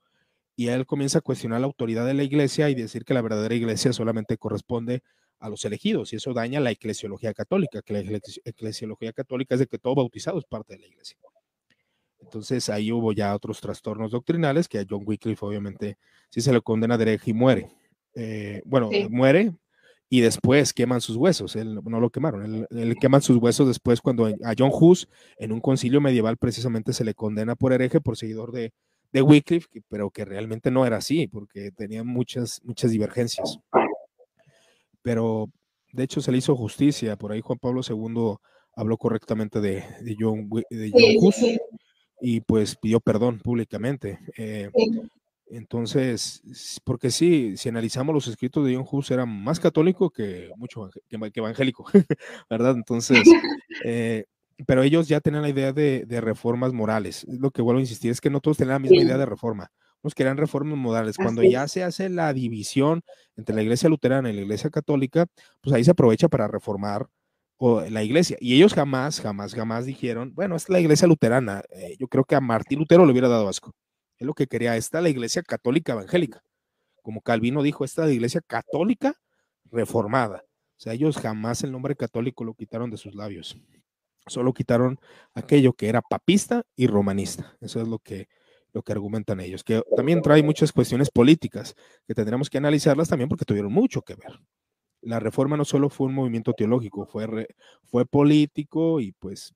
y 0.54 0.68
él 0.68 0.86
comienza 0.86 1.18
a 1.18 1.22
cuestionar 1.22 1.60
la 1.60 1.66
autoridad 1.66 2.06
de 2.06 2.14
la 2.14 2.22
iglesia 2.22 2.70
y 2.70 2.74
decir 2.74 3.04
que 3.04 3.14
la 3.14 3.22
verdadera 3.22 3.54
iglesia 3.54 3.92
solamente 3.92 4.38
corresponde 4.38 4.94
a 4.94 5.00
los 5.48 5.64
elegidos 5.64 6.12
y 6.12 6.16
eso 6.16 6.32
daña 6.32 6.60
la 6.60 6.70
eclesiología 6.70 7.34
católica, 7.34 7.82
que 7.82 7.92
la 7.92 8.20
eclesiología 8.44 9.12
católica 9.12 9.54
es 9.54 9.60
de 9.60 9.66
que 9.66 9.78
todo 9.78 9.94
bautizado 9.94 10.38
es 10.38 10.44
parte 10.44 10.74
de 10.74 10.80
la 10.80 10.86
iglesia. 10.86 11.16
Entonces 12.20 12.68
ahí 12.68 12.92
hubo 12.92 13.12
ya 13.12 13.34
otros 13.34 13.60
trastornos 13.60 14.12
doctrinales 14.12 14.68
que 14.68 14.78
a 14.78 14.86
John 14.88 15.02
Wycliffe 15.04 15.44
obviamente 15.44 15.98
sí 16.30 16.40
se 16.40 16.52
le 16.52 16.60
condena 16.60 16.96
de 16.96 17.02
hereje 17.02 17.30
y 17.30 17.34
muere. 17.34 17.68
Eh, 18.14 18.62
bueno, 18.64 18.90
muere 19.10 19.52
y 20.08 20.20
después 20.20 20.72
queman 20.72 21.00
sus 21.00 21.16
huesos. 21.16 21.56
Él, 21.56 21.80
no 21.82 22.00
lo 22.00 22.10
quemaron, 22.10 22.66
él, 22.70 22.96
queman 23.00 23.22
sus 23.22 23.38
huesos 23.38 23.66
después 23.66 24.00
cuando 24.00 24.26
a 24.26 24.54
John 24.56 24.70
Hus 24.72 25.08
en 25.38 25.52
un 25.52 25.60
concilio 25.60 26.00
medieval 26.00 26.36
precisamente 26.36 26.92
se 26.92 27.04
le 27.04 27.14
condena 27.14 27.56
por 27.56 27.72
hereje, 27.72 28.00
por 28.00 28.16
seguidor 28.16 28.52
de, 28.52 28.72
de 29.12 29.22
Wycliffe, 29.22 29.68
pero 29.88 30.10
que 30.10 30.24
realmente 30.24 30.70
no 30.70 30.86
era 30.86 30.98
así, 30.98 31.26
porque 31.28 31.70
tenía 31.70 32.04
muchas, 32.04 32.60
muchas 32.64 32.90
divergencias. 32.90 33.58
Pero 35.02 35.50
de 35.92 36.04
hecho 36.04 36.20
se 36.20 36.32
le 36.32 36.38
hizo 36.38 36.56
justicia, 36.56 37.16
por 37.16 37.32
ahí 37.32 37.40
Juan 37.40 37.58
Pablo 37.58 37.82
II 37.86 38.36
habló 38.74 38.96
correctamente 38.96 39.60
de, 39.60 39.84
de 40.00 40.16
John, 40.18 40.48
de 40.70 41.16
Hus 41.20 41.36
y 42.20 42.40
pues 42.40 42.76
pidió 42.76 43.00
perdón 43.00 43.40
públicamente. 43.40 44.18
Eh, 44.36 44.70
entonces, 45.50 46.40
porque 46.84 47.10
sí, 47.10 47.56
si 47.56 47.68
analizamos 47.68 48.14
los 48.14 48.26
escritos 48.28 48.64
de 48.64 48.74
John 48.74 48.86
Hus, 48.90 49.10
era 49.10 49.26
más 49.26 49.60
católico 49.60 50.08
que 50.08 50.50
mucho 50.56 50.88
que, 51.10 51.30
evangélico, 51.34 51.84
¿verdad? 52.50 52.74
Entonces, 52.76 53.18
eh, 53.84 54.24
pero 54.66 54.82
ellos 54.82 55.08
ya 55.08 55.20
tenían 55.20 55.42
la 55.42 55.48
idea 55.48 55.72
de, 55.72 56.06
reformas 56.20 56.72
morales. 56.72 57.26
Lo 57.28 57.50
que 57.50 57.60
vuelvo 57.60 57.78
a 57.78 57.82
insistir 57.82 58.10
es 58.10 58.20
que 58.20 58.30
no 58.30 58.40
todos 58.40 58.56
tenían 58.56 58.74
la 58.74 58.78
misma 58.78 59.02
idea 59.02 59.18
de 59.18 59.26
reforma. 59.26 59.70
Unos 60.02 60.14
querían 60.14 60.36
reformas 60.36 60.76
morales. 60.78 61.16
Cuando 61.16 61.42
ya 61.42 61.68
se 61.68 61.84
hace 61.84 62.08
la 62.08 62.32
división 62.32 63.02
entre 63.36 63.54
la 63.54 63.62
iglesia 63.62 63.88
luterana 63.88 64.30
y 64.30 64.32
la 64.34 64.42
iglesia 64.42 64.70
católica, 64.70 65.26
pues 65.60 65.74
ahí 65.74 65.84
se 65.84 65.92
aprovecha 65.92 66.28
para 66.28 66.48
reformar 66.48 67.08
la 67.90 68.02
iglesia. 68.02 68.36
Y 68.40 68.56
ellos 68.56 68.74
jamás, 68.74 69.20
jamás, 69.20 69.54
jamás 69.54 69.86
dijeron, 69.86 70.34
bueno, 70.34 70.56
es 70.56 70.68
la 70.68 70.80
iglesia 70.80 71.06
luterana. 71.06 71.62
Eh, 71.70 71.96
yo 71.98 72.08
creo 72.08 72.24
que 72.24 72.34
a 72.34 72.40
Martín 72.40 72.80
Lutero 72.80 73.06
le 73.06 73.12
hubiera 73.12 73.28
dado 73.28 73.48
asco. 73.48 73.72
Es 74.18 74.26
lo 74.26 74.34
que 74.34 74.46
quería. 74.48 74.76
Esta 74.76 75.00
la 75.00 75.08
iglesia 75.08 75.42
católica 75.42 75.92
evangélica. 75.92 76.42
Como 77.02 77.20
Calvino 77.20 77.62
dijo, 77.62 77.84
esta 77.84 78.06
la 78.06 78.12
iglesia 78.12 78.40
católica 78.44 79.14
reformada. 79.70 80.44
O 80.76 80.80
sea, 80.82 80.92
ellos 80.94 81.16
jamás 81.18 81.62
el 81.62 81.70
nombre 81.70 81.94
católico 81.94 82.42
lo 82.42 82.54
quitaron 82.54 82.90
de 82.90 82.96
sus 82.96 83.14
labios. 83.14 83.56
Solo 84.26 84.52
quitaron 84.52 84.98
aquello 85.34 85.72
que 85.72 85.88
era 85.88 86.02
papista 86.02 86.64
y 86.76 86.88
romanista. 86.88 87.56
Eso 87.60 87.80
es 87.80 87.88
lo 87.88 87.98
que, 88.00 88.28
lo 88.72 88.82
que 88.82 88.92
argumentan 88.92 89.40
ellos. 89.40 89.64
Que 89.64 89.82
también 89.96 90.22
trae 90.22 90.42
muchas 90.42 90.72
cuestiones 90.72 91.10
políticas 91.10 91.74
que 92.06 92.14
tendremos 92.14 92.50
que 92.50 92.58
analizarlas 92.58 93.08
también 93.08 93.28
porque 93.28 93.44
tuvieron 93.44 93.72
mucho 93.72 94.02
que 94.02 94.14
ver. 94.14 94.40
La 95.02 95.18
reforma 95.18 95.56
no 95.56 95.64
solo 95.64 95.88
fue 95.88 96.06
un 96.06 96.14
movimiento 96.14 96.52
teológico, 96.52 97.06
fue, 97.06 97.48
fue 97.84 98.06
político 98.06 99.00
y 99.00 99.12
pues 99.12 99.52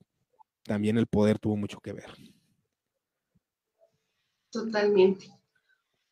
también 0.64 0.98
el 0.98 1.06
poder 1.06 1.38
tuvo 1.38 1.56
mucho 1.56 1.78
que 1.80 1.92
ver. 1.92 2.10
Totalmente. 4.50 5.30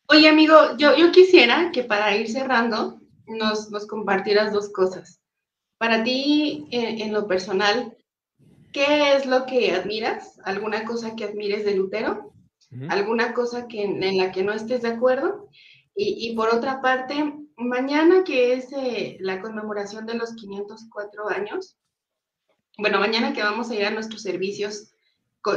Oye, 0.07 0.29
amigo, 0.29 0.55
yo, 0.77 0.95
yo 0.95 1.11
quisiera 1.11 1.71
que 1.71 1.83
para 1.83 2.15
ir 2.15 2.29
cerrando 2.29 3.01
nos, 3.27 3.71
nos 3.71 3.87
compartieras 3.87 4.53
dos 4.53 4.69
cosas. 4.69 5.19
Para 5.77 6.03
ti, 6.03 6.67
en, 6.71 7.11
lo 7.11 7.27
personal, 7.27 7.97
¿qué 8.71 9.13
es 9.13 9.25
lo 9.25 9.45
que 9.45 9.71
admiras? 9.73 10.39
¿Alguna 10.45 10.85
cosa 10.85 11.15
que 11.15 11.25
admires 11.25 11.65
de 11.65 11.75
Lutero? 11.75 12.33
¿Alguna 12.89 13.33
cosa 13.33 13.67
que, 13.67 13.83
en 13.83 14.17
la 14.17 14.31
que 14.31 14.43
no 14.43 14.53
estés 14.53 14.81
de 14.81 14.89
acuerdo? 14.89 15.49
Y, 15.95 16.27
y 16.29 16.35
por 16.35 16.49
otra 16.49 16.81
parte, 16.81 17.33
mañana 17.57 18.23
que 18.23 18.53
es 18.53 18.71
eh, 18.73 19.17
la 19.19 19.41
conmemoración 19.41 20.05
de 20.05 20.15
los 20.15 20.33
504 20.35 21.29
años, 21.29 21.77
bueno, 22.77 22.99
mañana 22.99 23.33
que 23.33 23.43
vamos 23.43 23.69
a 23.69 23.75
ir 23.75 23.85
a 23.85 23.91
nuestros 23.91 24.21
servicios, 24.21 24.91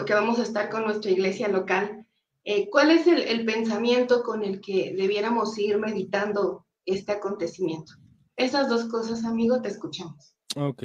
que 0.07 0.15
vamos 0.15 0.39
a 0.39 0.43
estar 0.43 0.71
con 0.71 0.85
nuestra 0.85 1.11
iglesia 1.11 1.49
local, 1.49 2.07
eh, 2.51 2.71
¿Cuál 2.71 2.91
es 2.91 3.07
el, 3.07 3.45
pensamiento 3.45 4.23
con 4.23 4.43
el 4.43 4.63
que 4.63 4.95
debiéramos 4.97 5.59
ir 5.59 5.77
meditando 5.77 6.65
este 6.87 7.13
acontecimiento? 7.13 7.93
Esas 8.37 8.71
dos 8.71 8.87
cosas, 8.87 9.27
amigo, 9.27 9.61
te 9.61 9.69
escuchamos. 9.69 10.35
Ok. 10.57 10.83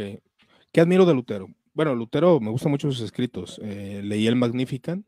¿Qué 0.73 0.81
admiro 0.81 1.05
de 1.05 1.13
Lutero? 1.13 1.47
Bueno, 1.73 1.95
Lutero, 1.95 2.41
me 2.41 2.51
gustan 2.51 2.71
mucho 2.71 2.91
sus 2.91 2.99
escritos. 2.99 3.61
Eh, 3.63 4.01
leí 4.03 4.27
el 4.27 4.35
Magnificat 4.35 4.99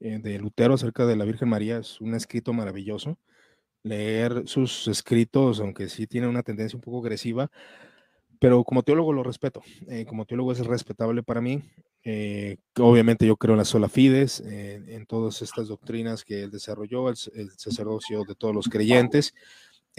eh, 0.00 0.18
de 0.22 0.38
Lutero 0.38 0.74
acerca 0.74 1.06
de 1.06 1.16
la 1.16 1.24
Virgen 1.24 1.48
María, 1.48 1.78
es 1.78 2.00
un 2.00 2.14
escrito 2.14 2.52
maravilloso. 2.52 3.18
Leer 3.82 4.42
sus 4.46 4.88
escritos, 4.88 5.60
aunque 5.60 5.88
sí 5.88 6.06
tiene 6.06 6.28
una 6.28 6.42
tendencia 6.42 6.76
un 6.76 6.82
poco 6.82 7.00
agresiva, 7.00 7.50
pero 8.40 8.64
como 8.64 8.82
teólogo 8.82 9.12
lo 9.12 9.22
respeto. 9.22 9.62
como 10.08 10.26
teólogo 10.26 10.52
es 10.52 10.64
respetable 10.66 11.22
para 11.22 11.40
mí. 11.40 11.62
Eh, 12.04 12.58
obviamente 12.76 13.26
yo 13.26 13.36
creo 13.36 13.54
en 13.54 13.58
la 13.58 13.64
sola 13.64 13.88
fides, 13.88 14.40
en 14.40 15.06
todas 15.06 15.42
estas 15.42 15.68
doctrinas 15.68 16.24
que 16.24 16.42
él 16.42 16.50
desarrolló, 16.50 17.08
el, 17.08 17.16
sacerdocio 17.16 18.24
de 18.24 18.34
todos 18.34 18.54
los 18.54 18.68
creyentes, 18.68 19.34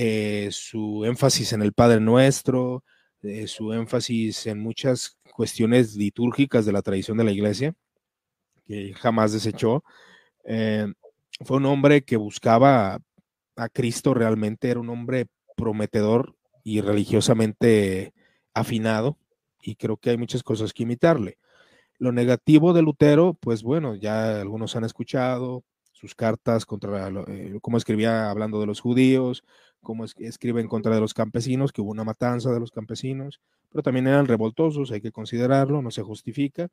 eh, 0.02 0.48
su 0.54 1.04
énfasis 1.04 1.52
en 1.52 1.62
el 1.62 1.74
Padre 1.74 2.00
Nuestro, 2.00 2.86
eh, 3.22 3.48
su 3.48 3.74
énfasis 3.74 4.48
en 4.48 4.58
muchas 4.58 5.18
cuestiones 5.34 5.98
litúrgicas 5.98 6.66
de 6.66 6.72
la 6.72 6.82
tradición 6.82 7.18
de 7.18 7.26
la 7.26 7.34
iglesia, 7.34 7.76
que 8.70 8.94
jamás 8.94 9.34
desechó. 9.34 9.84
fue 11.42 11.58
un 11.58 11.66
hombre 11.66 12.04
que 12.04 12.18
buscaba 12.18 13.00
a 13.56 13.70
Cristo 13.70 14.14
realmente, 14.14 14.70
era 14.70 14.80
un 14.80 14.90
hombre 14.90 15.26
prometedor 15.58 16.36
y 16.64 16.82
religiosamente 16.82 18.14
afinado, 18.54 19.18
y 19.62 19.76
creo 19.76 19.98
que 19.98 20.12
hay 20.12 20.18
muchas 20.18 20.44
cosas 20.44 20.72
que 20.72 20.84
imitarle. 20.84 21.40
Lo 21.98 22.12
negativo 22.12 22.74
de 22.74 22.84
Lutero, 22.84 23.34
pues 23.34 23.64
bueno, 23.64 23.96
ya 23.96 24.40
algunos 24.40 24.76
han 24.76 24.84
escuchado 24.84 25.64
sus 25.92 26.14
cartas 26.14 26.66
contra, 26.66 27.10
eh, 27.28 27.58
cómo 27.62 27.78
escribía 27.78 28.30
hablando 28.30 28.60
de 28.60 28.68
los 28.68 28.80
judíos, 28.82 29.44
cómo 29.82 30.06
escribe 30.06 30.62
en 30.62 30.68
contra 30.68 30.94
de 30.94 31.02
los 31.02 31.16
campesinos, 31.16 31.72
que 31.72 31.82
hubo 31.82 31.92
una 31.92 32.04
matanza 32.04 32.52
de 32.52 32.60
los 32.60 32.72
campesinos, 32.72 33.42
pero 33.70 33.82
también 33.82 34.08
eran 34.08 34.28
revoltosos, 34.28 34.92
hay 34.92 35.02
que 35.02 35.12
considerarlo, 35.12 35.82
no 35.82 35.90
se 35.90 36.04
justifica, 36.04 36.70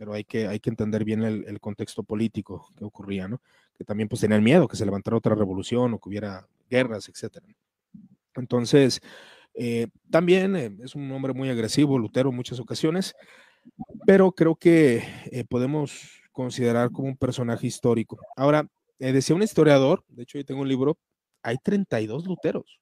pero 0.00 0.14
hay 0.14 0.24
que, 0.24 0.48
hay 0.48 0.58
que 0.60 0.70
entender 0.70 1.04
bien 1.04 1.22
el, 1.22 1.60
contexto 1.60 2.02
político 2.02 2.72
que 2.74 2.86
ocurría, 2.86 3.28
¿no? 3.28 3.42
Que 3.76 3.84
también 3.84 4.08
pues 4.08 4.22
tenían 4.22 4.42
miedo 4.42 4.66
que 4.66 4.78
se 4.78 4.86
levantara 4.86 5.18
otra 5.18 5.34
revolución 5.34 5.92
o 5.92 5.98
que 5.98 6.08
hubiera 6.08 6.48
guerras, 6.70 7.06
etcétera. 7.10 7.44
Entonces, 8.34 9.02
eh, 9.52 9.88
también 10.10 10.56
eh, 10.56 10.74
es 10.82 10.94
un 10.94 11.12
hombre 11.12 11.34
muy 11.34 11.50
agresivo, 11.50 11.98
Lutero, 11.98 12.30
en 12.30 12.36
muchas 12.36 12.58
ocasiones, 12.60 13.14
pero 14.06 14.32
creo 14.32 14.56
que 14.56 15.02
eh, 15.32 15.44
podemos 15.46 16.22
considerar 16.32 16.90
como 16.92 17.08
un 17.08 17.18
personaje 17.18 17.66
histórico. 17.66 18.18
Ahora, 18.36 18.66
decía 18.98 19.36
un 19.36 19.42
historiador, 19.42 20.02
de 20.08 20.22
hecho 20.22 20.38
yo 20.38 20.46
tengo 20.46 20.62
un 20.62 20.68
libro, 20.68 20.96
hay 21.42 21.58
32 21.62 22.24
Luteros. 22.26 22.80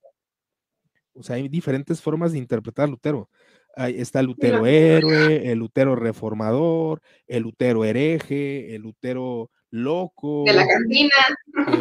O 1.15 1.25
sea, 1.25 1.35
hay 1.35 1.49
diferentes 1.49 2.01
formas 2.01 2.31
de 2.31 2.39
interpretar 2.39 2.89
Lutero. 2.89 3.29
Ahí 3.77 4.01
está 4.01 4.21
el 4.21 4.27
Lutero 4.27 4.67
héroe, 4.67 5.51
el 5.51 5.59
Lutero 5.59 5.95
reformador, 5.95 7.01
el 7.27 7.45
Lutero 7.45 7.85
hereje, 7.85 8.75
el 8.75 8.83
Lutero 8.83 9.51
loco. 9.71 10.45
De 10.47 10.53
la 10.53 10.67
cantina. 10.67 11.15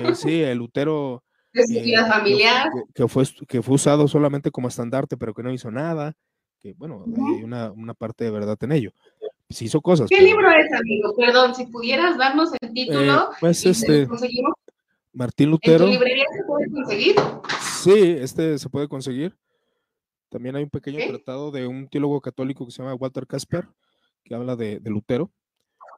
Eh, 0.10 0.16
sí, 0.16 0.42
el 0.42 0.58
Lutero. 0.58 1.24
De 1.54 1.66
su 1.66 1.74
vida 1.74 2.06
eh, 2.06 2.10
familiar. 2.10 2.70
Que, 2.72 3.04
que, 3.04 3.08
fue, 3.08 3.24
que 3.48 3.62
fue 3.62 3.76
usado 3.76 4.08
solamente 4.08 4.52
como 4.52 4.68
estandarte, 4.68 5.18
pero 5.18 5.34
que 5.34 5.44
no 5.44 5.52
hizo 5.52 5.72
nada. 5.72 6.14
Que 6.60 6.74
bueno, 6.74 7.06
hay 7.08 7.44
una, 7.44 7.72
una 7.72 7.94
parte 7.94 8.26
de 8.26 8.32
verdad 8.32 8.58
en 8.62 8.72
ello. 8.72 8.92
Sí 9.50 9.66
hizo 9.66 9.82
cosas. 9.82 10.10
¿Qué 10.10 10.18
pero... 10.18 10.28
libro 10.28 10.52
es, 10.52 10.72
amigo? 10.74 11.16
Perdón, 11.16 11.56
si 11.56 11.66
pudieras 11.68 12.18
darnos 12.18 12.52
el 12.60 12.74
título. 12.74 13.32
Eh, 13.32 13.36
pues 13.40 13.66
este. 13.66 14.08
Martín 15.14 15.50
Lutero. 15.50 15.86
¿En 15.86 15.92
tu 15.92 15.94
librería 15.94 16.26
se 16.36 16.44
puede 16.44 16.70
conseguir? 16.70 17.16
Sí, 17.82 18.18
este 18.20 18.60
se 18.60 18.70
puede 18.70 18.88
conseguir. 18.88 19.36
También 20.30 20.56
hay 20.56 20.64
un 20.64 20.70
pequeño 20.70 21.00
tratado 21.08 21.52
de 21.52 21.68
un 21.68 21.88
teólogo 21.88 22.22
católico 22.22 22.66
que 22.66 22.72
se 22.72 22.82
llama 22.82 22.96
Walter 22.96 23.26
Casper, 23.28 23.68
que 24.24 24.36
habla 24.36 24.56
de, 24.56 24.80
de 24.80 24.90
Lutero. 24.90 25.32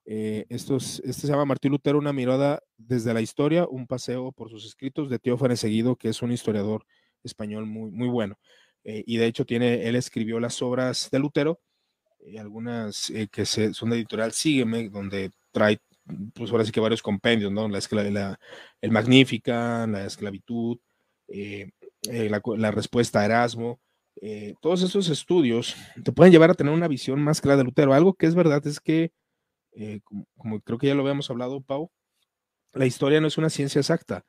Eh, 0.06 0.46
estos, 0.50 1.02
este 1.06 1.22
se 1.22 1.28
llama 1.28 1.46
Martín 1.46 1.72
Lutero, 1.72 2.00
una 2.00 2.14
mirada 2.14 2.62
desde 2.78 3.14
la 3.14 3.22
historia, 3.22 3.68
un 3.68 3.86
paseo 3.86 4.32
por 4.32 4.50
sus 4.50 4.66
escritos 4.66 5.10
de 5.10 5.20
Teófanes 5.20 5.60
Seguido, 5.60 5.96
que 5.96 6.10
es 6.10 6.22
un 6.22 6.32
historiador 6.32 6.86
español 7.24 7.66
muy, 7.66 7.92
muy 7.92 8.08
bueno. 8.08 8.40
Eh, 8.84 9.04
y 9.06 9.18
de 9.18 9.26
hecho 9.26 9.46
tiene, 9.46 9.88
él 9.88 9.96
escribió 9.96 10.40
las 10.40 10.62
obras 10.62 11.10
de 11.12 11.20
Lutero, 11.20 11.60
y 12.26 12.38
algunas 12.38 13.10
eh, 13.12 13.28
que 13.32 13.46
se, 13.46 13.74
son 13.74 13.92
de 13.92 13.98
editorial 13.98 14.32
Sígueme, 14.32 14.90
donde 14.90 15.32
trae, 15.52 15.80
pues 16.34 16.52
ahora 16.52 16.66
sí 16.66 16.72
que 16.72 16.80
varios 16.80 17.02
compendios, 17.02 17.52
¿no? 17.52 17.68
La, 17.68 17.80
la, 18.10 18.40
el 18.82 18.92
Magnífica, 18.92 19.86
la 19.88 20.06
esclavitud, 20.06 20.78
la, 21.28 22.42
la 22.58 22.72
respuesta 22.72 23.20
a 23.20 23.26
Erasmo, 23.26 23.80
eh, 24.22 24.56
todos 24.62 24.82
esos 24.84 25.10
estudios 25.10 25.76
te 26.04 26.12
pueden 26.12 26.32
llevar 26.32 26.52
a 26.52 26.54
tener 26.56 26.74
una 26.74 26.88
visión 26.88 27.22
más 27.22 27.42
clara 27.42 27.58
de 27.58 27.64
Lutero. 27.64 27.94
Algo 27.94 28.14
que 28.14 28.26
es 28.26 28.36
verdad 28.36 28.66
es 28.68 28.80
que, 28.80 29.12
eh, 29.74 30.02
como, 30.04 30.26
como, 30.38 30.62
creo 30.62 30.78
que 30.78 30.88
ya 30.88 30.96
lo 30.96 31.02
habíamos 31.02 31.30
hablado, 31.30 31.62
Pau, 31.62 31.92
la 32.74 32.86
historia 32.86 33.22
no 33.22 33.28
es 33.28 33.38
una 33.38 33.50
ciencia 33.50 33.80
exacta. 33.80 34.26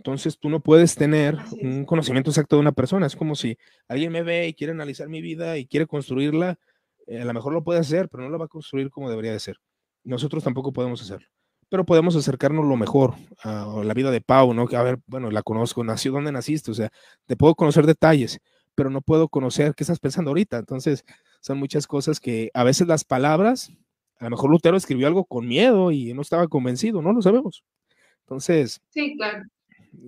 Entonces 0.00 0.38
tú 0.38 0.48
no 0.48 0.60
puedes 0.60 0.94
tener 0.94 1.36
un 1.60 1.84
conocimiento 1.84 2.30
exacto 2.30 2.56
de 2.56 2.60
una 2.60 2.72
persona. 2.72 3.06
Es 3.06 3.16
como 3.16 3.34
si 3.34 3.58
alguien 3.86 4.10
me 4.12 4.22
ve 4.22 4.48
y 4.48 4.54
quiere 4.54 4.72
analizar 4.72 5.08
mi 5.10 5.20
vida 5.20 5.58
y 5.58 5.66
quiere 5.66 5.86
construirla, 5.86 6.58
eh, 7.06 7.20
a 7.20 7.24
lo 7.26 7.34
mejor 7.34 7.52
lo 7.52 7.62
puede 7.62 7.80
hacer, 7.80 8.08
pero 8.08 8.22
no 8.22 8.30
lo 8.30 8.38
va 8.38 8.46
a 8.46 8.48
construir 8.48 8.88
como 8.88 9.10
debería 9.10 9.32
de 9.32 9.40
ser. 9.40 9.56
Nosotros 10.02 10.42
tampoco 10.42 10.72
podemos 10.72 11.02
hacerlo. 11.02 11.26
Pero 11.68 11.84
podemos 11.84 12.16
acercarnos 12.16 12.64
lo 12.64 12.76
mejor 12.76 13.14
a, 13.42 13.82
la 13.84 13.92
vida 13.92 14.10
de 14.10 14.22
Pau, 14.22 14.54
¿no? 14.54 14.66
Que 14.66 14.76
a 14.76 14.82
ver, 14.82 15.00
bueno, 15.06 15.30
la 15.30 15.42
conozco, 15.42 15.84
nació, 15.84 16.12
¿dónde 16.12 16.32
naciste? 16.32 16.70
O 16.70 16.74
sea, 16.74 16.90
te 17.26 17.36
puedo 17.36 17.54
conocer 17.54 17.84
detalles, 17.86 18.40
pero 18.80 18.88
no 18.88 19.02
puedo 19.02 19.28
conocer 19.28 19.74
qué 19.74 19.84
estás 19.84 19.98
pensando 19.98 20.30
ahorita. 20.30 20.56
Entonces, 20.56 21.04
son 21.42 21.58
muchas 21.58 21.86
cosas 21.86 22.18
que 22.18 22.50
a 22.54 22.64
veces 22.64 22.88
las 22.88 23.04
palabras, 23.04 23.70
a 24.16 24.24
lo 24.24 24.30
mejor 24.30 24.50
Lutero 24.50 24.74
escribió 24.74 25.06
algo 25.06 25.26
con 25.26 25.46
miedo 25.46 25.90
y 25.90 26.14
no 26.14 26.22
estaba 26.22 26.48
convencido, 26.48 27.02
no 27.02 27.12
lo 27.12 27.20
sabemos. 27.20 27.62
Entonces, 28.20 28.80
sí, 28.88 29.18
claro. 29.18 29.44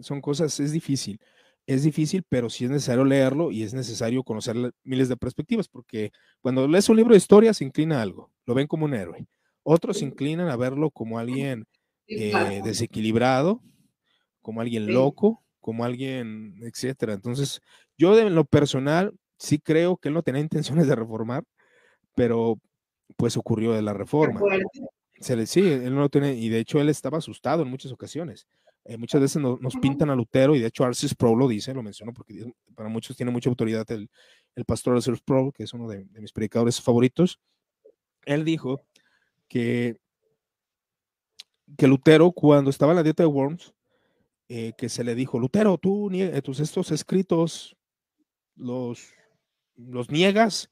son 0.00 0.22
cosas, 0.22 0.58
es 0.58 0.72
difícil. 0.72 1.20
Es 1.66 1.82
difícil, 1.82 2.24
pero 2.26 2.48
sí 2.48 2.64
es 2.64 2.70
necesario 2.70 3.04
leerlo 3.04 3.50
y 3.50 3.62
es 3.62 3.74
necesario 3.74 4.22
conocer 4.22 4.56
miles 4.84 5.10
de 5.10 5.18
perspectivas, 5.18 5.68
porque 5.68 6.10
cuando 6.40 6.66
lees 6.66 6.88
un 6.88 6.96
libro 6.96 7.12
de 7.12 7.18
historia 7.18 7.52
se 7.52 7.66
inclina 7.66 7.98
a 7.98 8.02
algo, 8.02 8.30
lo 8.46 8.54
ven 8.54 8.66
como 8.66 8.86
un 8.86 8.94
héroe. 8.94 9.26
Otros 9.64 9.98
se 9.98 10.06
inclinan 10.06 10.48
a 10.48 10.56
verlo 10.56 10.90
como 10.90 11.18
alguien 11.18 11.66
eh, 12.06 12.62
desequilibrado, 12.64 13.60
como 14.40 14.62
alguien 14.62 14.86
loco, 14.86 15.41
como 15.62 15.84
alguien, 15.84 16.56
etcétera. 16.60 17.14
Entonces, 17.14 17.62
yo 17.96 18.14
de 18.14 18.28
lo 18.28 18.44
personal 18.44 19.14
sí 19.38 19.58
creo 19.58 19.96
que 19.96 20.08
él 20.08 20.14
no 20.14 20.22
tenía 20.22 20.42
intenciones 20.42 20.86
de 20.86 20.94
reformar, 20.94 21.44
pero 22.14 22.58
pues 23.16 23.38
ocurrió 23.38 23.72
de 23.72 23.80
la 23.80 23.94
reforma. 23.94 24.40
Se 25.20 25.36
le, 25.36 25.46
sí, 25.46 25.60
él 25.60 25.94
no 25.94 26.08
tiene, 26.08 26.34
y 26.34 26.48
de 26.48 26.58
hecho 26.58 26.80
él 26.80 26.88
estaba 26.88 27.18
asustado 27.18 27.62
en 27.62 27.70
muchas 27.70 27.92
ocasiones. 27.92 28.46
Eh, 28.84 28.96
muchas 28.96 29.20
veces 29.20 29.40
no, 29.40 29.56
nos 29.60 29.76
pintan 29.76 30.10
a 30.10 30.16
Lutero, 30.16 30.56
y 30.56 30.60
de 30.60 30.66
hecho 30.66 30.84
Arcis 30.84 31.14
Pro 31.14 31.36
lo 31.36 31.46
dice, 31.46 31.72
lo 31.72 31.84
menciono 31.84 32.12
porque 32.12 32.52
para 32.74 32.88
muchos 32.88 33.16
tiene 33.16 33.30
mucha 33.30 33.48
autoridad 33.48 33.88
el, 33.92 34.10
el 34.56 34.64
pastor 34.64 34.96
Arcis 34.96 35.20
Pro, 35.20 35.52
que 35.52 35.62
es 35.62 35.72
uno 35.72 35.88
de, 35.88 36.04
de 36.04 36.20
mis 36.20 36.32
predicadores 36.32 36.80
favoritos. 36.80 37.38
Él 38.24 38.44
dijo 38.44 38.80
que, 39.48 39.96
que 41.76 41.86
Lutero, 41.86 42.32
cuando 42.32 42.70
estaba 42.70 42.90
en 42.90 42.96
la 42.96 43.02
dieta 43.04 43.22
de 43.22 43.28
Worms, 43.28 43.72
eh, 44.54 44.74
que 44.76 44.90
se 44.90 45.02
le 45.02 45.14
dijo, 45.14 45.38
Lutero, 45.38 45.78
tú 45.78 46.10
tus 46.44 46.60
estos 46.60 46.90
escritos 46.90 47.74
los, 48.54 49.14
los 49.76 50.10
niegas, 50.10 50.68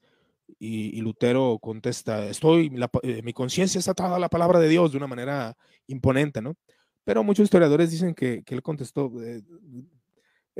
y, 0.59 0.95
y, 0.95 1.01
Lutero 1.01 1.57
contesta, 1.59 2.27
estoy, 2.27 2.69
la, 2.69 2.91
eh, 3.01 3.23
mi 3.23 3.33
conciencia 3.33 3.79
está 3.79 3.93
atada 3.93 4.17
a 4.17 4.19
la 4.19 4.29
palabra 4.29 4.59
de 4.59 4.69
Dios 4.69 4.91
de 4.91 4.97
una 4.97 5.07
manera 5.07 5.57
imponente, 5.87 6.43
¿no? 6.43 6.55
Pero 7.03 7.23
muchos 7.23 7.45
historiadores 7.45 7.89
dicen 7.89 8.13
que, 8.13 8.43
que 8.43 8.53
él 8.53 8.61
contestó, 8.61 9.11
eh, 9.19 9.41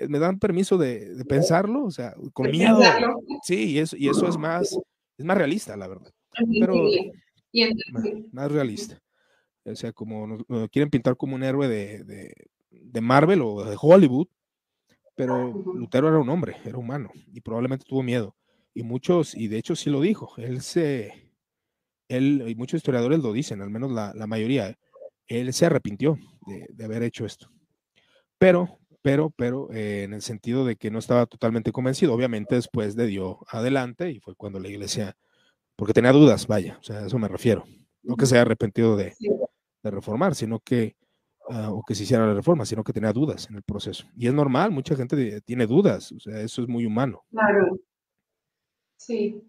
me 0.10 0.18
dan 0.18 0.40
permiso 0.40 0.80
de, 0.80 1.14
de, 1.14 1.24
pensarlo, 1.24 1.86
o 1.86 1.92
sea, 1.92 2.16
con 2.34 2.50
miedo. 2.50 2.80
Sí, 3.44 3.74
y 3.74 3.78
eso, 3.78 3.96
y 3.98 4.10
eso 4.10 4.28
es 4.28 4.38
más, 4.40 4.76
es 5.20 5.26
más 5.26 5.38
realista, 5.38 5.78
la 5.78 5.88
verdad. 5.88 6.12
Pero 6.60 6.74
más, 7.92 8.04
más, 8.32 8.52
realista. 8.52 9.00
O 9.64 9.76
sea, 9.76 9.94
como 9.94 10.26
nos, 10.26 10.42
nos, 10.50 10.70
quieren 10.70 10.90
pintar 10.90 11.16
como 11.18 11.36
un 11.36 11.44
héroe 11.44 11.68
de, 11.68 12.04
de, 12.04 12.34
de 12.72 13.02
Marvel 13.02 13.42
o 13.42 13.64
de 13.64 13.78
Hollywood, 13.80 14.28
pero 15.16 15.52
Lutero 15.76 16.08
era 16.08 16.20
un 16.20 16.30
hombre, 16.30 16.58
era 16.66 16.78
humano 16.78 17.12
y 17.32 17.42
probablemente 17.42 17.86
tuvo 17.88 18.02
miedo. 18.04 18.36
Y 18.74 18.84
muchos, 18.84 19.36
y 19.36 19.48
de 19.48 19.58
hecho 19.58 19.76
sí 19.76 19.90
lo 19.90 20.02
dijo, 20.02 20.34
él 20.38 20.62
se, 20.62 21.32
él, 22.08 22.44
y 22.48 22.56
muchos 22.56 22.78
historiadores 22.78 23.20
lo 23.20 23.34
dicen, 23.34 23.62
al 23.62 23.70
menos 23.70 23.92
la, 23.92 24.14
la 24.16 24.28
mayoría, 24.28 24.78
él 25.28 25.54
se 25.54 25.66
arrepintió 25.66 26.18
de, 26.48 26.66
de, 26.70 26.86
haber 26.86 27.04
hecho 27.04 27.26
esto. 27.26 27.52
Pero, 28.38 28.80
pero, 29.02 29.30
pero, 29.32 29.72
eh, 29.72 30.04
en 30.04 30.14
el 30.14 30.22
sentido 30.22 30.66
de 30.66 30.76
que 30.76 30.92
no 30.92 31.00
estaba 31.00 31.26
totalmente 31.26 31.72
convencido, 31.72 32.14
obviamente 32.14 32.56
después 32.56 32.96
le 32.96 33.08
dio 33.08 33.40
adelante 33.50 34.10
y 34.12 34.20
fue 34.20 34.36
cuando 34.36 34.60
la 34.60 34.70
iglesia, 34.70 35.16
porque 35.76 35.94
tenía 35.94 36.12
dudas, 36.12 36.48
vaya, 36.48 36.78
o 36.80 36.84
sea, 36.84 37.00
a 37.00 37.08
eso 37.08 37.20
me 37.20 37.28
refiero. 37.28 37.66
No 38.04 38.16
que 38.16 38.26
se 38.26 38.36
haya 38.36 38.44
arrepentido 38.44 38.96
de, 38.96 39.14
de 39.20 39.92
reformar, 39.92 40.34
sino 40.36 40.60
que 40.60 40.96
uh, 41.50 41.72
o 41.72 41.84
que 41.84 41.96
se 41.96 42.04
hiciera 42.04 42.26
la 42.26 42.34
reforma, 42.34 42.66
sino 42.66 42.84
que 42.84 42.94
tenía 42.94 43.14
dudas 43.14 43.48
en 43.50 43.56
el 43.56 43.64
proceso. 43.64 44.06
Y 44.16 44.28
es 44.28 44.34
normal, 44.34 44.72
mucha 44.72 44.96
gente 44.96 45.42
tiene 45.42 45.66
dudas, 45.66 46.12
o 46.12 46.20
sea, 46.20 46.40
eso 46.42 46.62
es 46.62 46.68
muy 46.68 46.86
humano. 46.86 47.24
Claro. 47.32 47.80
Sí. 48.98 49.42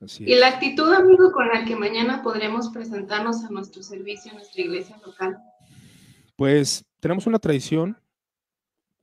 Así 0.00 0.24
y 0.24 0.34
la 0.34 0.48
actitud, 0.48 0.92
amigo, 0.92 1.30
con 1.32 1.48
la 1.48 1.64
que 1.64 1.76
mañana 1.76 2.22
podremos 2.22 2.70
presentarnos 2.70 3.44
a 3.44 3.50
nuestro 3.50 3.82
servicio, 3.82 4.32
a 4.32 4.34
nuestra 4.34 4.62
iglesia 4.62 5.00
local. 5.04 5.38
Pues 6.36 6.84
tenemos 7.00 7.26
una 7.26 7.38
tradición. 7.38 7.96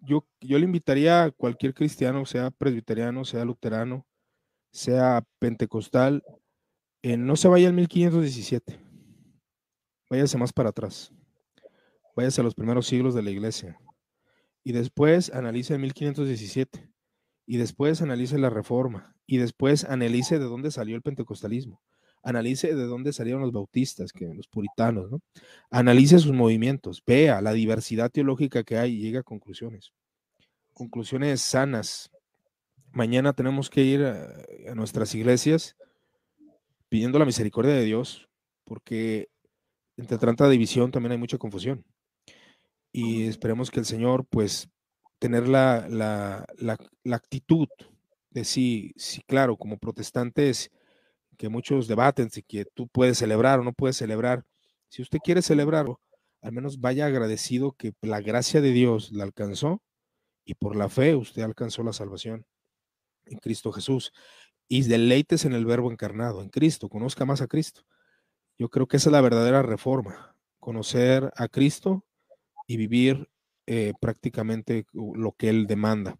Yo, 0.02 0.26
yo 0.42 0.58
le 0.58 0.66
invitaría 0.66 1.24
a 1.24 1.32
cualquier 1.32 1.74
cristiano, 1.74 2.26
sea 2.26 2.52
presbiteriano, 2.52 3.24
sea 3.26 3.46
luterano, 3.46 4.06
sea 4.72 5.24
pentecostal, 5.40 6.24
eh, 7.02 7.18
no 7.18 7.36
se 7.36 7.48
vaya 7.48 7.68
al 7.68 7.74
1517. 7.74 8.80
Váyase 10.10 10.38
más 10.38 10.52
para 10.52 10.70
atrás 10.70 11.14
váyase 12.20 12.42
a 12.42 12.44
los 12.44 12.54
primeros 12.54 12.86
siglos 12.86 13.16
de 13.16 13.24
la 13.24 13.32
iglesia. 13.32 13.80
Y 14.62 14.74
después 14.74 15.32
analice 15.34 15.74
el 15.74 15.80
1517. 15.80 16.92
Y 17.46 17.58
después 17.58 18.02
analice 18.02 18.38
la 18.38 18.50
reforma. 18.50 19.16
Y 19.26 19.38
después 19.38 19.86
analice 19.86 20.38
de 20.38 20.44
dónde 20.44 20.70
salió 20.70 20.98
el 20.98 21.02
pentecostalismo. 21.02 21.82
Analice 22.22 22.76
de 22.76 22.84
dónde 22.84 23.14
salieron 23.14 23.42
los 23.42 23.54
bautistas, 23.54 24.12
que 24.12 24.26
los 24.26 24.50
puritanos, 24.50 25.10
¿no? 25.10 25.22
Analice 25.72 26.20
sus 26.20 26.34
movimientos, 26.34 27.02
vea 27.08 27.42
la 27.42 27.54
diversidad 27.54 28.12
teológica 28.12 28.66
que 28.66 28.78
hay 28.78 28.96
y 28.96 29.00
llegue 29.00 29.20
a 29.20 29.24
conclusiones. 29.24 29.94
Conclusiones 30.74 31.40
sanas. 31.40 32.12
Mañana 32.92 33.32
tenemos 33.32 33.70
que 33.70 33.84
ir 33.84 34.04
a, 34.04 34.28
a 34.70 34.76
nuestras 34.76 35.16
iglesias 35.16 35.78
pidiendo 36.90 37.18
la 37.18 37.26
misericordia 37.26 37.74
de 37.74 37.86
Dios, 37.86 38.28
porque 38.66 39.30
entre 39.96 40.18
tanta 40.18 40.50
división 40.50 40.92
también 40.92 41.14
hay 41.14 41.18
mucha 41.18 41.38
confusión 41.38 41.86
y 42.92 43.28
esperemos 43.28 43.72
que 43.72 43.80
el 43.80 43.86
Señor, 43.86 44.26
pues, 44.30 44.70
tener 45.20 45.48
la, 45.48 45.88
la, 45.90 46.46
la, 46.58 46.78
la 47.04 47.16
actitud 47.16 47.68
de 48.32 48.46
sí, 48.46 48.94
sí, 48.98 49.22
claro, 49.28 49.58
como 49.58 49.78
protestantes, 49.78 50.72
que 51.38 51.50
muchos 51.50 51.88
debaten 51.88 52.30
si 52.30 52.44
que 52.44 52.66
tú 52.66 52.88
puedes 52.90 53.18
celebrar 53.18 53.60
o 53.60 53.64
no 53.64 53.74
puedes 53.74 53.98
celebrar. 53.98 54.46
Si 54.90 55.02
usted 55.02 55.20
quiere 55.24 55.42
celebrarlo, 55.42 56.02
al 56.42 56.52
menos 56.52 56.80
vaya 56.82 57.06
agradecido 57.06 57.74
que 57.74 57.94
la 58.02 58.22
gracia 58.22 58.62
de 58.62 58.72
Dios 58.72 59.12
la 59.12 59.24
alcanzó 59.24 59.82
y 60.46 60.56
por 60.56 60.76
la 60.76 60.90
fe 60.90 61.16
usted 61.16 61.44
alcanzó 61.44 61.84
la 61.84 61.94
salvación 61.94 62.46
en 63.26 63.40
Cristo 63.40 63.72
Jesús. 63.72 64.14
Y 64.68 64.84
deleites 64.84 65.46
en 65.46 65.54
el 65.54 65.66
verbo 65.66 65.92
encarnado, 65.92 66.42
en 66.42 66.50
Cristo, 66.50 66.90
conozca 66.90 67.26
más 67.26 67.42
a 67.42 67.48
Cristo. 67.48 67.84
Yo 68.58 68.70
creo 68.70 68.88
que 68.88 68.98
esa 68.98 69.10
es 69.10 69.14
la 69.14 69.22
verdadera 69.22 69.64
reforma, 69.64 70.36
conocer 70.60 71.32
a 71.36 71.48
Cristo 71.48 72.06
y 72.70 72.78
vivir 72.78 73.28
eh, 73.66 73.94
prácticamente 74.00 74.86
lo 74.94 75.34
que 75.34 75.50
Él 75.50 75.66
demanda. 75.68 76.18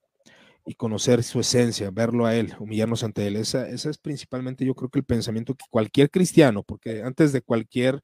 y 0.66 0.76
conocer 0.76 1.24
su 1.24 1.40
esencia, 1.40 1.92
verlo 1.92 2.26
a 2.28 2.36
Él, 2.36 2.54
humillarnos 2.60 3.04
ante 3.04 3.26
Él. 3.28 3.38
Esa, 3.38 3.68
esa 3.70 3.90
es 3.90 3.98
principalmente 3.98 4.66
yo 4.66 4.76
creo 4.76 4.90
que 4.90 5.00
el 5.00 5.06
pensamiento 5.06 5.56
que 5.56 5.66
cualquier 5.72 6.12
cristiano, 6.12 6.64
porque 6.64 7.02
antes 7.04 7.34
de 7.34 7.42
cualquier 7.42 8.02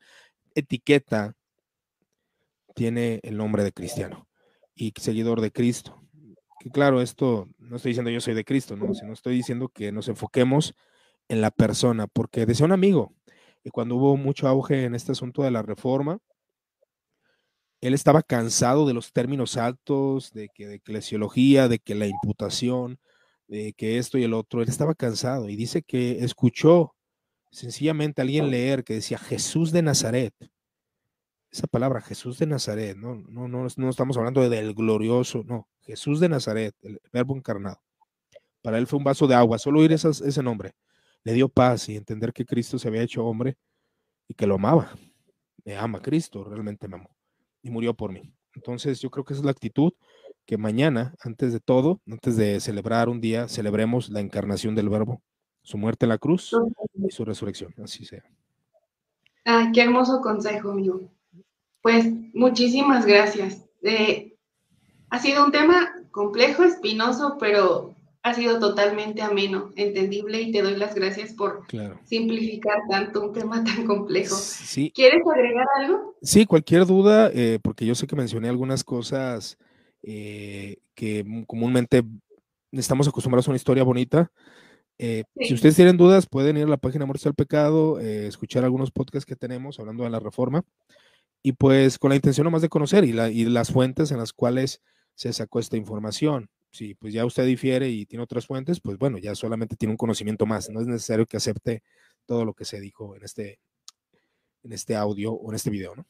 etiqueta 0.55 1.35
tiene 2.75 3.19
el 3.23 3.37
nombre 3.37 3.63
de 3.63 3.71
cristiano 3.71 4.27
y 4.75 4.93
seguidor 4.99 5.41
de 5.41 5.51
Cristo. 5.51 6.01
Que 6.59 6.69
claro, 6.71 7.01
esto 7.01 7.47
no 7.59 7.75
estoy 7.77 7.91
diciendo 7.91 8.11
yo 8.11 8.21
soy 8.21 8.33
de 8.33 8.45
Cristo, 8.45 8.75
no, 8.75 8.93
sino 8.95 9.13
estoy 9.13 9.35
diciendo 9.35 9.69
que 9.69 9.91
nos 9.91 10.07
enfoquemos 10.07 10.75
en 11.29 11.41
la 11.41 11.51
persona, 11.51 12.07
porque 12.07 12.45
decía 12.45 12.65
un 12.65 12.71
amigo, 12.71 13.13
y 13.63 13.69
cuando 13.69 13.95
hubo 13.95 14.17
mucho 14.17 14.47
auge 14.47 14.85
en 14.85 14.95
este 14.95 15.11
asunto 15.13 15.43
de 15.43 15.51
la 15.51 15.61
reforma, 15.61 16.19
él 17.87 17.93
estaba 17.93 18.23
cansado 18.23 18.87
de 18.87 18.93
los 18.93 19.13
términos 19.13 19.57
altos, 19.57 20.31
de 20.33 20.49
que 20.49 20.67
de 20.67 20.75
eclesiología, 20.75 21.67
de 21.67 21.79
que 21.79 21.95
la 21.95 22.07
imputación, 22.07 22.99
de 23.47 23.73
que 23.73 23.97
esto 23.97 24.17
y 24.17 24.23
el 24.23 24.33
otro, 24.33 24.61
él 24.61 24.69
estaba 24.69 24.95
cansado 24.95 25.49
y 25.49 25.55
dice 25.55 25.83
que 25.83 26.23
escuchó 26.23 26.95
sencillamente 27.51 28.21
a 28.21 28.23
alguien 28.23 28.49
leer 28.49 28.83
que 28.83 28.95
decía 28.95 29.17
Jesús 29.17 29.71
de 29.71 29.81
Nazaret. 29.81 30.33
Esa 31.51 31.67
palabra, 31.67 32.01
Jesús 32.01 32.37
de 32.39 32.47
Nazaret, 32.47 32.97
no, 32.97 33.15
no, 33.15 33.47
no, 33.47 33.67
no 33.77 33.89
estamos 33.89 34.17
hablando 34.17 34.41
de 34.41 34.49
del 34.49 34.73
glorioso, 34.73 35.43
no, 35.45 35.69
Jesús 35.81 36.19
de 36.19 36.29
Nazaret, 36.29 36.75
el 36.81 36.99
verbo 37.13 37.35
encarnado. 37.35 37.81
Para 38.61 38.77
él 38.77 38.87
fue 38.87 38.97
un 38.97 39.05
vaso 39.05 39.27
de 39.27 39.35
agua, 39.35 39.59
solo 39.59 39.79
oír 39.79 39.93
ese 39.93 40.43
nombre 40.43 40.75
le 41.25 41.33
dio 41.33 41.49
paz 41.49 41.89
y 41.89 41.97
entender 41.97 42.31
que 42.31 42.45
Cristo 42.45 42.79
se 42.79 42.87
había 42.87 43.01
hecho 43.01 43.25
hombre 43.25 43.57
y 44.27 44.35
que 44.35 44.47
lo 44.47 44.55
amaba. 44.55 44.95
Me 45.65 45.75
ama 45.75 46.01
Cristo, 46.01 46.43
realmente 46.43 46.87
me 46.87 46.95
amó 46.95 47.14
y 47.65 47.71
murió 47.71 47.95
por 47.95 48.11
mí. 48.11 48.31
Entonces 48.53 49.01
yo 49.01 49.09
creo 49.09 49.25
que 49.25 49.33
esa 49.33 49.41
es 49.41 49.45
la 49.45 49.51
actitud 49.51 49.91
que 50.45 50.55
mañana, 50.57 51.15
antes 51.19 51.51
de 51.51 51.59
todo, 51.59 51.99
antes 52.07 52.37
de 52.37 52.59
celebrar 52.59 53.09
un 53.09 53.19
día, 53.19 53.47
celebremos 53.47 54.09
la 54.09 54.19
encarnación 54.19 54.75
del 54.75 54.89
Verbo, 54.89 55.23
su 55.63 55.77
muerte 55.79 56.05
en 56.05 56.09
la 56.09 56.19
cruz 56.19 56.55
y 56.93 57.09
su 57.09 57.25
resurrección. 57.25 57.73
Así 57.83 58.05
sea. 58.05 58.23
Qué 59.73 59.81
hermoso 59.81 60.21
consejo, 60.21 60.69
amigo. 60.69 61.09
Pues 61.81 62.05
muchísimas 62.35 63.07
gracias. 63.07 63.65
Eh, 63.81 64.37
ha 65.09 65.19
sido 65.19 65.43
un 65.43 65.51
tema 65.51 65.91
complejo, 66.11 66.63
espinoso, 66.63 67.37
pero 67.39 67.94
ha 68.25 68.33
sido 68.33 68.59
totalmente 68.59 69.21
ameno, 69.21 69.71
entendible 69.75 70.41
y 70.41 70.51
te 70.51 70.63
doy 70.63 70.75
las 70.77 70.95
gracias 70.95 71.31
por 71.33 71.61
simplificar 72.05 72.79
tanto 72.89 73.27
un 73.27 73.33
tema 73.33 73.63
tan 73.63 73.85
complejo. 73.85 74.35
¿Quieres 74.95 75.21
agregar 75.31 75.67
algo? 75.79 76.15
Sí, 76.23 76.47
cualquier 76.47 76.87
duda, 76.87 77.29
eh, 77.31 77.59
porque 77.61 77.85
yo 77.85 77.93
sé 77.93 78.07
que 78.07 78.15
mencioné 78.15 78.49
algunas 78.49 78.83
cosas 78.83 79.59
eh, 80.01 80.77
que 80.95 81.23
comúnmente 81.45 82.01
estamos 82.71 83.07
acostumbrados 83.07 83.47
a 83.47 83.51
una 83.51 83.57
historia 83.57 83.83
bonita. 83.83 84.31
Eh, 84.97 85.25
si 85.39 85.53
ustedes 85.53 85.75
tienen 85.75 85.95
dudas, 85.95 86.25
pueden 86.25 86.57
ir 86.57 86.63
a 86.63 86.69
la 86.69 86.77
página 86.77 87.05
Muerte 87.05 87.29
al 87.29 87.35
Pecado, 87.35 87.99
escuchar 87.99 88.63
algunos 88.63 88.89
podcasts 88.89 89.27
que 89.27 89.35
tenemos 89.35 89.79
hablando 89.79 90.03
de 90.03 90.09
la 90.09 90.19
reforma 90.19 90.63
y 91.43 91.51
pues 91.51 91.99
con 91.99 92.09
la 92.09 92.15
intención 92.15 92.45
nomás 92.45 92.63
de 92.63 92.69
conocer 92.69 93.03
y, 93.03 93.11
y 93.11 93.45
las 93.45 93.71
fuentes 93.71 94.09
en 94.09 94.17
las 94.17 94.33
cuales 94.33 94.81
se 95.13 95.31
sacó 95.31 95.59
esta 95.59 95.77
información 95.77 96.49
si 96.75 96.93
pues 96.93 97.13
ya 97.13 97.25
usted 97.25 97.45
difiere 97.45 97.89
y 97.89 98.05
tiene 98.05 98.23
otras 98.23 98.45
fuentes, 98.45 98.81
pues 98.81 98.97
bueno, 98.97 99.17
ya 99.17 99.33
solamente 99.33 99.75
tiene 99.75 99.93
un 99.93 99.97
conocimiento 99.97 100.45
más. 100.45 100.69
No 100.69 100.81
es 100.81 100.87
necesario 100.87 101.25
que 101.25 101.37
acepte 101.37 101.83
todo 102.25 102.43
lo 102.43 102.53
que 102.53 102.65
se 102.65 102.81
dijo 102.81 103.15
en 103.15 103.23
este, 103.23 103.59
en 104.63 104.73
este 104.73 104.95
audio 104.95 105.31
o 105.31 105.51
en 105.51 105.55
este 105.55 105.69
video, 105.69 105.95
¿no? 105.95 106.05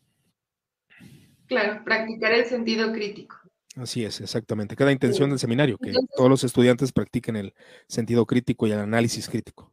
Claro, 1.47 1.83
practicar 1.85 2.31
el 2.33 2.45
sentido 2.45 2.91
crítico. 2.91 3.37
Así 3.75 4.03
es, 4.03 4.21
exactamente. 4.21 4.75
Cada 4.75 4.91
intención 4.91 5.29
del 5.29 5.37
seminario, 5.37 5.77
que 5.77 5.93
todos 6.15 6.29
los 6.29 6.43
estudiantes 6.43 6.91
practiquen 6.91 7.35
el 7.35 7.53
sentido 7.87 8.25
crítico 8.25 8.65
y 8.65 8.71
el 8.71 8.79
análisis 8.79 9.29
crítico. 9.29 9.71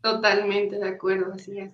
Totalmente 0.00 0.78
de 0.78 0.88
acuerdo, 0.88 1.32
así 1.32 1.58
es. 1.58 1.72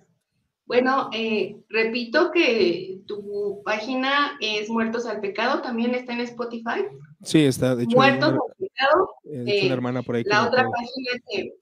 Bueno, 0.65 1.11
eh, 1.13 1.61
repito 1.69 2.31
que 2.31 3.01
tu 3.05 3.61
página 3.63 4.37
es 4.41 4.69
Muertos 4.69 5.05
al 5.05 5.19
Pecado, 5.19 5.61
también 5.61 5.93
está 5.93 6.13
en 6.13 6.21
Spotify. 6.21 6.85
Sí, 7.23 7.45
está, 7.45 7.75
de 7.75 7.83
hecho. 7.83 7.97
Muertos. 7.97 8.33
Eh, 9.25 9.67
hermana 9.71 10.01
por 10.01 10.15
ahí. 10.15 10.23
La 10.25 10.47
otra 10.47 10.69
página 10.69 11.23
que 11.29 11.53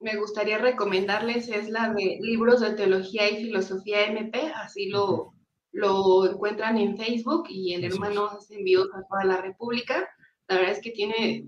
me 0.00 0.16
gustaría 0.16 0.58
recomendarles 0.58 1.48
es 1.48 1.70
la 1.70 1.90
de 1.90 2.18
Libros 2.20 2.60
de 2.60 2.72
Teología 2.72 3.30
y 3.30 3.44
Filosofía 3.44 4.06
MP, 4.06 4.52
así 4.56 4.88
lo, 4.88 5.34
lo 5.70 6.26
encuentran 6.30 6.76
en 6.76 6.96
Facebook 6.96 7.46
y 7.48 7.74
el 7.74 7.84
hermano 7.84 8.26
hace 8.26 8.56
envíos 8.56 8.88
a 8.94 9.06
toda 9.08 9.24
la 9.24 9.40
República. 9.40 10.08
La 10.48 10.56
verdad 10.56 10.72
es 10.72 10.82
que 10.82 10.90
tiene 10.90 11.46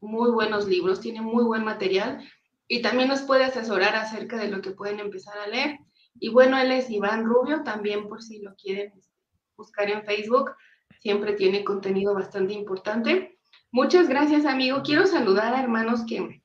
muy 0.00 0.30
buenos 0.30 0.68
libros, 0.68 1.00
tiene 1.00 1.22
muy 1.22 1.44
buen 1.44 1.64
material 1.64 2.22
y 2.68 2.82
también 2.82 3.08
nos 3.08 3.22
puede 3.22 3.44
asesorar 3.44 3.96
acerca 3.96 4.36
de 4.36 4.48
lo 4.48 4.60
que 4.60 4.72
pueden 4.72 5.00
empezar 5.00 5.38
a 5.38 5.46
leer. 5.46 5.78
Y 6.18 6.30
bueno, 6.30 6.58
él 6.58 6.72
es 6.72 6.90
Iván 6.90 7.24
Rubio, 7.24 7.62
también 7.62 8.08
por 8.08 8.22
si 8.22 8.40
lo 8.40 8.54
quieren 8.54 8.92
este, 8.96 9.14
buscar 9.56 9.90
en 9.90 10.04
Facebook, 10.04 10.52
siempre 11.00 11.34
tiene 11.34 11.64
contenido 11.64 12.14
bastante 12.14 12.54
importante. 12.54 13.38
Muchas 13.70 14.08
gracias, 14.08 14.44
amigo. 14.44 14.82
Quiero 14.82 15.06
saludar 15.06 15.54
a 15.54 15.60
hermanos 15.60 16.04
que, 16.06 16.42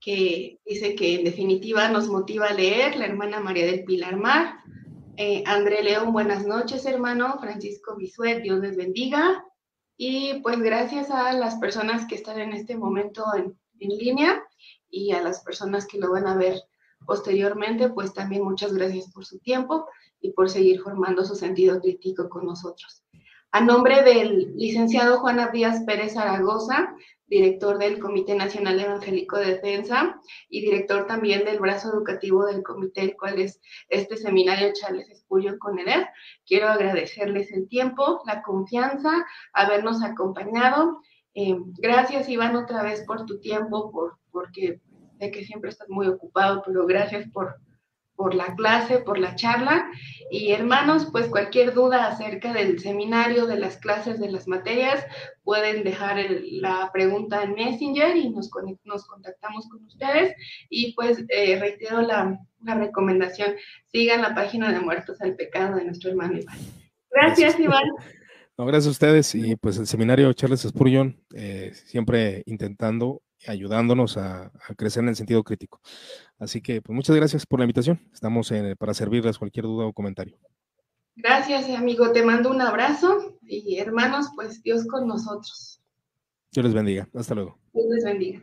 que 0.00 0.60
dice 0.64 0.94
que 0.94 1.16
en 1.16 1.24
definitiva 1.24 1.88
nos 1.88 2.08
motiva 2.08 2.46
a 2.46 2.54
leer, 2.54 2.96
la 2.96 3.06
hermana 3.06 3.40
María 3.40 3.66
del 3.66 3.84
Pilar 3.84 4.16
Mar, 4.16 4.56
eh, 5.16 5.42
André 5.46 5.82
León, 5.82 6.12
buenas 6.12 6.46
noches, 6.46 6.86
hermano, 6.86 7.38
Francisco 7.40 7.96
Bisuet, 7.96 8.42
Dios 8.42 8.60
les 8.60 8.76
bendiga. 8.76 9.44
Y 9.96 10.40
pues 10.40 10.58
gracias 10.60 11.10
a 11.10 11.32
las 11.32 11.56
personas 11.56 12.06
que 12.06 12.14
están 12.14 12.40
en 12.40 12.52
este 12.52 12.76
momento 12.76 13.24
en, 13.36 13.58
en 13.78 13.98
línea 13.98 14.42
y 14.88 15.12
a 15.12 15.22
las 15.22 15.42
personas 15.42 15.86
que 15.86 15.98
lo 15.98 16.12
van 16.12 16.26
a 16.26 16.36
ver 16.36 16.60
posteriormente, 17.06 17.90
pues 17.90 18.12
también 18.14 18.42
muchas 18.42 18.72
gracias 18.72 19.10
por 19.12 19.24
su 19.24 19.38
tiempo 19.38 19.86
y 20.20 20.30
por 20.32 20.48
seguir 20.48 20.80
formando 20.80 21.24
su 21.24 21.34
sentido 21.34 21.80
crítico 21.80 22.28
con 22.28 22.46
nosotros. 22.46 23.01
A 23.54 23.60
nombre 23.60 24.02
del 24.02 24.54
licenciado 24.56 25.18
Juan 25.20 25.38
Abdías 25.38 25.82
Pérez 25.84 26.14
Zaragoza, 26.14 26.96
director 27.26 27.76
del 27.76 27.98
Comité 27.98 28.34
Nacional 28.34 28.80
Evangélico 28.80 29.36
de 29.36 29.54
Defensa 29.54 30.18
y 30.48 30.62
director 30.62 31.06
también 31.06 31.44
del 31.44 31.60
brazo 31.60 31.92
educativo 31.92 32.46
del 32.46 32.62
comité, 32.62 33.02
el 33.02 33.14
cual 33.14 33.38
es 33.38 33.60
este 33.90 34.16
seminario 34.16 34.72
Charles 34.72 35.06
Spurgeon 35.14 35.58
con 35.58 35.78
EDER. 35.78 36.08
Quiero 36.46 36.68
agradecerles 36.68 37.52
el 37.52 37.68
tiempo, 37.68 38.22
la 38.24 38.40
confianza, 38.40 39.10
habernos 39.52 40.02
acompañado. 40.02 41.02
Eh, 41.34 41.54
gracias, 41.78 42.30
Iván, 42.30 42.56
otra 42.56 42.82
vez 42.82 43.04
por 43.06 43.26
tu 43.26 43.38
tiempo, 43.38 43.92
por 43.92 44.16
porque 44.30 44.80
sé 45.20 45.30
que 45.30 45.44
siempre 45.44 45.68
estás 45.68 45.90
muy 45.90 46.08
ocupado, 46.08 46.62
pero 46.64 46.86
gracias 46.86 47.28
por, 47.30 47.56
por 48.16 48.34
la 48.34 48.54
clase, 48.54 48.98
por 48.98 49.18
la 49.18 49.34
charla. 49.34 49.86
Y 50.30 50.52
hermanos, 50.52 51.08
pues 51.12 51.28
cualquier 51.28 51.74
duda 51.74 52.06
acerca 52.06 52.52
del 52.52 52.78
seminario, 52.80 53.46
de 53.46 53.58
las 53.58 53.76
clases, 53.76 54.18
de 54.20 54.30
las 54.30 54.48
materias, 54.48 55.04
pueden 55.42 55.84
dejar 55.84 56.18
la 56.30 56.90
pregunta 56.92 57.42
en 57.42 57.54
Messenger 57.54 58.16
y 58.16 58.30
nos, 58.30 58.50
nos 58.84 59.06
contactamos 59.06 59.68
con 59.68 59.84
ustedes. 59.84 60.34
Y 60.70 60.94
pues 60.94 61.24
eh, 61.28 61.58
reitero 61.58 62.02
la, 62.02 62.38
la, 62.64 62.74
recomendación, 62.74 63.54
sigan 63.90 64.22
la 64.22 64.34
página 64.34 64.72
de 64.72 64.80
Muertos 64.80 65.20
al 65.20 65.36
Pecado 65.36 65.76
de 65.76 65.84
nuestro 65.84 66.10
hermano 66.10 66.38
Iván. 66.38 66.58
Gracias, 67.10 67.60
Iván. 67.60 67.84
No, 68.58 68.66
gracias 68.66 68.88
a 68.88 68.90
ustedes 68.90 69.34
y 69.34 69.56
pues 69.56 69.78
el 69.78 69.86
seminario 69.86 70.32
Charles 70.34 70.60
Spurgeon, 70.60 71.18
eh, 71.34 71.72
siempre 71.74 72.42
intentando 72.46 73.22
ayudándonos 73.46 74.16
a, 74.16 74.52
crecer 74.76 75.02
en 75.02 75.10
el 75.10 75.16
sentido 75.16 75.42
crítico. 75.42 75.80
Así 76.42 76.60
que, 76.60 76.82
pues 76.82 76.92
muchas 76.92 77.14
gracias 77.14 77.46
por 77.46 77.60
la 77.60 77.66
invitación. 77.66 78.00
Estamos 78.12 78.52
para 78.76 78.94
servirles 78.94 79.38
cualquier 79.38 79.64
duda 79.64 79.86
o 79.86 79.92
comentario. 79.92 80.36
Gracias, 81.14 81.70
amigo. 81.70 82.10
Te 82.10 82.24
mando 82.24 82.50
un 82.50 82.60
abrazo 82.60 83.38
y 83.42 83.78
hermanos, 83.78 84.26
pues 84.34 84.60
Dios 84.60 84.84
con 84.88 85.06
nosotros. 85.06 85.80
Dios 86.50 86.64
les 86.64 86.74
bendiga. 86.74 87.08
Hasta 87.14 87.36
luego. 87.36 87.60
Dios 87.72 87.86
les 87.90 88.04
bendiga. 88.04 88.42